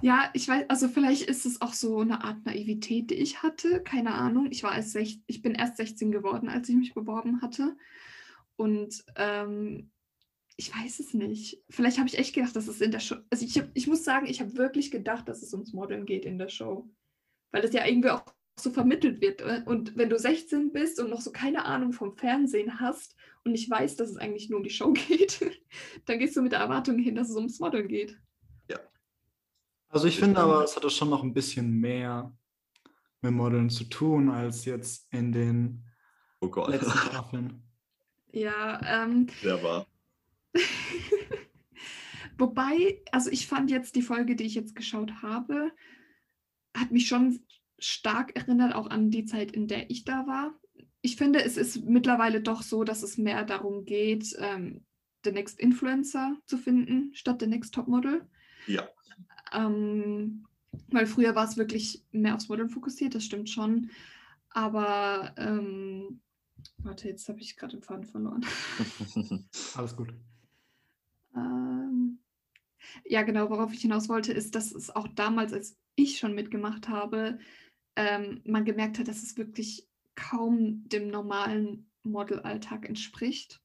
ja, 0.00 0.30
ich 0.32 0.48
weiß, 0.48 0.68
also 0.68 0.88
vielleicht 0.88 1.22
ist 1.22 1.46
es 1.46 1.60
auch 1.60 1.72
so 1.72 2.00
eine 2.00 2.24
Art 2.24 2.44
Naivität, 2.46 3.10
die 3.10 3.14
ich 3.14 3.42
hatte. 3.42 3.82
Keine 3.82 4.14
Ahnung. 4.14 4.48
Ich 4.50 4.62
war 4.62 4.74
erst 4.74 4.92
sech, 4.92 5.20
ich 5.26 5.42
bin 5.42 5.54
erst 5.54 5.76
16 5.76 6.12
geworden, 6.12 6.48
als 6.48 6.68
ich 6.68 6.76
mich 6.76 6.94
beworben 6.94 7.42
hatte. 7.42 7.76
Und 8.56 9.04
ähm, 9.16 9.90
ich 10.56 10.74
weiß 10.74 11.00
es 11.00 11.14
nicht. 11.14 11.62
Vielleicht 11.68 11.98
habe 11.98 12.08
ich 12.08 12.18
echt 12.18 12.34
gedacht, 12.34 12.54
dass 12.56 12.68
es 12.68 12.80
in 12.80 12.90
der 12.90 13.00
Show. 13.00 13.16
Also 13.30 13.44
ich, 13.44 13.58
hab, 13.58 13.68
ich 13.74 13.86
muss 13.86 14.04
sagen, 14.04 14.26
ich 14.26 14.40
habe 14.40 14.56
wirklich 14.56 14.90
gedacht, 14.90 15.28
dass 15.28 15.42
es 15.42 15.52
ums 15.52 15.72
Modeln 15.72 16.06
geht 16.06 16.24
in 16.24 16.38
der 16.38 16.48
Show. 16.48 16.88
Weil 17.50 17.62
das 17.62 17.72
ja 17.72 17.86
irgendwie 17.86 18.10
auch 18.10 18.24
so 18.56 18.70
vermittelt 18.70 19.20
wird. 19.20 19.40
äh, 19.40 19.62
Und 19.66 19.96
wenn 19.96 20.10
du 20.10 20.18
16 20.18 20.72
bist 20.72 21.00
und 21.00 21.10
noch 21.10 21.20
so 21.20 21.32
keine 21.32 21.64
Ahnung 21.64 21.92
vom 21.92 22.16
Fernsehen 22.16 22.80
hast 22.80 23.16
und 23.44 23.52
nicht 23.52 23.70
weißt, 23.70 23.98
dass 23.98 24.10
es 24.10 24.16
eigentlich 24.16 24.50
nur 24.50 24.58
um 24.58 24.64
die 24.64 24.70
Show 24.70 24.92
geht, 25.08 25.40
dann 26.06 26.18
gehst 26.18 26.36
du 26.36 26.42
mit 26.42 26.52
der 26.52 26.60
Erwartung 26.60 26.98
hin, 26.98 27.14
dass 27.14 27.30
es 27.30 27.36
ums 27.36 27.60
Modeln 27.60 27.88
geht. 27.88 28.18
Also 29.92 30.08
ich 30.08 30.18
finde 30.18 30.40
aber, 30.40 30.64
es 30.64 30.74
hatte 30.74 30.88
schon 30.88 31.10
noch 31.10 31.22
ein 31.22 31.34
bisschen 31.34 31.70
mehr 31.78 32.34
mit 33.20 33.32
Modeln 33.32 33.68
zu 33.68 33.84
tun, 33.84 34.30
als 34.30 34.64
jetzt 34.64 35.06
in 35.12 35.32
den 35.32 35.84
Oh 36.40 36.48
Gott, 36.48 36.70
letzten 36.70 36.90
Staffeln. 36.98 37.62
Ja, 38.32 38.80
ähm, 39.04 39.26
der 39.42 39.62
war. 39.62 39.86
wobei, 42.38 43.02
also 43.12 43.30
ich 43.30 43.46
fand 43.46 43.70
jetzt 43.70 43.94
die 43.94 44.00
Folge, 44.00 44.34
die 44.34 44.44
ich 44.44 44.54
jetzt 44.54 44.74
geschaut 44.74 45.12
habe, 45.20 45.70
hat 46.74 46.90
mich 46.90 47.06
schon 47.06 47.40
stark 47.84 48.36
erinnert, 48.36 48.74
auch 48.74 48.88
an 48.88 49.10
die 49.10 49.24
Zeit, 49.24 49.52
in 49.52 49.66
der 49.68 49.90
ich 49.90 50.04
da 50.04 50.26
war. 50.26 50.54
Ich 51.00 51.16
finde, 51.16 51.42
es 51.42 51.56
ist 51.56 51.84
mittlerweile 51.84 52.40
doch 52.40 52.62
so, 52.62 52.84
dass 52.84 53.02
es 53.02 53.18
mehr 53.18 53.44
darum 53.44 53.84
geht, 53.84 54.34
ähm, 54.38 54.84
The 55.24 55.32
Next 55.32 55.58
Influencer 55.60 56.36
zu 56.46 56.58
finden, 56.58 57.14
statt 57.14 57.40
The 57.40 57.46
Next 57.46 57.74
Topmodel. 57.74 58.28
Ja, 58.66 58.88
Ähm, 59.52 60.46
weil 60.88 61.06
früher 61.06 61.34
war 61.34 61.44
es 61.44 61.56
wirklich 61.56 62.04
mehr 62.12 62.34
aufs 62.34 62.48
Modeln 62.48 62.70
fokussiert, 62.70 63.14
das 63.14 63.24
stimmt 63.24 63.50
schon. 63.50 63.90
Aber, 64.50 65.34
ähm, 65.36 66.20
warte, 66.78 67.08
jetzt 67.08 67.28
habe 67.28 67.40
ich 67.40 67.56
gerade 67.56 67.76
den 67.76 67.82
Faden 67.82 68.04
verloren. 68.04 68.44
Alles 69.74 69.96
gut. 69.96 70.14
Ähm, 71.34 72.18
ja, 73.04 73.22
genau, 73.22 73.50
worauf 73.50 73.72
ich 73.72 73.80
hinaus 73.80 74.08
wollte, 74.08 74.32
ist, 74.32 74.54
dass 74.54 74.72
es 74.72 74.90
auch 74.90 75.08
damals, 75.08 75.52
als 75.52 75.78
ich 75.94 76.18
schon 76.18 76.34
mitgemacht 76.34 76.88
habe, 76.88 77.38
ähm, 77.96 78.40
man 78.44 78.64
gemerkt 78.64 78.98
hat, 78.98 79.08
dass 79.08 79.22
es 79.22 79.36
wirklich 79.36 79.86
kaum 80.14 80.88
dem 80.88 81.08
normalen 81.08 81.90
Modelalltag 82.02 82.88
entspricht. 82.88 83.60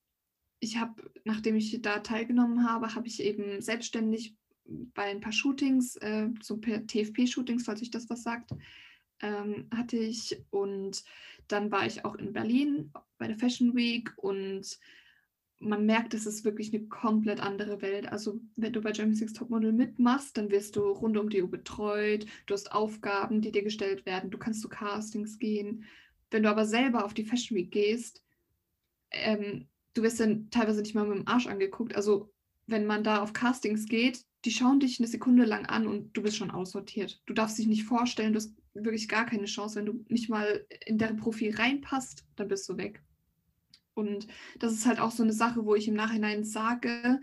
Ich 0.59 0.77
habe, 0.77 1.11
nachdem 1.23 1.55
ich 1.55 1.81
da 1.81 1.99
teilgenommen 1.99 2.67
habe, 2.67 2.95
habe 2.95 3.07
ich 3.07 3.21
eben 3.21 3.61
selbstständig 3.61 4.35
bei 4.65 5.03
ein 5.03 5.21
paar 5.21 5.31
Shootings, 5.31 5.95
äh, 5.97 6.29
so 6.41 6.57
TFP-Shootings, 6.57 7.63
falls 7.63 7.81
euch 7.81 7.91
das 7.91 8.09
was 8.09 8.23
sagt, 8.23 8.51
ähm, 9.21 9.67
hatte 9.73 9.97
ich. 9.97 10.41
Und 10.49 11.03
dann 11.47 11.71
war 11.71 11.85
ich 11.85 12.03
auch 12.05 12.15
in 12.15 12.33
Berlin 12.33 12.91
bei 13.17 13.27
der 13.27 13.37
Fashion 13.37 13.75
Week 13.75 14.11
und 14.17 14.77
man 15.59 15.85
merkt, 15.85 16.13
es 16.13 16.25
ist 16.25 16.45
wirklich 16.45 16.73
eine 16.73 16.87
komplett 16.87 17.39
andere 17.39 17.81
Welt. 17.81 18.11
Also 18.11 18.39
wenn 18.55 18.73
du 18.73 18.81
bei 18.81 18.91
Germany's 18.91 19.21
Next 19.21 19.37
Topmodel 19.37 19.71
mitmachst, 19.73 20.37
dann 20.37 20.51
wirst 20.51 20.75
du 20.75 20.81
rund 20.81 21.17
um 21.17 21.29
die 21.29 21.41
Uhr 21.41 21.49
betreut, 21.49 22.25
du 22.45 22.53
hast 22.53 22.71
Aufgaben, 22.71 23.41
die 23.41 23.51
dir 23.51 23.63
gestellt 23.63 24.05
werden, 24.05 24.29
du 24.29 24.37
kannst 24.37 24.61
zu 24.61 24.69
Castings 24.69 25.39
gehen. 25.39 25.85
Wenn 26.29 26.43
du 26.43 26.49
aber 26.49 26.65
selber 26.65 27.05
auf 27.05 27.13
die 27.13 27.25
Fashion 27.25 27.57
Week 27.57 27.71
gehst, 27.71 28.23
ähm, 29.11 29.67
du 29.93 30.03
wirst 30.03 30.19
dann 30.19 30.49
teilweise 30.51 30.81
nicht 30.81 30.93
mal 30.93 31.07
mit 31.07 31.17
dem 31.17 31.27
Arsch 31.27 31.47
angeguckt. 31.47 31.95
Also 31.95 32.31
wenn 32.67 32.85
man 32.85 33.03
da 33.03 33.21
auf 33.21 33.33
Castings 33.33 33.87
geht, 33.87 34.25
die 34.45 34.51
schauen 34.51 34.79
dich 34.79 34.99
eine 34.99 35.07
Sekunde 35.07 35.45
lang 35.45 35.65
an 35.65 35.87
und 35.87 36.15
du 36.15 36.21
bist 36.21 36.37
schon 36.37 36.51
aussortiert. 36.51 37.21
Du 37.25 37.33
darfst 37.33 37.57
dich 37.57 37.67
nicht 37.67 37.85
vorstellen, 37.85 38.33
du 38.33 38.37
hast 38.37 38.53
wirklich 38.73 39.09
gar 39.09 39.25
keine 39.25 39.45
Chance. 39.45 39.77
Wenn 39.77 39.85
du 39.87 40.05
nicht 40.09 40.29
mal 40.29 40.65
in 40.85 40.97
deren 40.97 41.17
Profil 41.17 41.55
reinpasst, 41.55 42.25
dann 42.35 42.47
bist 42.47 42.69
du 42.69 42.77
weg. 42.77 43.01
Und 43.97 44.27
das 44.59 44.73
ist 44.73 44.85
halt 44.85 44.99
auch 44.99 45.11
so 45.11 45.23
eine 45.23 45.33
Sache, 45.33 45.65
wo 45.65 45.75
ich 45.75 45.87
im 45.87 45.95
Nachhinein 45.95 46.43
sage, 46.43 47.19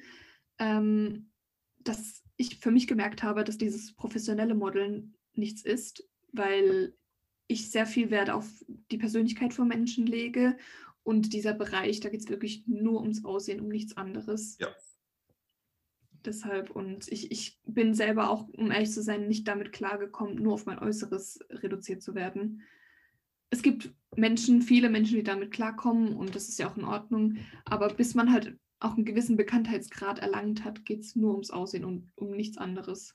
ähm, 0.58 1.30
dass 1.78 2.22
ich 2.37 2.58
für 2.58 2.70
mich 2.70 2.87
gemerkt 2.87 3.22
habe, 3.22 3.44
dass 3.44 3.58
dieses 3.58 3.94
professionelle 3.94 4.54
Modeln 4.54 5.14
nichts 5.34 5.62
ist, 5.62 6.08
weil 6.32 6.94
ich 7.46 7.70
sehr 7.70 7.87
viel 7.87 8.10
Wert 8.10 8.30
auf 8.30 8.48
die 8.90 8.98
Persönlichkeit 8.98 9.54
von 9.54 9.68
Menschen 9.68 10.06
lege. 10.06 10.56
Und 11.02 11.32
dieser 11.32 11.52
Bereich, 11.52 12.00
da 12.00 12.08
geht 12.08 12.20
es 12.20 12.28
wirklich 12.28 12.66
nur 12.66 13.02
ums 13.02 13.24
Aussehen, 13.24 13.60
um 13.60 13.68
nichts 13.68 13.96
anderes. 13.96 14.56
Ja. 14.58 14.68
Deshalb, 16.24 16.70
und 16.70 17.06
ich, 17.08 17.30
ich 17.30 17.60
bin 17.66 17.92
selber 17.92 18.30
auch, 18.30 18.48
um 18.48 18.70
ehrlich 18.70 18.90
zu 18.90 19.02
sein, 19.02 19.28
nicht 19.28 19.46
damit 19.46 19.72
klargekommen, 19.72 20.37
nur 20.37 20.54
auf 20.54 20.64
mein 20.64 20.78
Äußeres 20.78 21.40
reduziert 21.50 22.02
zu 22.02 22.14
werden. 22.14 22.62
Es 23.54 23.62
gibt 23.62 23.94
Menschen, 24.16 24.62
viele 24.62 24.90
Menschen, 24.90 25.14
die 25.14 25.22
damit 25.22 25.52
klarkommen 25.52 26.16
und 26.16 26.34
das 26.34 26.48
ist 26.48 26.58
ja 26.58 26.68
auch 26.68 26.76
in 26.76 26.82
Ordnung. 26.82 27.36
Aber 27.64 27.86
bis 27.86 28.16
man 28.16 28.33
halt 28.33 28.58
auch 28.81 28.96
einen 28.96 29.04
gewissen 29.04 29.37
Bekanntheitsgrad 29.37 30.18
erlangt 30.18 30.64
hat, 30.64 30.85
geht 30.85 31.02
es 31.04 31.14
nur 31.14 31.31
ums 31.31 31.52
Aussehen 31.52 31.85
und 31.85 32.10
um 32.16 32.33
nichts 32.33 32.58
anderes. 32.58 33.14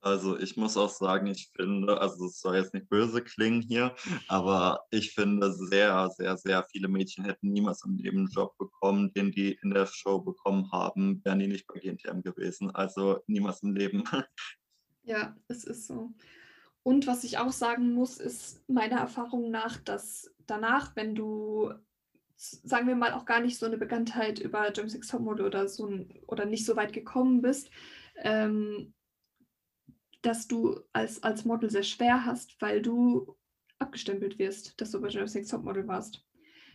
Also 0.00 0.38
ich 0.38 0.56
muss 0.56 0.78
auch 0.78 0.88
sagen, 0.88 1.26
ich 1.26 1.50
finde, 1.54 2.00
also 2.00 2.28
es 2.28 2.40
soll 2.40 2.56
jetzt 2.56 2.72
nicht 2.72 2.88
böse 2.88 3.22
klingen 3.22 3.60
hier, 3.60 3.94
aber 4.26 4.86
ich 4.90 5.12
finde 5.12 5.52
sehr, 5.52 6.08
sehr, 6.16 6.38
sehr 6.38 6.64
viele 6.72 6.88
Mädchen 6.88 7.26
hätten 7.26 7.52
niemals 7.52 7.84
im 7.84 7.98
Leben 7.98 8.20
einen 8.20 8.30
Job 8.30 8.56
bekommen, 8.56 9.12
den 9.12 9.32
die 9.32 9.58
in 9.62 9.68
der 9.68 9.84
Show 9.84 10.18
bekommen 10.22 10.72
haben, 10.72 11.20
wären 11.24 11.40
die 11.40 11.46
nicht 11.46 11.66
bei 11.66 11.78
GNTM 11.78 12.22
gewesen. 12.22 12.70
Also 12.70 13.22
niemals 13.26 13.62
im 13.62 13.76
Leben. 13.76 14.02
Ja, 15.02 15.34
es 15.48 15.64
ist 15.64 15.86
so. 15.86 16.12
Und 16.82 17.06
was 17.06 17.24
ich 17.24 17.38
auch 17.38 17.52
sagen 17.52 17.92
muss, 17.92 18.18
ist 18.18 18.68
meiner 18.68 18.98
Erfahrung 18.98 19.50
nach, 19.50 19.76
dass 19.78 20.34
danach, 20.46 20.96
wenn 20.96 21.14
du, 21.14 21.72
sagen 22.36 22.88
wir 22.88 22.96
mal, 22.96 23.12
auch 23.12 23.26
gar 23.26 23.40
nicht 23.40 23.58
so 23.58 23.66
eine 23.66 23.76
Bekanntheit 23.76 24.38
über 24.38 24.72
Six 24.74 25.08
Topmodel 25.08 25.46
oder 25.46 25.68
so 25.68 25.86
ein- 25.86 26.20
oder 26.26 26.46
nicht 26.46 26.64
so 26.64 26.76
weit 26.76 26.92
gekommen 26.92 27.42
bist, 27.42 27.70
ähm, 28.16 28.94
dass 30.22 30.48
du 30.48 30.80
als, 30.92 31.22
als 31.22 31.44
Model 31.44 31.70
sehr 31.70 31.82
schwer 31.82 32.24
hast, 32.24 32.60
weil 32.60 32.82
du 32.82 33.36
ab 33.78 33.88
abgestempelt 33.88 34.38
wirst, 34.38 34.80
dass 34.80 34.90
du 34.90 35.00
bei 35.00 35.08
Next 35.08 35.50
Topmodel 35.50 35.88
warst. 35.88 36.24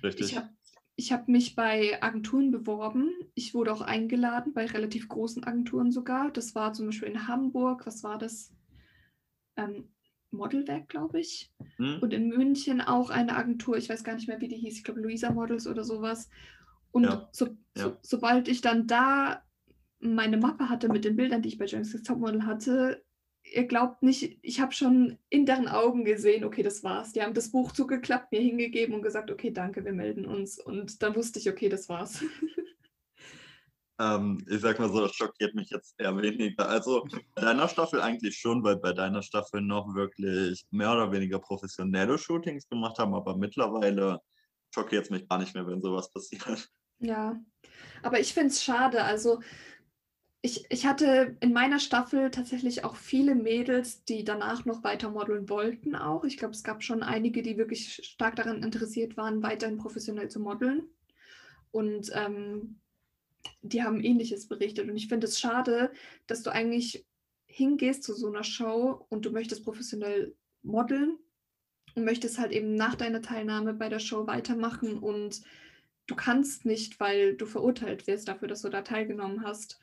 Richtig. 0.04 0.28
Ich 0.28 0.38
habe 0.38 0.50
ich 0.98 1.12
hab 1.12 1.28
mich 1.28 1.56
bei 1.56 2.02
Agenturen 2.02 2.52
beworben. 2.52 3.12
Ich 3.34 3.54
wurde 3.54 3.74
auch 3.74 3.82
eingeladen, 3.82 4.54
bei 4.54 4.66
relativ 4.66 5.10
großen 5.10 5.44
Agenturen 5.44 5.92
sogar. 5.92 6.32
Das 6.32 6.56
war 6.56 6.74
zum 6.74 6.86
Beispiel 6.86 7.10
in 7.10 7.28
Hamburg, 7.28 7.86
was 7.86 8.04
war 8.04 8.18
das? 8.18 8.56
Ähm, 9.58 9.90
Modelwerk, 10.36 10.88
glaube 10.90 11.20
ich. 11.20 11.52
Hm? 11.78 12.00
Und 12.02 12.14
in 12.14 12.30
München 12.30 12.82
auch 12.82 13.10
eine 13.10 13.36
Agentur, 13.36 13.78
ich 13.78 13.90
weiß 13.90 14.04
gar 14.04 14.16
nicht 14.16 14.28
mehr, 14.28 14.42
wie 14.42 14.48
die 14.48 14.58
hieß, 14.58 14.78
ich 14.78 14.84
glaube 14.84 15.02
Luisa 15.02 15.32
Models 15.32 15.68
oder 15.68 15.84
sowas. 15.84 16.30
Und 16.92 17.04
Ja, 17.04 17.30
so, 17.32 17.58
ja. 17.76 17.84
So, 17.84 17.98
sobald 18.02 18.48
ich 18.48 18.62
dann 18.62 18.88
da 18.88 19.44
meine 20.00 20.38
Mappe 20.38 20.70
hatte 20.70 20.90
mit 20.90 21.06
den 21.06 21.16
Bildern, 21.16 21.42
die 21.42 21.50
ich 21.50 21.58
bei 21.58 21.66
James 21.66 21.92
Topmodel 22.04 22.46
hatte, 22.46 23.04
ihr 23.44 23.66
glaubt 23.66 24.02
nicht, 24.02 24.40
ich 24.42 24.60
habe 24.60 24.72
schon 24.72 25.18
in 25.30 25.46
deren 25.46 25.68
Augen 25.68 26.06
gesehen, 26.06 26.44
okay, 26.44 26.64
das 26.64 26.84
war's. 26.84 27.14
Die 27.14 27.22
haben 27.22 27.34
das 27.34 27.52
Buch 27.52 27.72
zugeklappt, 27.72 28.32
mir 28.32 28.42
hingegeben 28.42 28.96
und 28.96 29.02
gesagt, 29.02 29.32
okay, 29.32 29.52
danke, 29.52 29.86
wir 29.86 29.94
melden 29.94 30.26
uns. 30.26 30.60
Und 30.60 31.02
dann 31.04 31.16
wusste 31.16 31.40
ich, 31.40 31.50
okay, 31.50 31.70
das 31.70 31.90
war's. 31.90 32.24
Ähm, 34.00 34.46
ich 34.50 34.62
sag 34.62 34.80
mal 34.80 34.90
so, 34.90 35.02
das 35.02 35.16
schockiert 35.16 35.56
mich 35.56 35.70
jetzt 35.70 35.96
eher 35.98 36.16
weniger. 36.18 36.68
Also 36.68 37.06
bei 37.36 37.42
deiner 37.42 37.68
Staffel 37.68 38.02
eigentlich 38.02 38.38
schon, 38.38 38.64
weil 38.64 38.78
bei 38.78 38.94
deiner 38.94 39.22
Staffel 39.22 39.62
noch 39.62 39.94
wirklich 39.96 40.66
mehr 40.72 40.92
oder 40.92 41.12
weniger 41.12 41.40
professionelle 41.40 42.18
Shootings 42.18 42.68
gemacht 42.68 43.00
haben, 43.00 43.14
aber 43.14 43.38
mittlerweile 43.38 44.20
schockiert 44.74 45.06
es 45.06 45.10
mich 45.10 45.28
gar 45.28 45.40
nicht 45.40 45.54
mehr, 45.56 45.66
wenn 45.68 45.82
sowas 45.82 46.12
passiert. 46.12 46.70
Ja, 47.00 47.40
aber 48.04 48.20
ich 48.20 48.34
finde 48.34 48.50
es 48.50 48.64
schade. 48.64 49.04
Also 49.04 49.42
ich, 50.42 50.66
ich 50.70 50.86
hatte 50.86 51.36
in 51.40 51.54
meiner 51.54 51.80
Staffel 51.80 52.30
tatsächlich 52.30 52.84
auch 52.84 52.96
viele 52.96 53.34
Mädels, 53.34 54.06
die 54.06 54.24
danach 54.24 54.64
noch 54.66 54.84
weiter 54.84 55.10
modeln 55.10 55.50
wollten 55.50 55.96
auch. 55.96 56.24
Ich 56.24 56.38
glaube, 56.38 56.54
es 56.54 56.64
gab 56.64 56.84
schon 56.84 57.02
einige, 57.02 57.42
die 57.42 57.58
wirklich 57.58 57.96
stark 58.06 58.36
daran 58.36 58.62
interessiert 58.62 59.18
waren, 59.18 59.42
weiterhin 59.42 59.78
professionell 59.78 60.30
zu 60.30 60.40
modeln. 60.40 60.84
Und 61.72 62.12
ähm, 62.14 62.80
die 63.62 63.84
haben 63.84 64.04
ähnliches 64.04 64.48
berichtet. 64.48 64.90
Und 64.90 64.96
ich 64.96 65.08
finde 65.08 65.28
es 65.28 65.40
schade, 65.40 65.92
dass 66.28 66.44
du 66.44 66.52
eigentlich 66.52 67.06
hingehst 67.46 68.04
zu 68.04 68.14
so 68.14 68.28
einer 68.28 68.44
Show 68.44 69.06
und 69.10 69.26
du 69.26 69.32
möchtest 69.32 69.64
professionell 69.64 70.36
modeln 70.62 71.18
und 71.96 72.04
möchtest 72.04 72.38
halt 72.38 72.52
eben 72.52 72.76
nach 72.76 72.96
deiner 72.96 73.22
Teilnahme 73.22 73.74
bei 73.74 73.90
der 73.90 74.00
Show 74.00 74.28
weitermachen 74.28 74.98
und 74.98 75.42
du 76.08 76.16
kannst 76.16 76.66
nicht, 76.66 77.00
weil 77.00 77.36
du 77.36 77.46
verurteilt 77.46 78.08
wirst 78.08 78.28
dafür, 78.28 78.48
dass 78.48 78.62
du 78.62 78.70
da 78.70 78.82
teilgenommen 78.82 79.44
hast. 79.44 79.80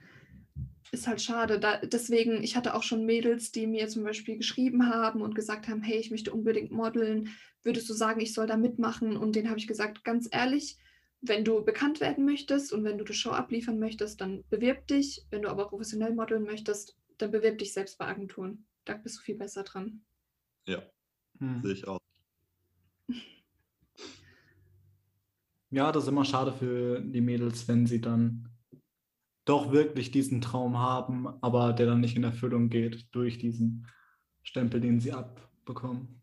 Ist 0.91 1.07
halt 1.07 1.23
schade. 1.23 1.59
Da, 1.59 1.79
deswegen, 1.79 2.43
ich 2.43 2.55
hatte 2.55 2.75
auch 2.75 2.83
schon 2.83 3.07
Mädels, 3.07 3.51
die 3.51 3.67
mir 3.67 3.89
zum 3.89 4.05
Beispiel 4.05 4.37
geschrieben 4.37 4.91
haben 4.91 5.23
und 5.23 5.35
gesagt 5.35 5.69
haben, 5.69 5.81
hey, 5.81 5.99
ich 5.99 6.11
möchte 6.11 6.33
unbedingt 6.33 6.71
modeln. 6.71 7.31
Würdest 7.63 7.89
du 7.89 7.95
sagen, 7.95 8.21
ich 8.21 8.35
soll 8.35 8.47
da 8.47 8.59
mitmachen? 8.59 9.17
Und 9.17 9.35
denen 9.35 9.49
habe 9.49 9.59
ich 9.59 9.67
gesagt, 9.67 10.05
ganz 10.05 10.29
ehrlich, 10.31 10.77
wenn 11.23 11.45
du 11.45 11.65
bekannt 11.65 12.01
werden 12.01 12.25
möchtest 12.25 12.73
und 12.73 12.85
wenn 12.85 12.99
du 12.99 13.05
die 13.05 13.15
Show 13.15 13.31
abliefern 13.31 13.79
möchtest, 13.79 14.21
dann 14.21 14.43
bewirb 14.51 14.89
dich. 14.89 15.25
Wenn 15.31 15.43
du 15.43 15.49
aber 15.49 15.69
professionell 15.69 16.13
modeln 16.13 16.43
möchtest, 16.43 16.97
dann 17.19 17.31
bewirb 17.31 17.59
dich 17.59 17.73
selbst 17.73 17.97
bei 17.99 18.07
Agenturen. 18.07 18.67
Da 18.85 18.95
bist 18.95 19.19
du 19.19 19.23
viel 19.23 19.37
besser 19.37 19.63
dran. 19.63 20.03
Ja, 20.67 20.83
Hm. 21.39 21.63
sehe 21.63 21.73
ich 21.73 21.87
auch. 21.89 21.99
Ja, 25.75 25.91
das 25.91 26.03
ist 26.03 26.11
immer 26.11 26.27
schade 26.27 26.53
für 26.53 27.01
die 27.01 27.23
Mädels, 27.23 27.67
wenn 27.67 27.87
sie 27.87 28.03
dann 28.03 28.51
doch 29.47 29.73
wirklich 29.73 30.11
diesen 30.11 30.43
Traum 30.43 30.79
haben, 30.79 31.27
aber 31.43 31.73
der 31.73 31.87
dann 31.87 32.01
nicht 32.01 32.15
in 32.15 32.25
Erfüllung 32.25 32.69
geht 32.69 33.09
durch 33.13 33.39
diesen 33.39 33.87
Stempel, 34.43 34.83
den 34.83 35.01
sie 35.01 35.13
abbekommen. 35.13 36.22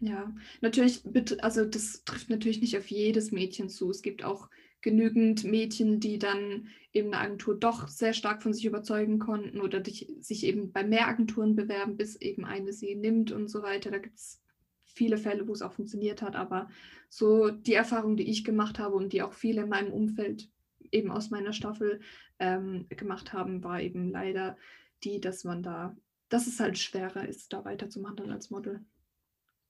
Ja, 0.00 0.32
natürlich, 0.60 1.02
also 1.42 1.64
das 1.64 2.04
trifft 2.04 2.30
natürlich 2.30 2.60
nicht 2.60 2.76
auf 2.76 2.86
jedes 2.88 3.32
Mädchen 3.32 3.68
zu. 3.68 3.90
Es 3.90 4.02
gibt 4.02 4.22
auch 4.22 4.48
genügend 4.80 5.42
Mädchen, 5.42 5.98
die 5.98 6.18
dann 6.18 6.68
eben 6.92 7.12
eine 7.12 7.18
Agentur 7.18 7.58
doch 7.58 7.88
sehr 7.88 8.12
stark 8.12 8.42
von 8.42 8.52
sich 8.52 8.64
überzeugen 8.64 9.18
konnten 9.18 9.60
oder 9.60 9.82
sich 9.84 10.44
eben 10.44 10.70
bei 10.72 10.84
mehr 10.84 11.08
Agenturen 11.08 11.56
bewerben, 11.56 11.96
bis 11.96 12.14
eben 12.16 12.44
eine 12.44 12.72
sie 12.72 12.94
nimmt 12.94 13.32
und 13.32 13.48
so 13.48 13.62
weiter. 13.62 13.90
Da 13.90 13.98
gibt 13.98 14.16
es 14.16 14.40
viele 14.84 15.18
Fälle, 15.18 15.48
wo 15.48 15.52
es 15.52 15.62
auch 15.62 15.72
funktioniert 15.72 16.22
hat, 16.22 16.36
aber 16.36 16.68
so 17.08 17.50
die 17.50 17.74
Erfahrung, 17.74 18.16
die 18.16 18.30
ich 18.30 18.44
gemacht 18.44 18.78
habe 18.78 18.94
und 18.94 19.12
die 19.12 19.22
auch 19.22 19.32
viele 19.32 19.62
in 19.62 19.68
meinem 19.68 19.92
Umfeld 19.92 20.48
eben 20.92 21.10
aus 21.10 21.30
meiner 21.30 21.52
Staffel 21.52 22.00
ähm, 22.38 22.86
gemacht 22.88 23.32
haben, 23.32 23.64
war 23.64 23.80
eben 23.80 24.10
leider 24.10 24.56
die, 25.04 25.20
dass 25.20 25.44
man 25.44 25.62
da, 25.62 25.96
dass 26.28 26.46
es 26.46 26.60
halt 26.60 26.78
schwerer 26.78 27.26
ist, 27.26 27.52
da 27.52 27.64
weiterzumachen 27.64 28.16
dann 28.16 28.30
als 28.30 28.50
Model. 28.50 28.84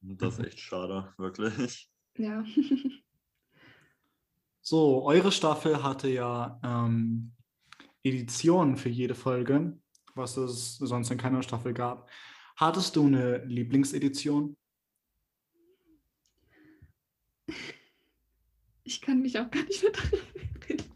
Das 0.00 0.38
ist 0.38 0.46
echt 0.46 0.60
schade, 0.60 1.12
wirklich. 1.18 1.90
Ja. 2.16 2.44
So, 4.60 5.02
eure 5.04 5.32
Staffel 5.32 5.82
hatte 5.82 6.10
ja 6.10 6.60
ähm, 6.62 7.32
Editionen 8.02 8.76
für 8.76 8.90
jede 8.90 9.14
Folge, 9.14 9.78
was 10.14 10.36
es 10.36 10.76
sonst 10.76 11.10
in 11.10 11.16
keiner 11.16 11.42
Staffel 11.42 11.72
gab. 11.72 12.10
Hattest 12.54 12.94
du 12.94 13.06
eine 13.06 13.38
Lieblingsedition? 13.46 14.58
Ich 18.82 19.00
kann 19.00 19.22
mich 19.22 19.38
auch 19.38 19.50
gar 19.50 19.62
nicht 19.62 19.82
mehr 19.82 19.92
daran 19.92 20.20
erinnern. 20.60 20.86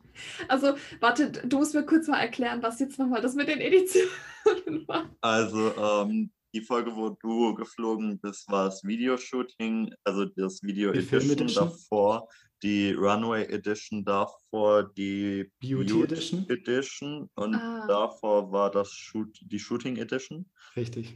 Also, 0.49 0.75
warte, 1.01 1.31
du 1.31 1.57
musst 1.57 1.75
mir 1.75 1.87
kurz 1.87 2.09
mal 2.09 2.21
erklären, 2.21 2.63
was 2.63 2.79
jetzt 2.79 2.99
nochmal 2.99 3.23
das 3.23 3.35
mit 3.35 3.49
den 3.49 3.61
Editionen 3.61 4.87
war. 4.87 5.09
Also, 5.23 5.75
ähm, 5.77 6.31
die 6.55 6.61
Folge, 6.61 6.95
wo 6.95 7.11
du 7.11 7.55
geflogen 7.55 8.19
bist, 8.21 8.51
war 8.51 8.67
das 8.67 8.85
Videoshooting, 8.85 9.95
also 10.05 10.25
das 10.27 10.63
Video 10.63 10.93
Die 10.93 10.99
Edition 10.99 11.31
Edition? 11.31 11.69
davor, 11.69 12.29
die 12.63 12.93
Runway 12.93 13.45
Edition 13.47 14.05
davor, 14.05 14.93
die 14.95 15.51
Beauty 15.61 16.03
Edition? 16.03 16.47
Edition 16.49 17.31
und 17.35 17.55
Ah. 17.55 17.87
davor 17.87 18.53
war 18.53 18.71
das 18.71 18.93
Shoot, 18.93 19.39
die 19.43 19.59
Shooting 19.59 19.97
Edition. 19.97 20.47
Richtig. 20.77 21.15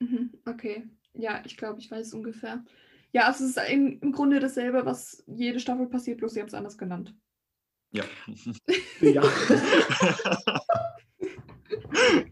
Mhm, 0.00 0.32
okay. 0.46 0.88
Ja, 1.14 1.42
ich 1.44 1.56
glaube, 1.56 1.78
ich 1.80 1.90
weiß 1.90 2.14
ungefähr. 2.14 2.64
Ja, 3.12 3.26
also 3.26 3.44
es 3.44 3.56
ist 3.56 3.70
im, 3.70 4.00
im 4.00 4.12
Grunde 4.12 4.40
dasselbe, 4.40 4.86
was 4.86 5.22
jede 5.26 5.60
Staffel 5.60 5.86
passiert, 5.86 6.18
bloß 6.18 6.32
sie 6.32 6.40
haben 6.40 6.48
es 6.48 6.54
anders 6.54 6.78
genannt. 6.78 7.14
Ja. 7.92 8.04
Ja. 9.02 9.22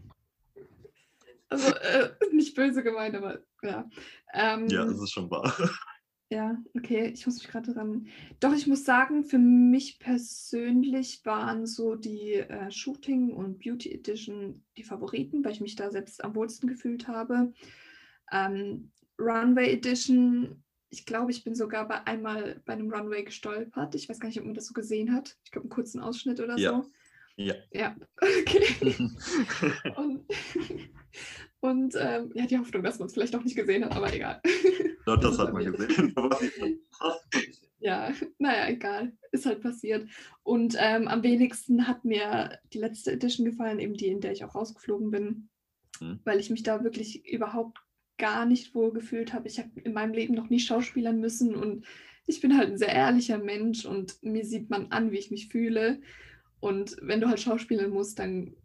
Also, 1.51 1.69
äh, 1.75 2.09
nicht 2.31 2.55
böse 2.55 2.81
gemeint, 2.81 3.13
aber 3.13 3.39
ja. 3.61 3.89
Ähm, 4.33 4.67
ja, 4.69 4.85
es 4.85 5.01
ist 5.01 5.11
schon 5.11 5.29
wahr. 5.29 5.53
Ja, 6.33 6.57
okay, 6.77 7.11
ich 7.13 7.25
muss 7.25 7.39
mich 7.39 7.49
gerade 7.49 7.73
dran. 7.73 8.07
Doch, 8.39 8.53
ich 8.53 8.65
muss 8.65 8.85
sagen, 8.85 9.25
für 9.25 9.37
mich 9.37 9.99
persönlich 9.99 11.25
waren 11.25 11.65
so 11.65 11.95
die 11.95 12.35
äh, 12.35 12.71
Shooting 12.71 13.33
und 13.33 13.59
Beauty 13.59 13.91
Edition 13.91 14.63
die 14.77 14.85
Favoriten, 14.85 15.43
weil 15.43 15.51
ich 15.51 15.59
mich 15.59 15.75
da 15.75 15.91
selbst 15.91 16.23
am 16.23 16.33
wohlsten 16.33 16.69
gefühlt 16.69 17.09
habe. 17.09 17.51
Ähm, 18.31 18.93
Runway 19.19 19.73
Edition, 19.73 20.63
ich 20.89 21.05
glaube, 21.05 21.31
ich 21.31 21.43
bin 21.43 21.53
sogar 21.53 21.85
bei 21.85 22.07
einmal 22.07 22.61
bei 22.63 22.71
einem 22.71 22.93
Runway 22.93 23.23
gestolpert. 23.25 23.93
Ich 23.95 24.07
weiß 24.07 24.21
gar 24.21 24.29
nicht, 24.29 24.39
ob 24.39 24.45
man 24.45 24.55
das 24.55 24.67
so 24.67 24.73
gesehen 24.73 25.13
hat. 25.13 25.37
Ich 25.43 25.51
glaube, 25.51 25.65
einen 25.65 25.69
kurzen 25.75 25.99
Ausschnitt 25.99 26.39
oder 26.39 26.57
Ja. 26.57 26.81
so. 26.81 26.89
Ja. 27.37 27.55
Ja, 27.71 27.95
okay. 28.21 29.09
Und, 29.95 30.25
und 31.59 31.95
ähm, 31.99 32.31
ja, 32.33 32.45
die 32.47 32.57
Hoffnung, 32.57 32.83
dass 32.83 32.99
man 32.99 33.07
es 33.07 33.13
vielleicht 33.13 33.35
auch 33.35 33.43
nicht 33.43 33.55
gesehen 33.55 33.85
hat, 33.85 33.95
aber 33.95 34.13
egal. 34.13 34.41
Doch, 35.05 35.17
das 35.17 35.33
ist 35.33 35.39
hat 35.39 35.53
bei 35.53 35.63
man 35.69 35.73
gesehen. 35.73 36.15
Ja, 37.79 38.11
naja, 38.39 38.69
egal. 38.69 39.13
Ist 39.31 39.45
halt 39.45 39.61
passiert. 39.61 40.07
Und 40.43 40.75
ähm, 40.79 41.07
am 41.07 41.23
wenigsten 41.23 41.87
hat 41.87 42.05
mir 42.05 42.59
die 42.73 42.79
letzte 42.79 43.11
Edition 43.11 43.45
gefallen, 43.45 43.79
eben 43.79 43.95
die, 43.95 44.07
in 44.07 44.21
der 44.21 44.31
ich 44.31 44.43
auch 44.43 44.55
rausgeflogen 44.55 45.11
bin, 45.11 45.49
Mhm. 45.99 46.19
weil 46.23 46.39
ich 46.39 46.49
mich 46.49 46.63
da 46.63 46.83
wirklich 46.83 47.27
überhaupt 47.27 47.77
gar 48.17 48.45
nicht 48.45 48.73
wohl 48.75 48.91
gefühlt 48.91 49.33
habe. 49.33 49.47
Ich 49.47 49.59
habe 49.59 49.69
in 49.81 49.93
meinem 49.93 50.13
Leben 50.13 50.33
noch 50.33 50.49
nie 50.49 50.59
schauspielern 50.59 51.19
müssen 51.19 51.55
und 51.55 51.85
ich 52.25 52.39
bin 52.41 52.57
halt 52.57 52.69
ein 52.69 52.77
sehr 52.77 52.93
ehrlicher 52.93 53.37
Mensch 53.37 53.85
und 53.85 54.21
mir 54.23 54.45
sieht 54.45 54.69
man 54.69 54.91
an, 54.91 55.11
wie 55.11 55.17
ich 55.17 55.31
mich 55.31 55.49
fühle. 55.49 56.01
Und 56.61 56.95
wenn 57.01 57.19
du 57.19 57.27
halt 57.27 57.41
schauspielern 57.41 57.91
musst, 57.91 58.19
dann 58.19 58.55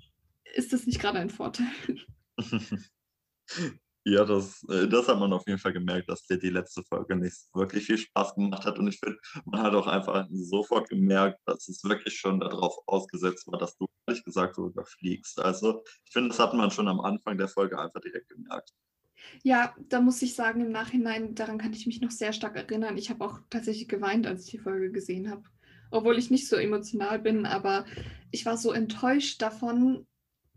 ist 0.55 0.73
das 0.73 0.87
nicht 0.87 1.01
gerade 1.01 1.19
ein 1.19 1.31
Vorteil. 1.31 1.67
Ja, 4.09 4.25
das, 4.25 4.63
äh, 4.71 4.87
das 4.87 5.09
hat 5.09 5.19
man 5.19 5.33
auf 5.33 5.43
jeden 5.49 5.59
Fall 5.59 5.73
gemerkt, 5.73 6.09
dass 6.09 6.25
dir 6.29 6.39
die 6.39 6.51
letzte 6.51 6.85
Folge 6.85 7.17
nicht 7.17 7.49
wirklich 7.55 7.87
viel 7.87 7.99
Spaß 7.99 8.37
gemacht 8.37 8.65
hat. 8.65 8.79
Und 8.79 8.87
ich 8.87 9.01
finde, 9.01 9.19
man 9.45 9.61
hat 9.61 9.75
auch 9.75 9.89
einfach 9.89 10.29
sofort 10.31 10.89
gemerkt, 10.89 11.41
dass 11.45 11.67
es 11.67 11.83
wirklich 11.83 12.17
schon 12.17 12.39
darauf 12.39 12.77
ausgesetzt 12.87 13.49
war, 13.49 13.59
dass 13.59 13.77
du 13.77 13.87
ehrlich 14.07 14.23
gesagt 14.23 14.55
so 14.55 14.69
überfliegst. 14.69 15.41
Also 15.41 15.83
ich 16.05 16.13
finde, 16.13 16.29
das 16.29 16.39
hat 16.39 16.55
man 16.55 16.71
schon 16.71 16.87
am 16.87 17.01
Anfang 17.01 17.37
der 17.37 17.49
Folge 17.49 17.81
einfach 17.81 18.01
direkt 18.01 18.29
gemerkt. 18.29 18.71
Ja, 19.43 19.75
da 19.89 20.01
muss 20.01 20.23
ich 20.23 20.37
sagen, 20.37 20.61
im 20.61 20.71
Nachhinein, 20.71 21.35
daran 21.35 21.59
kann 21.59 21.73
ich 21.73 21.87
mich 21.87 22.01
noch 22.01 22.13
sehr 22.13 22.33
stark 22.33 22.55
erinnern. 22.55 22.97
Ich 22.97 23.11
habe 23.11 23.25
auch 23.25 23.41
tatsächlich 23.51 23.89
geweint, 23.89 24.29
als 24.29 24.45
ich 24.45 24.53
die 24.53 24.59
Folge 24.59 24.93
gesehen 24.93 25.29
habe. 25.29 25.43
Obwohl 25.91 26.19
ich 26.19 26.31
nicht 26.31 26.49
so 26.49 26.57
emotional 26.57 27.19
bin, 27.19 27.47
aber 27.47 27.85
ich 28.31 28.47
war 28.47 28.57
so 28.57 28.73
enttäuscht 28.73 29.41
davon, 29.43 30.07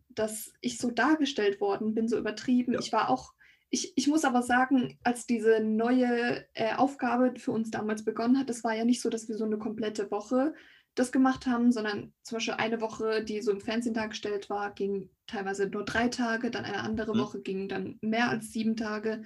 dass 0.09 0.51
ich 0.61 0.77
so 0.77 0.91
dargestellt 0.91 1.61
worden 1.61 1.93
bin, 1.93 2.07
so 2.07 2.17
übertrieben. 2.17 2.73
Ja. 2.73 2.79
Ich 2.79 2.91
war 2.91 3.09
auch 3.09 3.33
Ich, 3.71 3.93
ich 3.95 4.07
muss 4.07 4.25
aber 4.25 4.41
sagen, 4.41 4.97
als 5.03 5.27
diese 5.27 5.59
neue 5.59 6.45
äh, 6.55 6.73
Aufgabe 6.75 7.33
für 7.37 7.51
uns 7.51 7.69
damals 7.69 8.03
begonnen 8.03 8.39
hat, 8.39 8.49
das 8.49 8.63
war 8.63 8.75
ja 8.75 8.83
nicht 8.83 9.01
so, 9.01 9.09
dass 9.09 9.27
wir 9.29 9.37
so 9.37 9.45
eine 9.45 9.59
komplette 9.59 10.09
Woche 10.09 10.53
das 10.95 11.11
gemacht 11.11 11.45
haben, 11.45 11.71
sondern 11.71 12.11
zum 12.23 12.37
Beispiel 12.37 12.55
eine 12.55 12.81
Woche, 12.81 13.23
die 13.23 13.41
so 13.41 13.51
im 13.51 13.61
Fernsehen 13.61 13.93
dargestellt 13.93 14.49
war, 14.49 14.73
ging 14.73 15.09
teilweise 15.27 15.69
nur 15.69 15.85
drei 15.85 16.09
Tage, 16.09 16.49
dann 16.49 16.65
eine 16.65 16.81
andere 16.81 17.13
mhm. 17.13 17.19
Woche 17.19 17.41
ging 17.41 17.69
dann 17.69 17.99
mehr 18.01 18.29
als 18.29 18.51
sieben 18.51 18.75
Tage. 18.75 19.21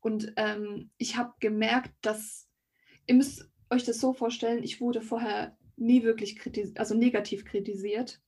Und 0.00 0.32
ähm, 0.36 0.90
ich 0.98 1.16
habe 1.16 1.32
gemerkt, 1.40 1.92
dass, 2.02 2.46
ihr 3.06 3.14
müsst 3.14 3.50
euch 3.70 3.84
das 3.84 4.00
so 4.00 4.12
vorstellen, 4.12 4.62
ich 4.62 4.80
wurde 4.80 5.00
vorher 5.00 5.56
nie 5.76 6.02
wirklich 6.02 6.36
kritisiert, 6.36 6.78
also 6.78 6.94
negativ 6.94 7.44
kritisiert, 7.44 8.20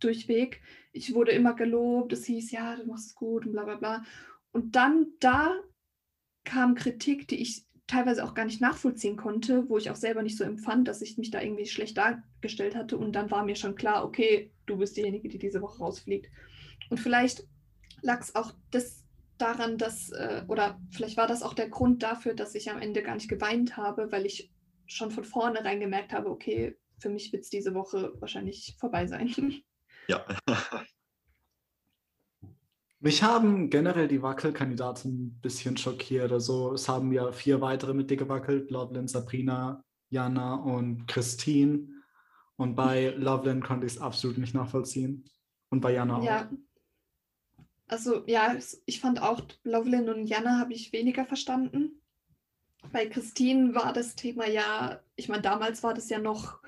durchweg. 0.00 0.60
Ich 0.92 1.14
wurde 1.14 1.32
immer 1.32 1.54
gelobt, 1.54 2.12
es 2.12 2.24
hieß, 2.24 2.50
ja, 2.52 2.76
du 2.76 2.86
machst 2.86 3.08
es 3.08 3.14
gut 3.14 3.46
und 3.46 3.52
bla 3.52 3.64
bla 3.64 3.76
bla. 3.76 4.04
Und 4.52 4.76
dann 4.76 5.08
da 5.20 5.54
kam 6.44 6.74
Kritik, 6.74 7.28
die 7.28 7.40
ich 7.40 7.66
teilweise 7.86 8.24
auch 8.24 8.34
gar 8.34 8.44
nicht 8.44 8.60
nachvollziehen 8.60 9.16
konnte, 9.16 9.68
wo 9.68 9.78
ich 9.78 9.90
auch 9.90 9.96
selber 9.96 10.22
nicht 10.22 10.36
so 10.36 10.44
empfand, 10.44 10.88
dass 10.88 11.02
ich 11.02 11.18
mich 11.18 11.30
da 11.30 11.40
irgendwie 11.40 11.66
schlecht 11.66 11.96
dargestellt 11.96 12.74
hatte. 12.74 12.98
Und 12.98 13.12
dann 13.12 13.30
war 13.30 13.44
mir 13.44 13.56
schon 13.56 13.76
klar, 13.76 14.04
okay, 14.04 14.52
du 14.66 14.76
bist 14.76 14.96
diejenige, 14.96 15.28
die 15.28 15.38
diese 15.38 15.62
Woche 15.62 15.78
rausfliegt. 15.78 16.28
Und 16.90 16.98
vielleicht 16.98 17.46
lag 18.02 18.20
es 18.20 18.34
auch 18.34 18.52
das 18.70 19.04
daran, 19.38 19.78
dass, 19.78 20.10
äh, 20.10 20.42
oder 20.48 20.80
vielleicht 20.90 21.16
war 21.16 21.26
das 21.26 21.42
auch 21.42 21.54
der 21.54 21.68
Grund 21.68 22.02
dafür, 22.02 22.34
dass 22.34 22.54
ich 22.54 22.70
am 22.70 22.80
Ende 22.80 23.02
gar 23.02 23.14
nicht 23.14 23.28
geweint 23.28 23.76
habe, 23.76 24.10
weil 24.10 24.26
ich 24.26 24.50
schon 24.86 25.10
von 25.10 25.24
vornherein 25.24 25.80
gemerkt 25.80 26.12
habe, 26.12 26.30
okay, 26.30 26.76
für 26.98 27.08
mich 27.08 27.32
wird 27.32 27.42
es 27.44 27.50
diese 27.50 27.74
Woche 27.74 28.12
wahrscheinlich 28.20 28.76
vorbei 28.78 29.06
sein. 29.06 29.34
Ja. 30.08 30.24
Mich 33.00 33.22
haben 33.22 33.68
generell 33.70 34.08
die 34.08 34.22
Wackelkandidaten 34.22 35.26
ein 35.26 35.40
bisschen 35.40 35.76
schockiert. 35.76 36.32
Also 36.32 36.72
es 36.72 36.88
haben 36.88 37.12
ja 37.12 37.30
vier 37.30 37.60
weitere 37.60 37.92
mit 37.92 38.10
dir 38.10 38.16
gewackelt, 38.16 38.70
Loveland, 38.70 39.10
Sabrina, 39.10 39.84
Jana 40.08 40.54
und 40.54 41.06
Christine. 41.06 41.88
Und 42.56 42.74
bei 42.74 43.10
Loveland 43.10 43.62
konnte 43.62 43.86
ich 43.86 43.92
es 43.94 44.00
absolut 44.00 44.38
nicht 44.38 44.54
nachvollziehen. 44.54 45.24
Und 45.68 45.82
bei 45.82 45.92
Jana 45.92 46.22
ja. 46.22 46.46
auch. 46.46 47.64
Also 47.86 48.24
ja, 48.26 48.56
ich 48.86 49.00
fand 49.00 49.20
auch 49.20 49.42
Loveland 49.62 50.08
und 50.08 50.26
Jana 50.26 50.58
habe 50.58 50.72
ich 50.72 50.92
weniger 50.92 51.26
verstanden. 51.26 52.02
Bei 52.92 53.06
Christine 53.06 53.74
war 53.74 53.92
das 53.92 54.14
Thema 54.14 54.46
ja, 54.46 55.00
ich 55.16 55.28
meine, 55.28 55.42
damals 55.42 55.82
war 55.82 55.94
das 55.94 56.08
ja 56.08 56.18
noch 56.18 56.60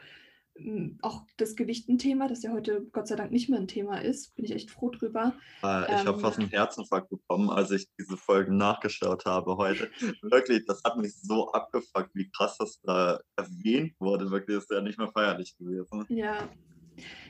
auch 1.03 1.23
das 1.37 1.57
Gewicht 1.57 1.89
ein 1.89 1.99
Thema, 1.99 2.29
das 2.29 2.43
ja 2.43 2.53
heute 2.53 2.87
Gott 2.93 3.07
sei 3.07 3.17
Dank 3.17 3.31
nicht 3.31 3.49
mehr 3.49 3.61
ein 3.61 3.69
Thema 3.69 3.99
ist. 4.03 4.35
Bin 4.35 4.45
ich 4.45 4.53
echt 4.53 4.71
froh 4.71 4.91
drüber. 4.91 5.35
Äh, 5.63 5.85
ich 5.85 6.01
ähm, 6.01 6.07
habe 6.07 6.19
fast 6.19 6.39
einen 6.39 6.49
Herzinfarkt 6.49 7.11
bekommen, 7.11 7.51
als 7.51 7.71
ich 7.71 7.89
diese 7.99 8.17
Folgen 8.17 8.57
nachgeschaut 8.57 9.25
habe 9.25 9.57
heute. 9.57 9.91
Wirklich, 10.23 10.65
das 10.67 10.83
hat 10.85 10.97
mich 10.97 11.15
so 11.15 11.53
abgefuckt, 11.53 12.11
wie 12.15 12.31
krass 12.31 12.57
das 12.59 12.81
da 12.83 13.21
erwähnt 13.37 13.95
wurde. 14.01 14.31
Wirklich, 14.31 14.59
ist 14.59 14.71
ja 14.71 14.81
nicht 14.81 14.99
mehr 14.99 15.09
feierlich 15.09 15.57
gewesen. 15.57 16.05
Ja. 16.09 16.49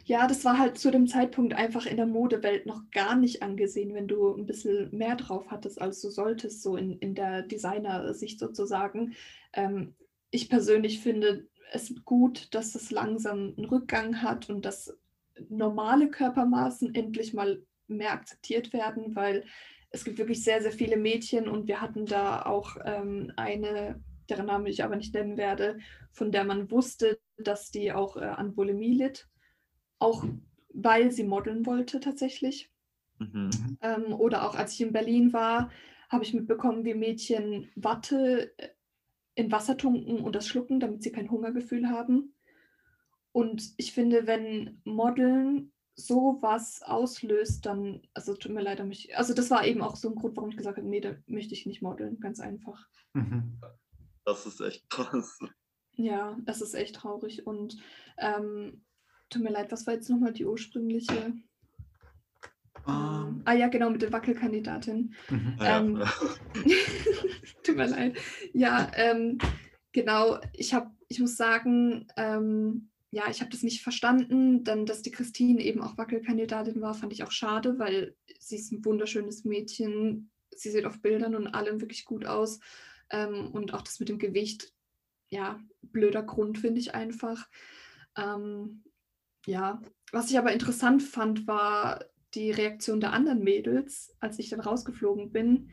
Ja, 0.05 0.27
das 0.27 0.45
war 0.45 0.59
halt 0.59 0.79
zu 0.79 0.91
dem 0.91 1.07
Zeitpunkt 1.07 1.55
einfach 1.55 1.87
in 1.87 1.97
der 1.97 2.07
Modewelt 2.07 2.66
noch 2.66 2.83
gar 2.91 3.16
nicht 3.16 3.43
angesehen, 3.43 3.95
wenn 3.95 4.09
du 4.09 4.35
ein 4.35 4.47
bisschen 4.47 4.89
mehr 4.97 5.16
drauf 5.16 5.51
hattest, 5.51 5.81
als 5.81 6.01
du 6.01 6.11
solltest, 6.11 6.62
so 6.62 6.77
in, 6.77 6.99
in 6.99 7.14
der 7.14 7.43
Designer-Sicht 7.43 8.39
sozusagen. 8.39 9.14
Ähm, 9.53 9.95
ich 10.31 10.49
persönlich 10.49 11.01
finde, 11.01 11.49
es 11.73 11.95
gut, 12.05 12.55
dass 12.55 12.75
es 12.75 12.91
langsam 12.91 13.55
einen 13.57 13.66
Rückgang 13.66 14.23
hat 14.23 14.49
und 14.51 14.64
dass 14.64 14.97
normale 15.49 16.11
Körpermaßen 16.11 16.95
endlich 16.95 17.35
mal 17.35 17.62
mehr 17.87 18.12
akzeptiert 18.12 18.73
werden, 18.73 19.14
weil 19.14 19.45
es 19.91 20.05
gibt 20.05 20.19
wirklich 20.19 20.45
sehr, 20.45 20.61
sehr 20.61 20.73
viele 20.73 20.97
Mädchen 20.97 21.49
und 21.49 21.66
wir 21.66 21.81
hatten 21.81 22.07
da 22.07 22.43
auch 22.43 22.77
ähm, 22.85 23.33
eine, 23.37 24.03
deren 24.29 24.47
Name 24.47 24.69
ich 24.69 24.85
aber 24.85 24.97
nicht 24.97 25.14
nennen 25.14 25.37
werde, 25.37 25.79
von 26.12 26.31
der 26.31 26.45
man 26.45 26.71
wusste, 26.71 27.19
dass 27.39 27.71
die 27.71 27.93
auch 27.93 28.16
äh, 28.16 28.25
an 28.25 28.55
Bulimie 28.55 28.95
litt, 28.95 29.29
auch 29.99 30.25
weil 30.73 31.11
sie 31.11 31.25
modeln 31.25 31.67
wollte 31.67 32.01
tatsächlich. 32.01 32.71
Mhm. 33.19 33.51
Ähm, 33.81 34.13
oder 34.13 34.49
auch 34.49 34.55
als 34.55 34.75
ich 34.75 34.81
in 34.81 34.93
Berlin 34.93 35.33
war, 35.33 35.71
habe 36.09 36.25
ich 36.25 36.35
mitbekommen, 36.35 36.85
wie 36.85 36.95
Mädchen 36.95 37.71
Watte 37.75 38.57
äh, 38.59 38.69
in 39.35 39.53
Wasser 39.53 39.77
tunken 39.77 40.21
und 40.21 40.35
das 40.35 40.47
schlucken, 40.47 40.81
damit 40.81 41.03
sie 41.03 41.13
kein 41.13 41.31
Hungergefühl 41.31 41.89
haben. 41.89 42.35
Und 43.33 43.75
ich 43.77 43.93
finde, 43.93 44.27
wenn 44.27 44.81
Modeln 44.85 45.73
sowas 45.95 46.83
auslöst, 46.83 47.67
dann, 47.67 48.03
also 48.15 48.35
tut 48.35 48.53
mir 48.53 48.63
leid, 48.63 48.85
mich, 48.85 49.17
also 49.17 49.35
das 49.35 49.51
war 49.51 49.67
eben 49.67 49.83
auch 49.83 49.97
so 49.97 50.09
ein 50.09 50.15
Grund, 50.15 50.37
warum 50.37 50.51
ich 50.51 50.57
gesagt 50.57 50.79
habe, 50.79 50.89
nee, 50.89 51.01
da 51.01 51.15
möchte 51.27 51.55
ich 51.55 51.67
nicht 51.67 51.83
modeln, 51.83 52.21
ganz 52.21 52.41
einfach. 52.41 52.87
Mhm. 53.15 53.61
Das 54.25 54.47
ist 54.47 54.61
echt 54.61 54.89
krass. 54.91 55.39
Ja, 55.93 56.37
das 56.45 56.61
ist 56.61 56.75
echt 56.75 56.97
traurig. 56.97 57.47
Und 57.47 57.77
ähm, 58.17 58.85
tut 59.31 59.43
mir 59.43 59.51
leid, 59.51 59.70
was 59.72 59.87
war 59.87 59.95
jetzt 59.95 60.09
nochmal 60.11 60.33
die 60.33 60.47
ursprüngliche? 60.47 61.35
Um. 62.87 63.43
Ah 63.45 63.53
ja, 63.53 63.68
genau, 63.68 63.91
mit 63.91 64.03
der 64.03 64.12
Wackelkandidatin. 64.12 65.14
Mhm. 65.29 65.59
Ähm, 65.61 65.97
ja. 65.97 66.12
tut 67.62 67.76
mir 67.76 67.87
leid. 67.87 68.16
Ja, 68.55 68.91
ähm, 68.95 69.39
genau, 69.93 70.39
ich 70.55 70.72
habe, 70.72 70.91
ich 71.09 71.20
muss 71.20 71.37
sagen, 71.37 72.07
ähm, 72.16 72.91
ja, 73.11 73.24
ich 73.31 73.41
habe 73.41 73.51
das 73.51 73.62
nicht 73.62 73.83
verstanden. 73.83 74.64
Dann, 74.64 74.87
dass 74.87 75.03
die 75.03 75.11
Christine 75.11 75.62
eben 75.62 75.83
auch 75.83 75.99
Wackelkandidatin 75.99 76.81
war, 76.81 76.95
fand 76.95 77.12
ich 77.12 77.24
auch 77.24 77.31
schade, 77.31 77.79
weil 77.79 78.16
sie 78.39 78.57
ist 78.57 78.72
ein 78.72 78.85
wunderschönes 78.85 79.45
Mädchen. 79.45 80.31
Sie 80.55 80.70
sieht 80.70 80.85
auf 80.85 81.01
Bildern 81.01 81.35
und 81.35 81.49
allem 81.49 81.81
wirklich 81.81 82.05
gut 82.05 82.26
aus. 82.26 82.61
Ähm, 83.11 83.51
und 83.53 83.74
auch 83.74 83.83
das 83.83 84.01
mit 84.01 84.09
dem 84.09 84.18
Gewicht, 84.18 84.72
ja, 85.31 85.61
blöder 85.83 86.22
Grund, 86.22 86.59
finde 86.59 86.81
ich 86.81 86.95
einfach. 86.95 87.49
Ähm, 88.16 88.83
ja, 89.49 89.81
was 90.13 90.31
ich 90.31 90.39
aber 90.39 90.53
interessant 90.53 91.03
fand, 91.03 91.47
war 91.47 92.05
die 92.35 92.51
Reaktion 92.51 93.01
der 93.01 93.15
anderen 93.15 93.43
Mädels, 93.43 94.15
als 94.21 94.39
ich 94.39 94.51
dann 94.51 94.61
rausgeflogen 94.61 95.33
bin. 95.33 95.71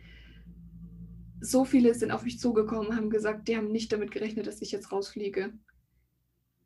So 1.41 1.65
viele 1.65 1.93
sind 1.93 2.11
auf 2.11 2.23
mich 2.23 2.39
zugekommen, 2.39 2.95
haben 2.95 3.09
gesagt, 3.09 3.47
die 3.47 3.57
haben 3.57 3.71
nicht 3.71 3.91
damit 3.91 4.11
gerechnet, 4.11 4.47
dass 4.47 4.61
ich 4.61 4.71
jetzt 4.71 4.91
rausfliege. 4.93 5.53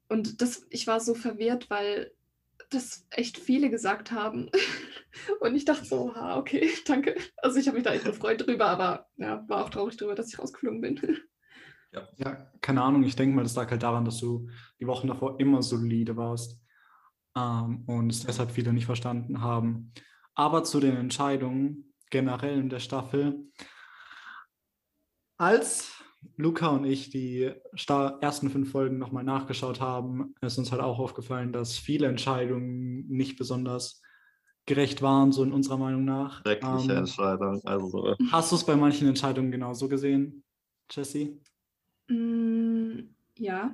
Und 0.08 0.42
das, 0.42 0.68
ich 0.70 0.86
war 0.86 1.00
so 1.00 1.16
verwirrt, 1.16 1.70
weil 1.72 2.12
das 2.70 3.08
echt 3.10 3.40
viele 3.40 3.72
gesagt 3.72 4.12
haben. 4.12 4.52
Und 5.40 5.56
ich 5.56 5.66
dachte 5.66 5.86
so, 5.86 6.14
ha, 6.14 6.38
okay, 6.38 6.70
danke. 6.86 7.16
Also 7.38 7.58
ich 7.58 7.68
habe 7.68 7.78
mich 7.78 7.86
da 7.86 7.94
echt 7.94 8.06
gefreut 8.06 8.46
drüber, 8.46 8.68
aber 8.68 9.08
ja, 9.18 9.44
war 9.48 9.66
auch 9.66 9.70
traurig 9.70 9.98
drüber, 9.98 10.14
dass 10.14 10.32
ich 10.32 10.40
rausgeflogen 10.40 10.82
bin. 10.82 11.02
Ja, 11.92 12.08
ja 12.18 12.52
keine 12.62 12.84
Ahnung. 12.84 13.02
Ich 13.02 13.16
denke 13.16 13.36
mal, 13.36 13.42
das 13.42 13.56
lag 13.56 13.72
halt 13.72 13.82
daran, 13.82 14.06
dass 14.06 14.20
du 14.20 14.48
die 14.80 14.86
Wochen 14.86 15.08
davor 15.08 15.40
immer 15.40 15.64
solide 15.64 16.16
warst 16.16 16.62
ähm, 17.36 17.84
und 17.86 18.12
es 18.12 18.26
deshalb 18.26 18.52
viele 18.52 18.74
nicht 18.74 18.86
verstanden 18.86 19.42
haben. 19.42 19.92
Aber 20.36 20.64
zu 20.64 20.80
den 20.80 20.96
Entscheidungen 20.96 21.94
generell 22.10 22.60
in 22.60 22.70
der 22.70 22.80
Staffel. 22.80 23.46
Als 25.38 25.92
Luca 26.36 26.68
und 26.68 26.86
ich 26.86 27.10
die 27.10 27.52
ersten 28.22 28.50
fünf 28.50 28.72
Folgen 28.72 28.98
nochmal 28.98 29.24
nachgeschaut 29.24 29.80
haben, 29.80 30.36
ist 30.42 30.58
uns 30.58 30.72
halt 30.72 30.82
auch 30.82 31.00
aufgefallen, 31.00 31.54
dass 31.54 31.78
viele 31.78 32.08
Entscheidungen 32.08 33.08
nicht 33.08 33.38
besonders 33.38 34.02
gerecht 34.66 35.02
waren, 35.02 35.32
so 35.32 35.44
in 35.44 35.52
unserer 35.52 35.78
Meinung 35.78 36.06
nach. 36.06 36.42
Schreckliche 36.42 36.92
ähm, 36.92 36.98
Entscheidung. 37.00 37.62
Also. 37.66 38.16
Hast 38.32 38.52
du 38.52 38.56
es 38.56 38.66
bei 38.66 38.76
manchen 38.76 39.08
Entscheidungen 39.08 39.52
genauso 39.52 39.88
gesehen, 39.88 40.44
Jessie? 40.92 41.40
Mm, 42.08 43.00
ja. 43.38 43.74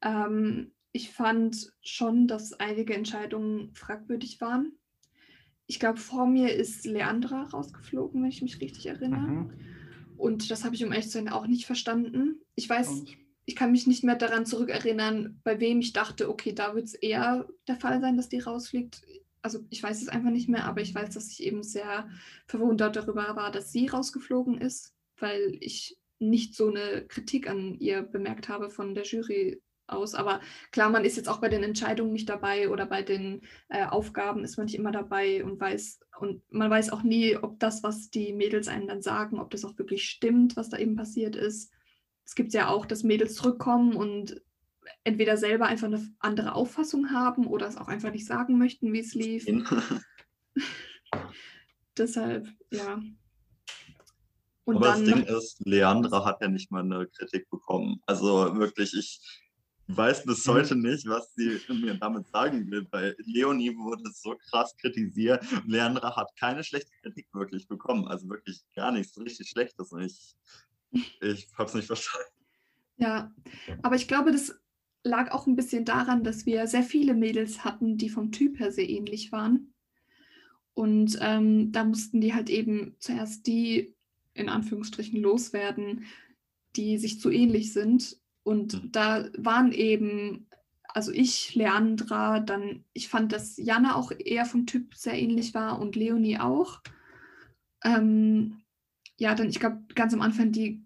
Ähm, 0.00 0.72
ich 0.92 1.10
fand 1.10 1.72
schon, 1.82 2.28
dass 2.28 2.52
einige 2.52 2.94
Entscheidungen 2.94 3.74
fragwürdig 3.74 4.40
waren. 4.40 4.72
Ich 5.66 5.80
glaube, 5.80 5.98
vor 5.98 6.26
mir 6.26 6.54
ist 6.54 6.84
Leandra 6.84 7.44
rausgeflogen, 7.44 8.22
wenn 8.22 8.28
ich 8.28 8.42
mich 8.42 8.60
richtig 8.60 8.86
erinnere. 8.86 9.20
Mhm. 9.20 9.52
Und 10.18 10.50
das 10.50 10.64
habe 10.64 10.74
ich 10.74 10.84
um 10.84 10.92
ehrlich 10.92 11.06
zu 11.06 11.12
sein 11.12 11.30
auch 11.30 11.46
nicht 11.46 11.64
verstanden. 11.64 12.40
Ich 12.54 12.68
weiß, 12.68 13.04
ich 13.46 13.56
kann 13.56 13.72
mich 13.72 13.86
nicht 13.86 14.04
mehr 14.04 14.16
daran 14.16 14.44
zurückerinnern, 14.44 15.40
bei 15.44 15.60
wem 15.60 15.80
ich 15.80 15.94
dachte, 15.94 16.28
okay, 16.28 16.52
da 16.52 16.74
wird 16.74 16.84
es 16.84 16.94
eher 16.94 17.48
der 17.66 17.76
Fall 17.76 18.00
sein, 18.00 18.16
dass 18.16 18.28
die 18.28 18.38
rausfliegt. 18.38 19.02
Also 19.40 19.64
ich 19.70 19.82
weiß 19.82 20.02
es 20.02 20.08
einfach 20.08 20.30
nicht 20.30 20.48
mehr, 20.48 20.64
aber 20.64 20.82
ich 20.82 20.94
weiß, 20.94 21.14
dass 21.14 21.30
ich 21.30 21.42
eben 21.42 21.62
sehr 21.62 22.08
verwundert 22.46 22.94
darüber 22.94 23.34
war, 23.34 23.50
dass 23.50 23.72
sie 23.72 23.88
rausgeflogen 23.88 24.60
ist, 24.60 24.94
weil 25.16 25.56
ich 25.60 25.98
nicht 26.18 26.54
so 26.54 26.68
eine 26.68 27.04
Kritik 27.06 27.48
an 27.48 27.74
ihr 27.80 28.02
bemerkt 28.02 28.48
habe 28.48 28.70
von 28.70 28.94
der 28.94 29.04
Jury 29.04 29.60
aus. 29.86 30.14
Aber 30.14 30.40
klar, 30.70 30.90
man 30.90 31.04
ist 31.04 31.16
jetzt 31.16 31.28
auch 31.28 31.40
bei 31.40 31.48
den 31.48 31.62
Entscheidungen 31.62 32.12
nicht 32.12 32.28
dabei 32.28 32.68
oder 32.68 32.86
bei 32.86 33.02
den 33.02 33.42
äh, 33.68 33.86
Aufgaben 33.86 34.44
ist 34.44 34.56
man 34.56 34.66
nicht 34.66 34.74
immer 34.74 34.92
dabei 34.92 35.44
und 35.44 35.60
weiß, 35.60 36.00
und 36.20 36.42
man 36.50 36.70
weiß 36.70 36.90
auch 36.90 37.02
nie, 37.02 37.36
ob 37.36 37.58
das, 37.60 37.82
was 37.82 38.10
die 38.10 38.32
Mädels 38.32 38.68
einen 38.68 38.88
dann 38.88 39.02
sagen, 39.02 39.40
ob 39.40 39.50
das 39.50 39.64
auch 39.64 39.76
wirklich 39.78 40.04
stimmt, 40.04 40.56
was 40.56 40.68
da 40.68 40.78
eben 40.78 40.96
passiert 40.96 41.36
ist. 41.36 41.72
Es 42.24 42.34
gibt 42.34 42.52
ja 42.52 42.68
auch, 42.68 42.86
dass 42.86 43.02
Mädels 43.02 43.34
zurückkommen 43.34 43.96
und 43.96 44.40
entweder 45.04 45.36
selber 45.36 45.66
einfach 45.66 45.86
eine 45.86 46.08
andere 46.18 46.54
Auffassung 46.54 47.10
haben 47.10 47.46
oder 47.46 47.66
es 47.66 47.76
auch 47.76 47.88
einfach 47.88 48.10
nicht 48.10 48.26
sagen 48.26 48.58
möchten, 48.58 48.92
wie 48.92 49.00
es 49.00 49.14
lief. 49.14 49.46
Deshalb, 51.96 52.48
ja. 52.70 53.02
Und 54.64 54.76
Aber 54.76 54.86
dann 54.86 55.04
das 55.04 55.14
Ding 55.14 55.24
ist, 55.24 55.60
Leandra 55.66 56.24
hat 56.24 56.40
ja 56.40 56.48
nicht 56.48 56.70
mal 56.70 56.82
eine 56.82 57.06
Kritik 57.08 57.50
bekommen. 57.50 58.00
Also 58.06 58.56
wirklich, 58.56 58.94
ich 58.96 59.41
weiß 59.96 60.24
bis 60.24 60.46
Mhm. 60.46 60.50
heute 60.52 60.76
nicht, 60.76 61.06
was 61.06 61.34
sie 61.34 61.60
mir 61.68 61.94
damit 61.94 62.28
sagen 62.28 62.70
will, 62.70 62.86
weil 62.90 63.16
Leonie 63.18 63.76
wurde 63.76 64.10
so 64.12 64.36
krass 64.50 64.76
kritisiert 64.76 65.44
und 65.52 65.68
Leandra 65.68 66.14
hat 66.16 66.30
keine 66.38 66.64
schlechte 66.64 66.92
Kritik 67.02 67.28
wirklich 67.32 67.66
bekommen. 67.68 68.06
Also 68.06 68.28
wirklich 68.28 68.62
gar 68.74 68.92
nichts 68.92 69.18
richtig 69.18 69.48
Schlechtes. 69.48 69.92
Und 69.92 70.02
ich, 70.02 70.36
ich 71.20 71.48
hab's 71.56 71.74
nicht 71.74 71.86
verstanden. 71.86 72.28
Ja, 72.96 73.34
aber 73.82 73.96
ich 73.96 74.06
glaube, 74.06 74.32
das 74.32 74.54
lag 75.04 75.32
auch 75.32 75.46
ein 75.46 75.56
bisschen 75.56 75.84
daran, 75.84 76.22
dass 76.22 76.46
wir 76.46 76.66
sehr 76.66 76.84
viele 76.84 77.14
Mädels 77.14 77.64
hatten, 77.64 77.96
die 77.96 78.08
vom 78.08 78.30
Typ 78.30 78.60
her 78.60 78.70
sehr 78.70 78.88
ähnlich 78.88 79.32
waren. 79.32 79.74
Und 80.74 81.18
ähm, 81.20 81.72
da 81.72 81.84
mussten 81.84 82.20
die 82.20 82.34
halt 82.34 82.48
eben 82.48 82.96
zuerst 82.98 83.46
die, 83.46 83.94
in 84.34 84.48
Anführungsstrichen, 84.48 85.20
loswerden, 85.20 86.04
die 86.76 86.96
sich 86.98 87.20
zu 87.20 87.30
ähnlich 87.30 87.72
sind. 87.72 88.16
Und 88.44 88.74
Mhm. 88.82 88.92
da 88.92 89.28
waren 89.38 89.72
eben, 89.72 90.46
also 90.88 91.12
ich, 91.12 91.54
Leandra, 91.54 92.40
dann, 92.40 92.84
ich 92.92 93.08
fand, 93.08 93.32
dass 93.32 93.56
Jana 93.56 93.94
auch 93.96 94.12
eher 94.18 94.44
vom 94.44 94.66
Typ 94.66 94.94
sehr 94.94 95.14
ähnlich 95.20 95.54
war 95.54 95.80
und 95.80 95.96
Leonie 95.96 96.38
auch. 96.38 96.80
Ähm, 97.84 98.62
ja, 99.18 99.34
dann, 99.34 99.48
ich 99.48 99.60
glaube, 99.60 99.82
ganz 99.94 100.12
am 100.14 100.20
Anfang 100.20 100.52
die 100.52 100.82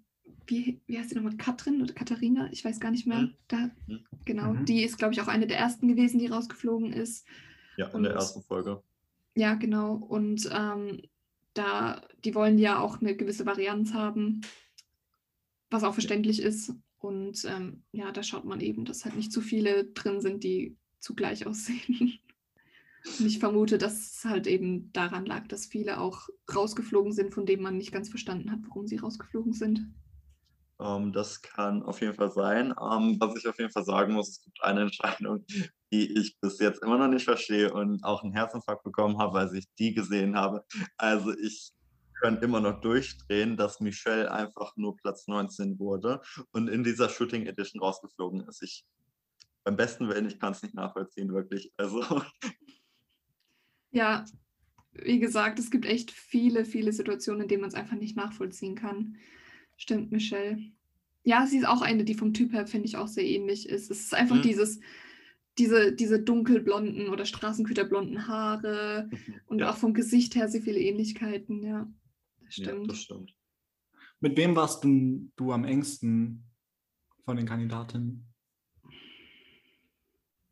wie, 0.48 0.80
wie 0.86 0.96
heißt 0.96 1.08
sie 1.08 1.16
nochmal? 1.16 1.36
Katrin 1.36 1.82
oder 1.82 1.92
Katharina? 1.92 2.48
Ich 2.52 2.64
weiß 2.64 2.78
gar 2.78 2.92
nicht 2.92 3.04
mehr. 3.04 3.30
Da, 3.48 3.68
genau, 4.24 4.52
Mhm. 4.52 4.64
die 4.64 4.84
ist, 4.84 4.96
glaube 4.96 5.12
ich, 5.12 5.20
auch 5.20 5.26
eine 5.26 5.48
der 5.48 5.58
ersten 5.58 5.88
gewesen, 5.88 6.20
die 6.20 6.28
rausgeflogen 6.28 6.92
ist. 6.92 7.26
Ja, 7.76 7.86
in 7.88 8.04
der 8.04 8.12
Und- 8.12 8.16
ersten 8.18 8.42
Folge. 8.42 8.80
Ja, 9.34 9.54
genau. 9.54 9.94
Und 9.94 10.48
ähm, 10.52 11.02
da, 11.54 12.00
die 12.24 12.36
wollen 12.36 12.58
ja 12.58 12.78
auch 12.78 13.00
eine 13.00 13.16
gewisse 13.16 13.44
Varianz 13.44 13.92
haben, 13.92 14.40
was 15.68 15.82
auch 15.82 15.94
verständlich 15.94 16.40
ist. 16.40 16.72
Und 16.98 17.44
ähm, 17.44 17.82
ja, 17.92 18.10
da 18.12 18.22
schaut 18.22 18.44
man 18.44 18.60
eben, 18.60 18.84
dass 18.84 19.04
halt 19.04 19.16
nicht 19.16 19.32
zu 19.32 19.40
viele 19.40 19.84
drin 19.84 20.20
sind, 20.20 20.44
die 20.44 20.76
zugleich 21.00 21.46
aussehen. 21.46 22.18
Und 23.18 23.26
ich 23.26 23.38
vermute, 23.38 23.78
dass 23.78 24.16
es 24.16 24.24
halt 24.24 24.46
eben 24.46 24.92
daran 24.92 25.26
lag, 25.26 25.46
dass 25.46 25.66
viele 25.66 26.00
auch 26.00 26.28
rausgeflogen 26.52 27.12
sind, 27.12 27.32
von 27.32 27.46
denen 27.46 27.62
man 27.62 27.76
nicht 27.76 27.92
ganz 27.92 28.08
verstanden 28.08 28.50
hat, 28.50 28.58
warum 28.66 28.86
sie 28.86 28.96
rausgeflogen 28.96 29.52
sind. 29.52 29.86
Ähm, 30.80 31.12
das 31.12 31.40
kann 31.40 31.82
auf 31.82 32.00
jeden 32.00 32.14
Fall 32.14 32.32
sein. 32.32 32.74
Ähm, 32.80 33.16
was 33.20 33.36
ich 33.36 33.46
auf 33.46 33.58
jeden 33.58 33.70
Fall 33.70 33.84
sagen 33.84 34.14
muss, 34.14 34.28
es 34.30 34.42
gibt 34.42 34.62
eine 34.62 34.82
Entscheidung, 34.82 35.44
die 35.92 36.18
ich 36.18 36.38
bis 36.40 36.58
jetzt 36.58 36.82
immer 36.82 36.98
noch 36.98 37.08
nicht 37.08 37.24
verstehe 37.24 37.72
und 37.72 38.02
auch 38.04 38.22
einen 38.22 38.32
Herzinfarkt 38.32 38.82
bekommen 38.82 39.18
habe, 39.18 39.38
als 39.38 39.52
ich 39.52 39.66
die 39.78 39.94
gesehen 39.94 40.36
habe. 40.36 40.64
Also 40.96 41.32
ich 41.32 41.72
könnte 42.20 42.44
immer 42.44 42.60
noch 42.60 42.80
durchdrehen, 42.80 43.56
dass 43.56 43.80
Michelle 43.80 44.30
einfach 44.32 44.76
nur 44.76 44.96
Platz 44.96 45.26
19 45.28 45.78
wurde 45.78 46.20
und 46.52 46.68
in 46.68 46.84
dieser 46.84 47.08
Shooting 47.08 47.46
Edition 47.46 47.80
rausgeflogen 47.82 48.46
ist. 48.48 48.62
Ich 48.62 48.84
beim 49.64 49.76
besten 49.76 50.08
Willen, 50.08 50.26
ich 50.28 50.38
kann 50.38 50.52
es 50.52 50.62
nicht 50.62 50.74
nachvollziehen, 50.74 51.32
wirklich. 51.32 51.72
Also 51.76 52.02
Ja, 53.90 54.24
wie 54.92 55.18
gesagt, 55.20 55.58
es 55.58 55.70
gibt 55.70 55.86
echt 55.86 56.10
viele, 56.10 56.64
viele 56.64 56.92
Situationen, 56.92 57.42
in 57.42 57.48
denen 57.48 57.60
man 57.62 57.68
es 57.68 57.74
einfach 57.74 57.96
nicht 57.96 58.16
nachvollziehen 58.16 58.74
kann. 58.74 59.16
Stimmt, 59.76 60.10
Michelle. 60.12 60.58
Ja, 61.24 61.46
sie 61.46 61.58
ist 61.58 61.66
auch 61.66 61.82
eine, 61.82 62.04
die 62.04 62.14
vom 62.14 62.32
Typ 62.32 62.52
her, 62.52 62.66
finde 62.66 62.86
ich, 62.86 62.96
auch 62.96 63.08
sehr 63.08 63.24
ähnlich 63.24 63.68
ist. 63.68 63.90
Es 63.90 64.00
ist 64.00 64.14
einfach 64.14 64.36
Mhm. 64.36 64.42
dieses, 64.42 64.80
diese, 65.58 65.92
diese 65.92 66.20
dunkelblonden 66.22 67.08
oder 67.08 67.24
straßenköterblonden 67.24 68.28
Haare 68.28 69.10
und 69.46 69.60
ja, 69.60 69.70
auch 69.70 69.76
vom 69.76 69.94
Gesicht 69.94 70.34
her 70.34 70.48
sehr 70.48 70.62
viele 70.62 70.80
Ähnlichkeiten, 70.80 71.62
ja. 71.62 71.90
Das 72.46 72.56
ja, 72.56 72.64
stimmt. 72.64 72.90
das 72.90 72.98
stimmt. 73.02 73.34
Mit 74.20 74.36
wem 74.36 74.56
warst 74.56 74.82
denn 74.84 75.32
du 75.36 75.52
am 75.52 75.64
engsten 75.64 76.44
von 77.24 77.36
den 77.36 77.46
Kandidatinnen? 77.46 78.26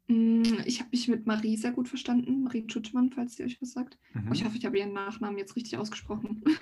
Mm, 0.08 0.42
Ich 0.66 0.80
habe 0.80 0.90
mich 0.92 1.08
mit 1.08 1.26
Marie 1.26 1.56
sehr 1.56 1.72
gut 1.72 1.88
verstanden, 1.88 2.42
Marie 2.42 2.66
Tschutschmann, 2.66 3.10
falls 3.10 3.36
sie 3.36 3.44
euch 3.44 3.60
was 3.62 3.72
sagt. 3.72 3.98
Mhm. 4.12 4.32
Ich 4.34 4.44
hoffe, 4.44 4.56
ich 4.58 4.66
habe 4.66 4.78
ihren 4.78 4.92
Nachnamen 4.92 5.38
jetzt 5.38 5.56
richtig 5.56 5.76
ausgesprochen. 5.78 6.42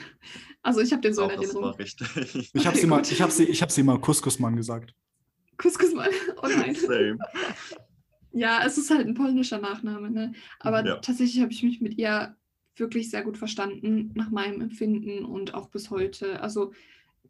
Also 0.64 0.80
ich 0.80 0.92
habe 0.92 1.02
den 1.02 1.12
so 1.12 1.22
in 1.24 1.30
Auch 1.30 1.34
das 1.34 1.44
Erinnerung. 1.46 1.64
war 1.64 1.78
richtig. 1.78 2.08
Ich 2.54 2.66
habe 2.66 2.68
Okay, 2.68 2.80
sie, 2.82 2.86
mal- 2.86 3.02
ich 3.02 3.20
hab 3.20 3.30
sie, 3.32 3.44
ich 3.44 3.62
hab 3.62 3.72
sie 3.72 3.82
mal 3.82 4.00
Couscous-Mann 4.00 4.54
gesagt. 4.54 4.94
Mal. 5.94 6.08
Oh 6.40 6.46
nein. 6.48 6.74
Same. 6.76 7.18
Ja, 8.34 8.64
es 8.64 8.78
ist 8.78 8.90
halt 8.90 9.06
ein 9.06 9.12
polnischer 9.14 9.58
Nachname, 9.58 10.10
ne? 10.10 10.32
Aber 10.60 10.86
Ja. 10.86 10.96
tatsächlich 10.96 11.42
habe 11.42 11.52
ich 11.52 11.62
mich 11.62 11.80
mit 11.82 11.98
ihr 11.98 12.34
wirklich 12.76 13.10
sehr 13.10 13.22
gut 13.22 13.38
verstanden, 13.38 14.10
nach 14.14 14.30
meinem 14.30 14.60
Empfinden 14.60 15.24
und 15.24 15.54
auch 15.54 15.68
bis 15.68 15.90
heute. 15.90 16.40
Also 16.40 16.72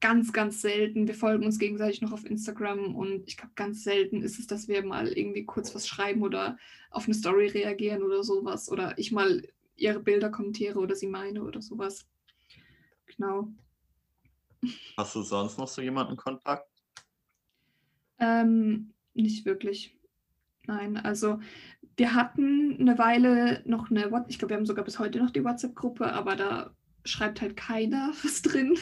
ganz, 0.01 0.33
ganz 0.33 0.61
selten. 0.61 1.07
Wir 1.07 1.15
folgen 1.15 1.45
uns 1.45 1.59
gegenseitig 1.59 2.03
noch 2.03 2.13
auf 2.13 2.25
Instagram 2.25 2.95
und 2.95 3.27
ich 3.27 3.37
glaube, 3.37 3.53
ganz 3.55 3.85
selten 3.85 4.23
ist 4.23 4.39
es, 4.39 4.47
dass 4.47 4.69
wir 4.69 4.85
mal 4.85 5.09
irgendwie 5.09 5.45
kurz 5.45 5.75
was 5.75 5.87
schreiben 5.87 6.23
oder 6.23 6.59
auf 6.91 7.05
eine 7.05 7.15
Story 7.15 7.47
reagieren 7.47 8.03
oder 8.03 8.25
sowas. 8.25 8.71
Oder 8.71 8.99
ich 8.99 9.13
mal 9.13 9.47
ihre 9.77 10.01
Bilder 10.01 10.31
kommentiere 10.31 10.79
oder 10.79 10.95
sie 10.95 11.07
meine 11.07 11.43
oder 11.45 11.63
sowas. 11.63 12.07
Genau. 13.07 13.49
Hast 14.97 15.15
du 15.15 15.23
sonst 15.23 15.59
noch 15.59 15.69
so 15.69 15.83
jemanden 15.83 16.17
Kontakt? 16.17 16.69
Ähm, 18.19 18.93
nicht 19.15 19.45
wirklich. 19.45 19.97
Nein, 20.67 20.97
also 20.97 21.41
wir 21.97 22.15
hatten 22.15 22.77
eine 22.81 22.99
Weile 22.99 23.63
noch 23.65 23.91
eine 23.91 24.11
WhatsApp, 24.11 24.31
ich 24.31 24.39
glaube, 24.39 24.51
wir 24.51 24.57
haben 24.57 24.67
sogar 24.67 24.85
bis 24.85 24.99
heute 24.99 25.19
noch 25.19 25.31
die 25.31 25.45
WhatsApp-Gruppe, 25.45 26.13
aber 26.13 26.37
da 26.37 26.75
schreibt 27.05 27.41
halt 27.41 27.57
keiner 27.57 28.13
was 28.23 28.43
drin. 28.43 28.77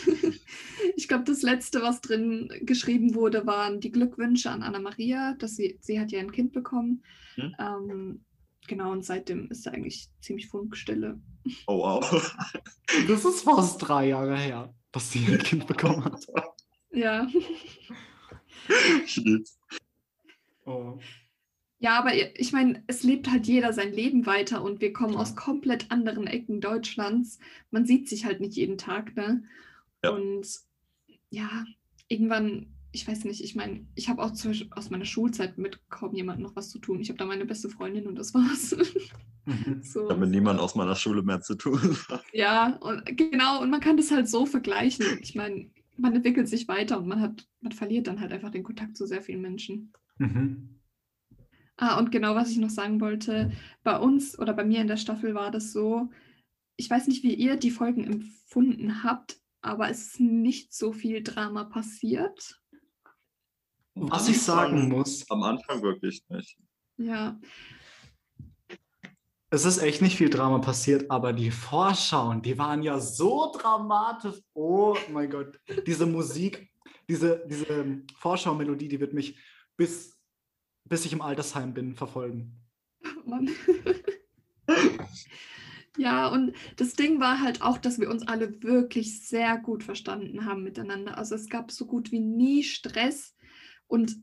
ich 0.97 1.09
glaube, 1.09 1.25
das 1.25 1.43
letzte, 1.43 1.83
was 1.83 2.01
drin 2.01 2.51
geschrieben 2.63 3.15
wurde, 3.15 3.47
waren 3.47 3.81
die 3.81 3.91
Glückwünsche 3.91 4.51
an 4.51 4.63
Anna-Maria, 4.63 5.35
dass 5.39 5.57
sie, 5.57 5.79
sie 5.81 5.99
hat 5.99 6.13
ja 6.13 6.21
ein 6.21 6.33
Kind 6.33 6.53
bekommen. 6.53 7.03
Hm. 7.37 7.57
Ähm, 7.59 8.25
genau, 8.67 8.93
und 8.93 9.05
seitdem 9.05 9.51
ist 9.51 9.67
da 9.67 9.71
eigentlich 9.71 10.09
ziemlich 10.21 10.49
Funkstille. 10.49 11.21
Oh 11.67 11.79
wow. 11.79 12.37
Das 13.07 13.25
ist 13.25 13.43
fast 13.43 13.79
drei 13.79 14.09
Jahre 14.09 14.37
her, 14.37 14.75
dass 14.91 15.13
sie 15.13 15.25
ein 15.25 15.39
Kind 15.39 15.67
bekommen 15.69 16.05
hat. 16.05 16.27
Ja. 16.91 17.29
Shit. 19.07 19.49
Oh. 20.67 20.99
Ja, 21.83 21.99
aber 21.99 22.11
ich 22.15 22.53
meine, 22.53 22.83
es 22.89 23.03
lebt 23.03 23.31
halt 23.31 23.47
jeder 23.47 23.73
sein 23.73 23.93
Leben 23.93 24.27
weiter 24.27 24.63
und 24.63 24.83
wir 24.83 24.93
kommen 24.93 25.13
Klar. 25.13 25.23
aus 25.23 25.35
komplett 25.35 25.91
anderen 25.91 26.27
Ecken 26.27 26.61
Deutschlands. 26.61 27.39
Man 27.71 27.87
sieht 27.87 28.07
sich 28.07 28.27
halt 28.27 28.41
nicht 28.41 28.55
jeden 28.55 28.77
Tag, 28.77 29.17
ne? 29.17 29.43
Ja. 30.05 30.11
Und 30.11 30.47
ja, 31.31 31.65
irgendwann, 32.09 32.67
ich 32.93 33.09
weiß 33.09 33.25
nicht, 33.25 33.43
ich 33.43 33.57
meine, 33.57 33.87
ich 33.95 34.11
habe 34.11 34.23
auch 34.23 34.33
zum 34.33 34.51
Beispiel 34.51 34.71
aus 34.73 34.91
meiner 34.91 35.07
Schulzeit 35.07 35.57
mit 35.57 35.81
kaum 35.89 36.15
jemandem 36.15 36.43
noch 36.43 36.55
was 36.55 36.69
zu 36.69 36.79
tun. 36.81 37.01
Ich 37.01 37.09
habe 37.09 37.19
da 37.19 37.25
meine 37.25 37.47
beste 37.47 37.71
Freundin 37.71 38.07
und 38.07 38.17
das 38.17 38.35
war's. 38.35 38.77
Mhm. 39.47 39.81
so. 39.83 40.07
Damit 40.07 40.29
niemand 40.29 40.61
aus 40.61 40.75
meiner 40.75 40.97
Schule 40.97 41.23
mehr 41.23 41.41
zu 41.41 41.55
tun 41.55 41.97
hat. 42.11 42.23
Ja, 42.35 42.77
und 42.77 43.17
genau, 43.17 43.63
und 43.63 43.71
man 43.71 43.81
kann 43.81 43.97
das 43.97 44.11
halt 44.11 44.29
so 44.29 44.45
vergleichen. 44.45 45.07
Ich 45.23 45.35
meine, 45.35 45.71
man 45.97 46.15
entwickelt 46.15 46.47
sich 46.47 46.69
weiter 46.69 46.99
und 46.99 47.09
man 47.09 47.21
hat, 47.21 47.49
man 47.63 47.73
verliert 47.73 48.07
dann 48.07 48.21
halt 48.21 48.33
einfach 48.33 48.51
den 48.51 48.65
Kontakt 48.65 48.99
zu 48.99 49.07
sehr 49.07 49.23
vielen 49.23 49.41
Menschen. 49.41 49.93
Mhm. 50.19 50.70
Ah, 51.81 51.99
und 51.99 52.13
genau, 52.13 52.35
was 52.35 52.51
ich 52.51 52.59
noch 52.59 52.71
sagen 52.71 53.01
wollte, 53.01 53.51
bei 53.83 53.99
uns 53.99 54.39
oder 54.39 54.53
bei 54.53 54.65
mir 54.65 54.81
in 54.81 54.87
der 54.87 54.99
Staffel 54.99 55.35
war 55.35 55.51
das 55.51 55.73
so, 55.73 56.11
ich 56.77 56.91
weiß 56.91 57.09
nicht, 57.09 57.23
wie 57.23 57.35
ihr 57.35 57.57
die 57.57 57.71
Folgen 57.71 58.05
empfunden 58.05 59.03
habt, 59.03 59.41
aber 59.63 59.89
es 59.89 60.09
ist 60.09 60.21
nicht 60.21 60.75
so 60.75 60.93
viel 60.93 61.23
Drama 61.23 61.65
passiert. 61.65 62.61
Was 63.95 64.29
ich 64.29 64.41
sagen 64.41 64.89
muss, 64.89 65.29
Am 65.31 65.43
Anfang 65.43 65.83
wirklich 65.83 66.23
nicht. 66.29 66.59
Ja, 66.99 67.39
es 69.53 69.65
ist 69.65 69.79
echt 69.79 70.01
nicht 70.01 70.17
viel 70.17 70.31
Drama 70.31 70.59
passiert, 70.61 71.11
aber 71.11 71.33
die 71.33 71.51
Vorschauen, 71.51 72.41
die 72.41 72.57
waren 72.57 72.83
ja 72.83 73.01
so 73.01 73.53
dramatisch. 73.53 74.37
Oh 74.55 74.97
mein 75.11 75.29
Gott, 75.29 75.59
diese 75.87 76.07
Musik, 76.07 76.71
diese, 77.09 77.45
diese 77.49 78.03
Vorschau-Melodie, 78.17 78.87
die 78.87 79.01
wird 79.01 79.13
mich 79.13 79.37
bis, 79.77 80.20
bis 80.91 81.07
ich 81.07 81.15
im 81.15 81.23
Altersheim 81.23 81.73
bin 81.73 81.95
verfolgen. 81.95 82.61
Mann. 83.25 83.49
Ja, 85.97 86.29
und 86.29 86.55
das 86.77 86.95
Ding 86.95 87.19
war 87.21 87.41
halt 87.41 87.63
auch, 87.63 87.77
dass 87.77 87.99
wir 87.99 88.09
uns 88.09 88.27
alle 88.27 88.63
wirklich 88.63 89.27
sehr 89.27 89.59
gut 89.59 89.83
verstanden 89.83 90.47
haben 90.47 90.63
miteinander. 90.63 91.19
Also 91.19 91.35
es 91.35 91.49
gab 91.49 91.73
so 91.73 91.85
gut 91.85 92.13
wie 92.13 92.21
nie 92.21 92.63
Stress 92.63 93.35
und 93.89 94.17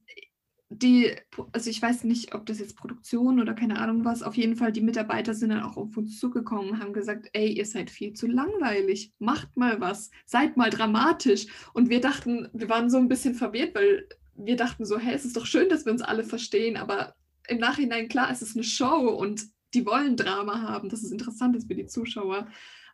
die, 0.70 1.14
also 1.52 1.70
ich 1.70 1.82
weiß 1.82 2.06
nicht, 2.06 2.34
ob 2.34 2.46
das 2.46 2.60
jetzt 2.60 2.78
Produktion 2.78 3.40
oder 3.40 3.54
keine 3.54 3.80
Ahnung 3.80 4.06
was, 4.06 4.24
auf 4.24 4.36
jeden 4.36 4.56
Fall 4.56 4.72
die 4.72 4.82
Mitarbeiter 4.82 5.34
sind 5.34 5.50
dann 5.50 5.62
auch 5.62 5.78
auf 5.78 5.96
uns 5.98 6.20
zugekommen 6.20 6.72
und 6.72 6.80
haben 6.80 6.94
gesagt, 6.94 7.30
ey, 7.34 7.52
ihr 7.52 7.66
seid 7.66 7.90
viel 7.90 8.14
zu 8.14 8.28
langweilig, 8.28 9.14
macht 9.20 9.56
mal 9.56 9.80
was, 9.82 10.10
seid 10.26 10.58
mal 10.58 10.70
dramatisch. 10.70 11.48
Und 11.74 11.90
wir 11.90 12.02
dachten, 12.02 12.50
wir 12.54 12.70
waren 12.70 12.90
so 12.90 12.98
ein 12.98 13.10
bisschen 13.10 13.36
verwirrt, 13.36 13.76
weil 13.76 14.08
wir 14.38 14.56
dachten 14.56 14.86
so, 14.86 14.98
hey, 14.98 15.16
es 15.16 15.26
ist 15.26 15.36
doch 15.36 15.46
schön, 15.46 15.70
dass 15.70 15.86
wir 15.86 15.92
uns 15.92 16.02
alle 16.02 16.24
verstehen, 16.24 16.78
aber 16.78 17.16
im 17.48 17.60
Nachhinein, 17.60 18.08
klar, 18.08 18.30
es 18.32 18.42
ist 18.42 18.56
eine 18.56 18.64
Show 18.64 19.10
und 19.10 19.44
die 19.74 19.86
wollen 19.86 20.16
Drama 20.16 20.62
haben. 20.62 20.90
Das 20.90 21.04
ist 21.04 21.12
interessant 21.12 21.56
ist 21.56 21.68
für 21.68 21.76
die 21.76 21.88
Zuschauer. 21.88 22.48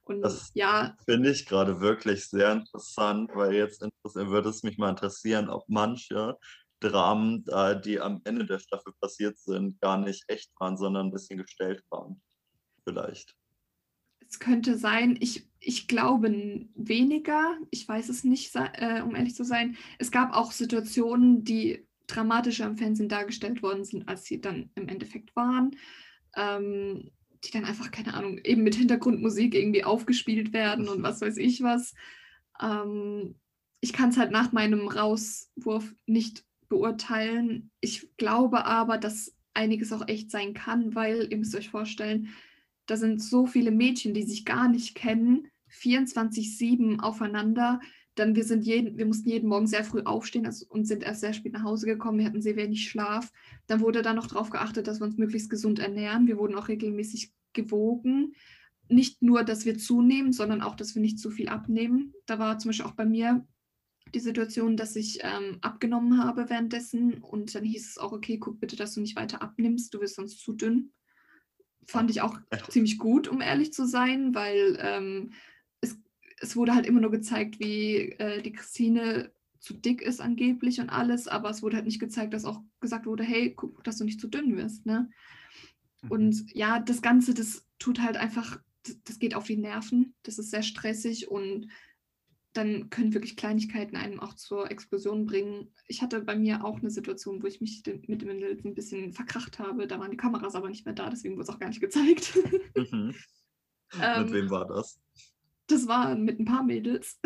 Und 0.05 0.21
Das 0.21 0.51
ja, 0.53 0.95
Finde 1.05 1.31
ich 1.31 1.45
gerade 1.45 1.79
wirklich 1.79 2.27
sehr 2.27 2.51
interessant, 2.51 3.31
weil 3.33 3.53
jetzt 3.53 3.85
würde 4.13 4.49
es 4.49 4.63
mich 4.63 4.77
mal 4.77 4.89
interessieren, 4.89 5.49
ob 5.49 5.63
manche 5.67 6.37
Dramen, 6.79 7.45
äh, 7.47 7.79
die 7.79 7.99
am 7.99 8.21
Ende 8.25 8.45
der 8.45 8.59
Staffel 8.59 8.93
passiert 8.99 9.37
sind, 9.37 9.79
gar 9.79 9.97
nicht 9.97 10.25
echt 10.27 10.51
waren, 10.59 10.77
sondern 10.77 11.07
ein 11.07 11.11
bisschen 11.11 11.37
gestellt 11.37 11.83
waren. 11.89 12.21
Vielleicht. 12.83 13.35
Es 14.33 14.39
könnte 14.39 14.79
sein, 14.79 15.15
ich, 15.19 15.47
ich 15.59 15.87
glaube 15.87 16.65
weniger, 16.73 17.55
ich 17.69 17.87
weiß 17.87 18.09
es 18.09 18.23
nicht, 18.23 18.51
äh, 18.55 19.03
um 19.03 19.15
ehrlich 19.15 19.35
zu 19.35 19.43
sein. 19.43 19.77
Es 19.99 20.09
gab 20.09 20.35
auch 20.35 20.51
Situationen, 20.51 21.43
die 21.43 21.85
dramatischer 22.07 22.65
im 22.65 22.75
Fernsehen 22.75 23.09
dargestellt 23.09 23.61
worden 23.61 23.85
sind, 23.85 24.07
als 24.09 24.25
sie 24.25 24.41
dann 24.41 24.71
im 24.73 24.87
Endeffekt 24.87 25.35
waren. 25.35 25.75
Ähm, 26.35 27.11
die 27.43 27.51
dann 27.51 27.65
einfach, 27.65 27.91
keine 27.91 28.15
Ahnung, 28.15 28.39
eben 28.39 28.63
mit 28.63 28.73
Hintergrundmusik 28.73 29.53
irgendwie 29.53 29.83
aufgespielt 29.83 30.51
werden 30.51 30.87
und 30.87 31.03
was 31.03 31.21
weiß 31.21 31.37
ich 31.37 31.61
was. 31.61 31.93
Ähm, 32.59 33.35
ich 33.81 33.93
kann 33.93 34.09
es 34.09 34.17
halt 34.17 34.31
nach 34.31 34.51
meinem 34.51 34.87
Rauswurf 34.87 35.93
nicht 36.07 36.43
beurteilen. 36.69 37.69
Ich 37.81 38.17
glaube 38.17 38.65
aber, 38.65 38.97
dass 38.97 39.35
einiges 39.53 39.93
auch 39.93 40.07
echt 40.07 40.31
sein 40.31 40.55
kann, 40.55 40.95
weil 40.95 41.27
ihr 41.29 41.37
müsst 41.37 41.55
euch 41.55 41.69
vorstellen, 41.69 42.29
da 42.85 42.97
sind 42.97 43.21
so 43.21 43.45
viele 43.45 43.71
Mädchen, 43.71 44.13
die 44.13 44.23
sich 44.23 44.45
gar 44.45 44.67
nicht 44.67 44.95
kennen, 44.95 45.47
24-7 45.71 46.99
aufeinander. 46.99 47.79
Dann 48.15 48.35
wir 48.35 48.43
sind 48.43 48.63
jeden, 48.63 48.97
wir 48.97 49.05
mussten 49.05 49.29
jeden 49.29 49.49
Morgen 49.49 49.67
sehr 49.67 49.83
früh 49.83 50.01
aufstehen 50.03 50.45
also, 50.45 50.65
und 50.69 50.85
sind 50.85 51.03
erst 51.03 51.21
sehr 51.21 51.33
spät 51.33 51.53
nach 51.53 51.63
Hause 51.63 51.87
gekommen. 51.87 52.19
Wir 52.19 52.25
hatten 52.25 52.41
sehr 52.41 52.55
wenig 52.55 52.87
Schlaf. 52.87 53.31
Dann 53.67 53.81
wurde 53.81 54.01
da 54.01 54.13
noch 54.13 54.27
darauf 54.27 54.49
geachtet, 54.49 54.87
dass 54.87 54.99
wir 54.99 55.05
uns 55.05 55.17
möglichst 55.17 55.49
gesund 55.49 55.79
ernähren. 55.79 56.27
Wir 56.27 56.37
wurden 56.37 56.55
auch 56.55 56.67
regelmäßig 56.67 57.31
gewogen. 57.53 58.33
Nicht 58.87 59.21
nur, 59.21 59.43
dass 59.43 59.65
wir 59.65 59.77
zunehmen, 59.77 60.33
sondern 60.33 60.61
auch, 60.61 60.75
dass 60.75 60.93
wir 60.93 61.01
nicht 61.01 61.17
zu 61.17 61.31
viel 61.31 61.49
abnehmen. 61.49 62.13
Da 62.27 62.37
war 62.37 62.59
zum 62.59 62.69
Beispiel 62.69 62.85
auch 62.85 62.95
bei 62.95 63.05
mir 63.05 63.47
die 64.13 64.19
Situation, 64.19 64.77
dass 64.77 64.95
ich 64.95 65.19
ähm, 65.23 65.57
abgenommen 65.61 66.23
habe 66.23 66.49
währenddessen 66.49 67.15
und 67.15 67.55
dann 67.55 67.63
hieß 67.63 67.89
es 67.89 67.97
auch, 67.97 68.11
okay, 68.11 68.37
guck 68.37 68.59
bitte, 68.59 68.75
dass 68.75 68.93
du 68.93 69.01
nicht 69.01 69.15
weiter 69.15 69.41
abnimmst, 69.41 69.93
du 69.93 70.01
wirst 70.01 70.15
sonst 70.15 70.39
zu 70.39 70.53
dünn. 70.53 70.91
Fand 71.87 72.09
ich 72.11 72.21
auch 72.21 72.39
ziemlich 72.69 72.97
gut, 72.97 73.27
um 73.27 73.41
ehrlich 73.41 73.73
zu 73.73 73.85
sein, 73.85 74.33
weil 74.35 74.77
ähm, 74.79 75.33
es, 75.81 75.97
es 76.39 76.55
wurde 76.55 76.75
halt 76.75 76.85
immer 76.85 77.01
nur 77.01 77.11
gezeigt, 77.11 77.59
wie 77.59 78.11
äh, 78.13 78.41
die 78.41 78.53
Christine 78.53 79.31
zu 79.59 79.73
dick 79.73 80.01
ist 80.01 80.19
angeblich 80.19 80.81
und 80.81 80.89
alles, 80.89 81.27
aber 81.27 81.49
es 81.49 81.63
wurde 81.63 81.77
halt 81.77 81.85
nicht 81.85 81.99
gezeigt, 81.99 82.33
dass 82.33 82.45
auch 82.45 82.61
gesagt 82.81 83.05
wurde, 83.05 83.23
hey, 83.23 83.53
guck, 83.55 83.83
dass 83.83 83.97
du 83.97 84.03
nicht 84.03 84.19
zu 84.19 84.27
dünn 84.27 84.57
wirst, 84.57 84.85
ne? 84.85 85.09
Mhm. 86.01 86.11
Und 86.11 86.53
ja, 86.53 86.79
das 86.79 87.01
Ganze, 87.01 87.33
das 87.33 87.65
tut 87.79 88.01
halt 88.01 88.17
einfach, 88.17 88.59
das, 88.83 89.01
das 89.03 89.19
geht 89.19 89.35
auf 89.35 89.45
die 89.45 89.57
Nerven, 89.57 90.15
das 90.23 90.37
ist 90.37 90.51
sehr 90.51 90.63
stressig 90.63 91.29
und 91.29 91.67
dann 92.53 92.89
können 92.89 93.13
wirklich 93.13 93.35
Kleinigkeiten 93.35 93.95
einem 93.95 94.19
auch 94.19 94.35
zur 94.35 94.69
Explosion 94.71 95.25
bringen. 95.25 95.73
Ich 95.87 96.01
hatte 96.01 96.21
bei 96.21 96.35
mir 96.35 96.63
auch 96.63 96.79
eine 96.79 96.91
Situation, 96.91 97.41
wo 97.41 97.47
ich 97.47 97.61
mich 97.61 97.83
mit 98.07 98.21
dem 98.21 98.27
Mädels 98.27 98.63
ein 98.63 98.75
bisschen 98.75 99.11
verkracht 99.11 99.59
habe. 99.59 99.87
Da 99.87 99.99
waren 99.99 100.11
die 100.11 100.17
Kameras 100.17 100.55
aber 100.55 100.69
nicht 100.69 100.85
mehr 100.85 100.95
da, 100.95 101.09
deswegen 101.09 101.35
wurde 101.35 101.43
es 101.43 101.49
auch 101.49 101.59
gar 101.59 101.69
nicht 101.69 101.81
gezeigt. 101.81 102.37
Mhm. 102.75 103.15
Ähm, 104.01 104.23
Mit 104.23 104.33
wem 104.33 104.49
war 104.49 104.65
das? 104.65 104.99
das 105.67 105.87
war 105.87 106.15
mit 106.15 106.39
ein 106.39 106.45
paar 106.45 106.63
Mädels. 106.63 107.19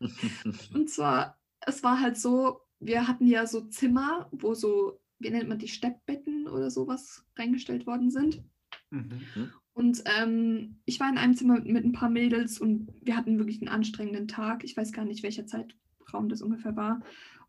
Und 0.74 0.90
zwar, 0.90 1.38
es 1.60 1.82
war 1.82 2.00
halt 2.00 2.16
so, 2.16 2.60
wir 2.80 3.06
hatten 3.08 3.26
ja 3.26 3.46
so 3.46 3.62
Zimmer, 3.62 4.28
wo 4.32 4.54
so, 4.54 5.00
wie 5.18 5.30
nennt 5.30 5.48
man 5.48 5.58
die, 5.58 5.68
Steppbetten 5.68 6.48
oder 6.48 6.70
sowas 6.70 7.24
reingestellt 7.36 7.86
worden 7.86 8.10
sind. 8.10 8.42
Mhm. 8.90 9.52
Und 9.74 10.02
ähm, 10.04 10.80
ich 10.84 11.00
war 11.00 11.08
in 11.08 11.18
einem 11.18 11.34
Zimmer 11.34 11.60
mit 11.60 11.84
ein 11.84 11.92
paar 11.92 12.10
Mädels 12.10 12.58
und 12.60 12.92
wir 13.00 13.16
hatten 13.16 13.38
wirklich 13.38 13.60
einen 13.60 13.68
anstrengenden 13.68 14.28
Tag. 14.28 14.64
Ich 14.64 14.76
weiß 14.76 14.92
gar 14.92 15.04
nicht, 15.04 15.22
welcher 15.22 15.46
Zeitraum 15.46 16.28
das 16.28 16.42
ungefähr 16.42 16.76
war. 16.76 17.00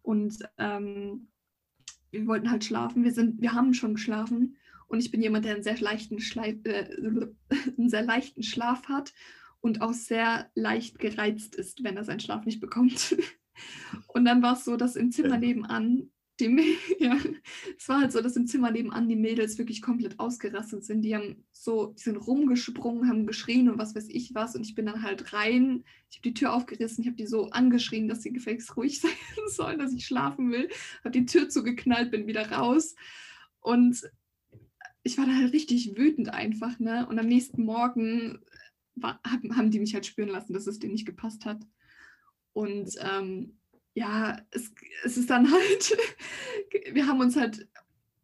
Und 0.02 0.40
ähm, 0.58 1.28
wir 2.12 2.28
wollten 2.28 2.50
halt 2.50 2.64
schlafen. 2.64 3.04
Wir, 3.04 3.12
sind, 3.12 3.42
wir 3.42 3.54
haben 3.54 3.74
schon 3.74 3.96
geschlafen. 3.96 4.58
Und 4.88 5.00
ich 5.00 5.12
bin 5.12 5.22
jemand, 5.22 5.46
der 5.46 5.56
einen 5.56 5.64
sehr 5.64 5.80
leichten, 5.80 6.18
äh, 6.38 6.86
einen 7.78 7.90
sehr 7.90 8.04
leichten 8.04 8.44
Schlaf 8.44 8.88
hat 8.88 9.14
und 9.60 9.82
auch 9.82 9.94
sehr 9.94 10.50
leicht 10.56 11.00
gereizt 11.00 11.56
ist, 11.56 11.84
wenn 11.84 11.98
er 11.98 12.04
seinen 12.04 12.20
Schlaf 12.20 12.46
nicht 12.46 12.60
bekommt. 12.60 13.18
Und 14.08 14.26
dann 14.26 14.42
war 14.42 14.54
es 14.54 14.66
so, 14.66 14.78
dass 14.78 14.96
im 14.96 15.12
Zimmer 15.12 15.38
nebenan 15.38 16.10
die, 16.40 16.78
ja, 17.00 17.18
es 17.78 17.88
war 17.88 18.02
halt 18.02 18.12
so, 18.12 18.22
dass 18.22 18.36
im 18.36 18.48
Zimmer 18.48 18.72
nebenan 18.72 19.08
die 19.08 19.16
Mädels 19.16 19.58
wirklich 19.58 19.82
komplett 19.82 20.20
ausgerastet 20.20 20.84
sind. 20.84 21.02
Die 21.02 21.16
haben 21.16 21.44
so, 21.52 21.94
die 21.98 22.04
sind 22.04 22.18
rumgesprungen, 22.18 23.10
haben 23.10 23.28
geschrien 23.28 23.70
und 23.70 23.78
was 23.78 23.96
weiß 23.96 24.08
ich 24.10 24.34
was. 24.34 24.56
Und 24.56 24.66
ich 24.66 24.76
bin 24.76 24.86
dann 24.86 25.04
halt 25.04 25.34
rein. 25.34 25.84
Ich 26.10 26.18
habe 26.18 26.30
die 26.30 26.34
Tür 26.34 26.54
aufgerissen, 26.54 27.04
ich 27.04 27.08
habe 27.08 27.18
die 27.18 27.28
so 27.28 27.50
angeschrien, 27.50 28.08
dass 28.08 28.24
sie 28.24 28.34
gefälligst 28.34 28.76
ruhig 28.76 29.00
sein 29.02 29.12
sollen, 29.48 29.80
dass 29.80 29.94
ich 29.94 30.06
schlafen 30.06 30.52
will. 30.52 30.70
Habe 31.00 31.12
die 31.12 31.26
Tür 31.26 31.50
zugeknallt, 31.50 32.12
bin 32.12 32.28
wieder 32.28 32.52
raus. 32.52 32.96
Und 33.60 34.04
ich 35.04 35.18
war 35.18 35.26
da 35.26 35.34
halt 35.34 35.54
richtig 35.54 35.98
wütend 35.98 36.30
einfach, 36.30 36.80
ne? 36.80 37.06
Und 37.08 37.20
am 37.20 37.28
nächsten 37.28 37.64
Morgen 37.64 38.40
war, 38.96 39.20
haben, 39.26 39.56
haben 39.58 39.72
die 39.72 39.80
mich 39.80 39.94
halt 39.94 40.06
spüren 40.06 40.30
lassen, 40.30 40.54
dass 40.54 40.68
es 40.68 40.80
denen 40.80 40.94
nicht 40.94 41.06
gepasst 41.06 41.46
hat. 41.46 41.62
Und 42.54 42.96
ähm, 43.02 43.58
ja, 43.94 44.38
es, 44.52 44.72
es 45.04 45.18
ist 45.18 45.30
dann 45.30 45.52
halt, 45.52 45.98
wir 46.94 47.08
haben 47.08 47.20
uns 47.20 47.36
halt 47.36 47.68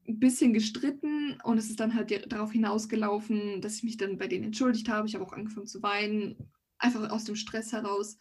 ein 0.07 0.19
bisschen 0.19 0.53
gestritten 0.53 1.39
und 1.43 1.57
es 1.57 1.69
ist 1.69 1.79
dann 1.79 1.93
halt 1.93 2.31
darauf 2.31 2.51
hinausgelaufen, 2.51 3.61
dass 3.61 3.75
ich 3.75 3.83
mich 3.83 3.97
dann 3.97 4.17
bei 4.17 4.27
denen 4.27 4.45
entschuldigt 4.45 4.89
habe. 4.89 5.07
Ich 5.07 5.13
habe 5.13 5.23
auch 5.23 5.33
angefangen 5.33 5.67
zu 5.67 5.83
weinen, 5.83 6.35
einfach 6.79 7.11
aus 7.11 7.25
dem 7.25 7.35
Stress 7.35 7.71
heraus. 7.71 8.17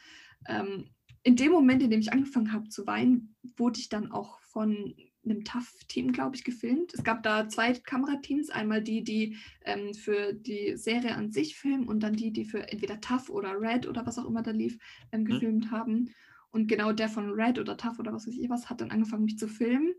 Ähm, 0.46 0.90
in 1.22 1.36
dem 1.36 1.52
Moment, 1.52 1.82
in 1.82 1.90
dem 1.90 2.00
ich 2.00 2.12
angefangen 2.12 2.52
habe 2.52 2.68
zu 2.68 2.86
weinen, 2.86 3.34
wurde 3.56 3.80
ich 3.80 3.88
dann 3.88 4.12
auch 4.12 4.38
von 4.40 4.94
einem 5.24 5.44
TAF-Team, 5.44 6.12
glaube 6.12 6.36
ich, 6.36 6.44
gefilmt. 6.44 6.94
Es 6.94 7.04
gab 7.04 7.22
da 7.22 7.48
zwei 7.48 7.72
Kamerateams, 7.72 8.50
einmal 8.50 8.82
die, 8.82 9.02
die 9.02 9.36
ähm, 9.64 9.94
für 9.94 10.32
die 10.32 10.76
Serie 10.76 11.14
an 11.14 11.30
sich 11.30 11.56
filmen 11.56 11.88
und 11.88 12.00
dann 12.02 12.14
die, 12.14 12.32
die 12.32 12.44
für 12.44 12.70
entweder 12.70 13.00
TAF 13.00 13.28
oder 13.28 13.60
Red 13.60 13.86
oder 13.86 14.06
was 14.06 14.18
auch 14.18 14.26
immer 14.26 14.42
da 14.42 14.52
lief, 14.52 14.78
ähm, 15.12 15.24
gefilmt 15.24 15.70
haben. 15.70 16.10
Und 16.50 16.66
genau 16.66 16.92
der 16.92 17.08
von 17.08 17.30
Red 17.32 17.58
oder 17.58 17.76
TAF 17.76 17.98
oder 17.98 18.12
was 18.12 18.26
weiß 18.26 18.34
ich 18.34 18.48
was 18.48 18.70
hat 18.70 18.80
dann 18.80 18.90
angefangen, 18.90 19.24
mich 19.24 19.38
zu 19.38 19.48
filmen, 19.48 19.94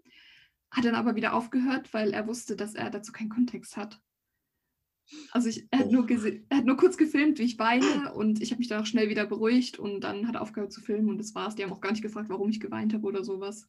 hat 0.72 0.86
dann 0.86 0.96
aber 0.96 1.16
wieder 1.16 1.34
aufgehört, 1.34 1.94
weil 1.94 2.12
er 2.12 2.28
wusste, 2.28 2.56
dass 2.56 2.76
er 2.76 2.90
dazu 2.90 3.12
keinen 3.12 3.30
Kontext 3.30 3.78
hat. 3.78 4.00
Also 5.32 5.50
ich, 5.50 5.68
er, 5.72 5.80
hat 5.80 5.88
Oh. 5.88 5.92
nur 5.92 6.10
er 6.10 6.58
hat 6.58 6.66
nur 6.66 6.78
kurz 6.78 6.98
gefilmt, 6.98 7.40
wie 7.40 7.44
ich 7.44 7.58
weine 7.58 8.14
und 8.14 8.42
ich 8.42 8.52
habe 8.52 8.60
mich 8.60 8.68
dann 8.68 8.82
auch 8.82 8.86
schnell 8.86 9.10
wieder 9.10 9.26
beruhigt 9.26 9.80
und 9.80 10.02
dann 10.02 10.28
hat 10.28 10.36
er 10.36 10.42
aufgehört 10.42 10.72
zu 10.72 10.82
filmen 10.82 11.10
und 11.10 11.18
das 11.18 11.34
war's. 11.34 11.56
Die 11.56 11.64
haben 11.64 11.74
auch 11.74 11.82
gar 11.82 11.92
nicht 11.92 12.04
gefragt, 12.04 12.30
warum 12.30 12.50
ich 12.50 12.60
geweint 12.60 12.94
habe 12.94 13.08
oder 13.08 13.24
sowas. 13.24 13.66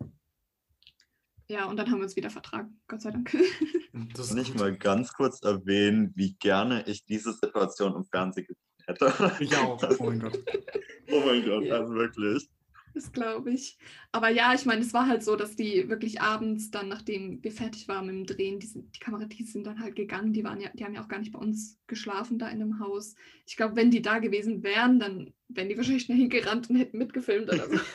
Ja, 1.48 1.64
und 1.64 1.76
dann 1.78 1.90
haben 1.90 1.98
wir 1.98 2.04
uns 2.04 2.14
wieder 2.16 2.30
vertragen, 2.30 2.80
Gott 2.86 3.02
sei 3.02 3.10
Dank. 3.10 3.36
Das 4.14 4.32
gut. 4.34 4.54
mal 4.54 4.76
ganz 4.76 5.12
kurz 5.12 5.42
erwähnen, 5.42 6.12
wie 6.14 6.34
gerne 6.34 6.84
ich 6.86 7.04
diese 7.06 7.32
Situation 7.32 7.96
im 7.96 8.04
Fernsehen 8.04 8.46
gesehen 8.46 8.62
hätte. 8.86 9.36
Ich 9.40 9.56
auch. 9.56 9.82
Oh 9.98 10.04
mein 10.04 10.20
Gott. 10.20 10.38
Oh 11.12 11.22
mein 11.26 11.44
Gott, 11.44 11.68
also 11.70 11.92
wirklich. 11.94 12.48
Das 12.92 13.12
glaube 13.12 13.52
ich. 13.52 13.78
Aber 14.12 14.28
ja, 14.28 14.52
ich 14.54 14.64
meine, 14.64 14.80
es 14.80 14.92
war 14.92 15.06
halt 15.06 15.22
so, 15.22 15.36
dass 15.36 15.54
die 15.54 15.88
wirklich 15.88 16.20
abends 16.20 16.70
dann, 16.70 16.88
nachdem 16.88 17.42
wir 17.42 17.52
fertig 17.52 17.86
waren 17.86 18.06
mit 18.06 18.14
dem 18.14 18.36
Drehen, 18.36 18.58
die, 18.58 18.66
sind, 18.66 18.94
die 18.94 19.00
Kamerateams 19.00 19.52
sind 19.52 19.66
dann 19.66 19.80
halt 19.80 19.94
gegangen. 19.94 20.32
Die 20.32 20.42
waren 20.42 20.60
ja, 20.60 20.70
die 20.74 20.84
haben 20.84 20.94
ja 20.94 21.02
auch 21.02 21.08
gar 21.08 21.20
nicht 21.20 21.32
bei 21.32 21.38
uns 21.38 21.78
geschlafen 21.86 22.38
da 22.38 22.48
in 22.48 22.60
einem 22.60 22.80
Haus. 22.80 23.14
Ich 23.46 23.56
glaube, 23.56 23.76
wenn 23.76 23.90
die 23.90 24.02
da 24.02 24.18
gewesen 24.18 24.62
wären, 24.62 24.98
dann 24.98 25.32
wären 25.48 25.68
die 25.68 25.76
wahrscheinlich 25.76 26.04
schnell 26.04 26.18
hingerannt 26.18 26.68
und 26.68 26.76
hätten 26.76 26.98
mitgefilmt 26.98 27.48
oder 27.48 27.68
so. 27.68 27.78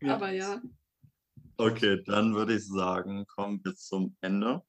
Ja. 0.00 0.14
Aber 0.14 0.30
ja, 0.30 0.62
Okay, 1.60 2.00
dann 2.04 2.36
würde 2.36 2.54
ich 2.54 2.64
sagen, 2.68 3.26
kommen 3.26 3.60
wir 3.64 3.74
zum 3.74 4.16
Ende 4.20 4.62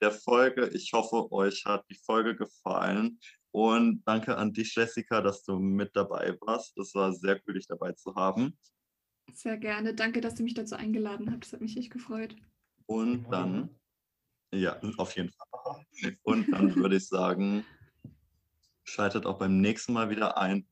der 0.00 0.12
Folge. 0.12 0.70
Ich 0.72 0.92
hoffe, 0.92 1.32
euch 1.32 1.64
hat 1.64 1.84
die 1.90 1.96
Folge 1.96 2.36
gefallen. 2.36 3.18
Und 3.52 4.02
danke 4.06 4.36
an 4.36 4.52
dich, 4.52 4.74
Jessica, 4.74 5.20
dass 5.20 5.44
du 5.44 5.58
mit 5.58 5.94
dabei 5.94 6.36
warst. 6.40 6.76
Es 6.78 6.94
war 6.94 7.12
sehr 7.12 7.40
cool, 7.46 7.54
dich 7.54 7.66
dabei 7.66 7.92
zu 7.92 8.14
haben. 8.14 8.56
sehr 9.32 9.58
gerne. 9.58 9.94
Danke, 9.94 10.20
dass 10.20 10.38
ihr 10.38 10.44
mich 10.44 10.54
dazu 10.54 10.74
eingeladen 10.74 11.30
habt. 11.30 11.44
Das 11.44 11.52
hat 11.52 11.60
mich 11.60 11.76
echt 11.76 11.92
gefreut. 11.92 12.34
Und 12.86 13.30
dann, 13.30 13.68
ja, 14.52 14.80
auf 14.96 15.14
jeden 15.16 15.30
Fall. 15.30 16.16
Und 16.22 16.50
dann 16.50 16.74
würde 16.76 16.96
ich 16.96 17.06
sagen, 17.08 17.64
schaltet 18.84 19.26
auch 19.26 19.38
beim 19.38 19.60
nächsten 19.60 19.92
Mal 19.92 20.10
wieder 20.10 20.38
ein. 20.38 20.66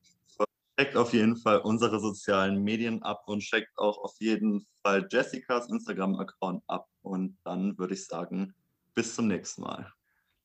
Checkt 0.79 0.95
auf 0.95 1.13
jeden 1.13 1.37
Fall 1.37 1.59
unsere 1.59 1.99
sozialen 1.99 2.63
Medien 2.63 3.03
ab 3.03 3.23
und 3.27 3.41
checkt 3.41 3.77
auch 3.77 3.99
auf 3.99 4.15
jeden 4.19 4.65
Fall 4.81 5.07
Jessicas 5.11 5.69
Instagram-Account 5.69 6.63
ab. 6.65 6.89
Und 7.03 7.37
dann 7.43 7.77
würde 7.77 7.93
ich 7.93 8.05
sagen, 8.05 8.55
bis 8.95 9.13
zum 9.13 9.27
nächsten 9.27 9.61
Mal. 9.61 9.91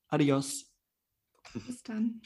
Adios. 0.09 0.76
Bis 1.55 1.83
dann. 1.83 2.21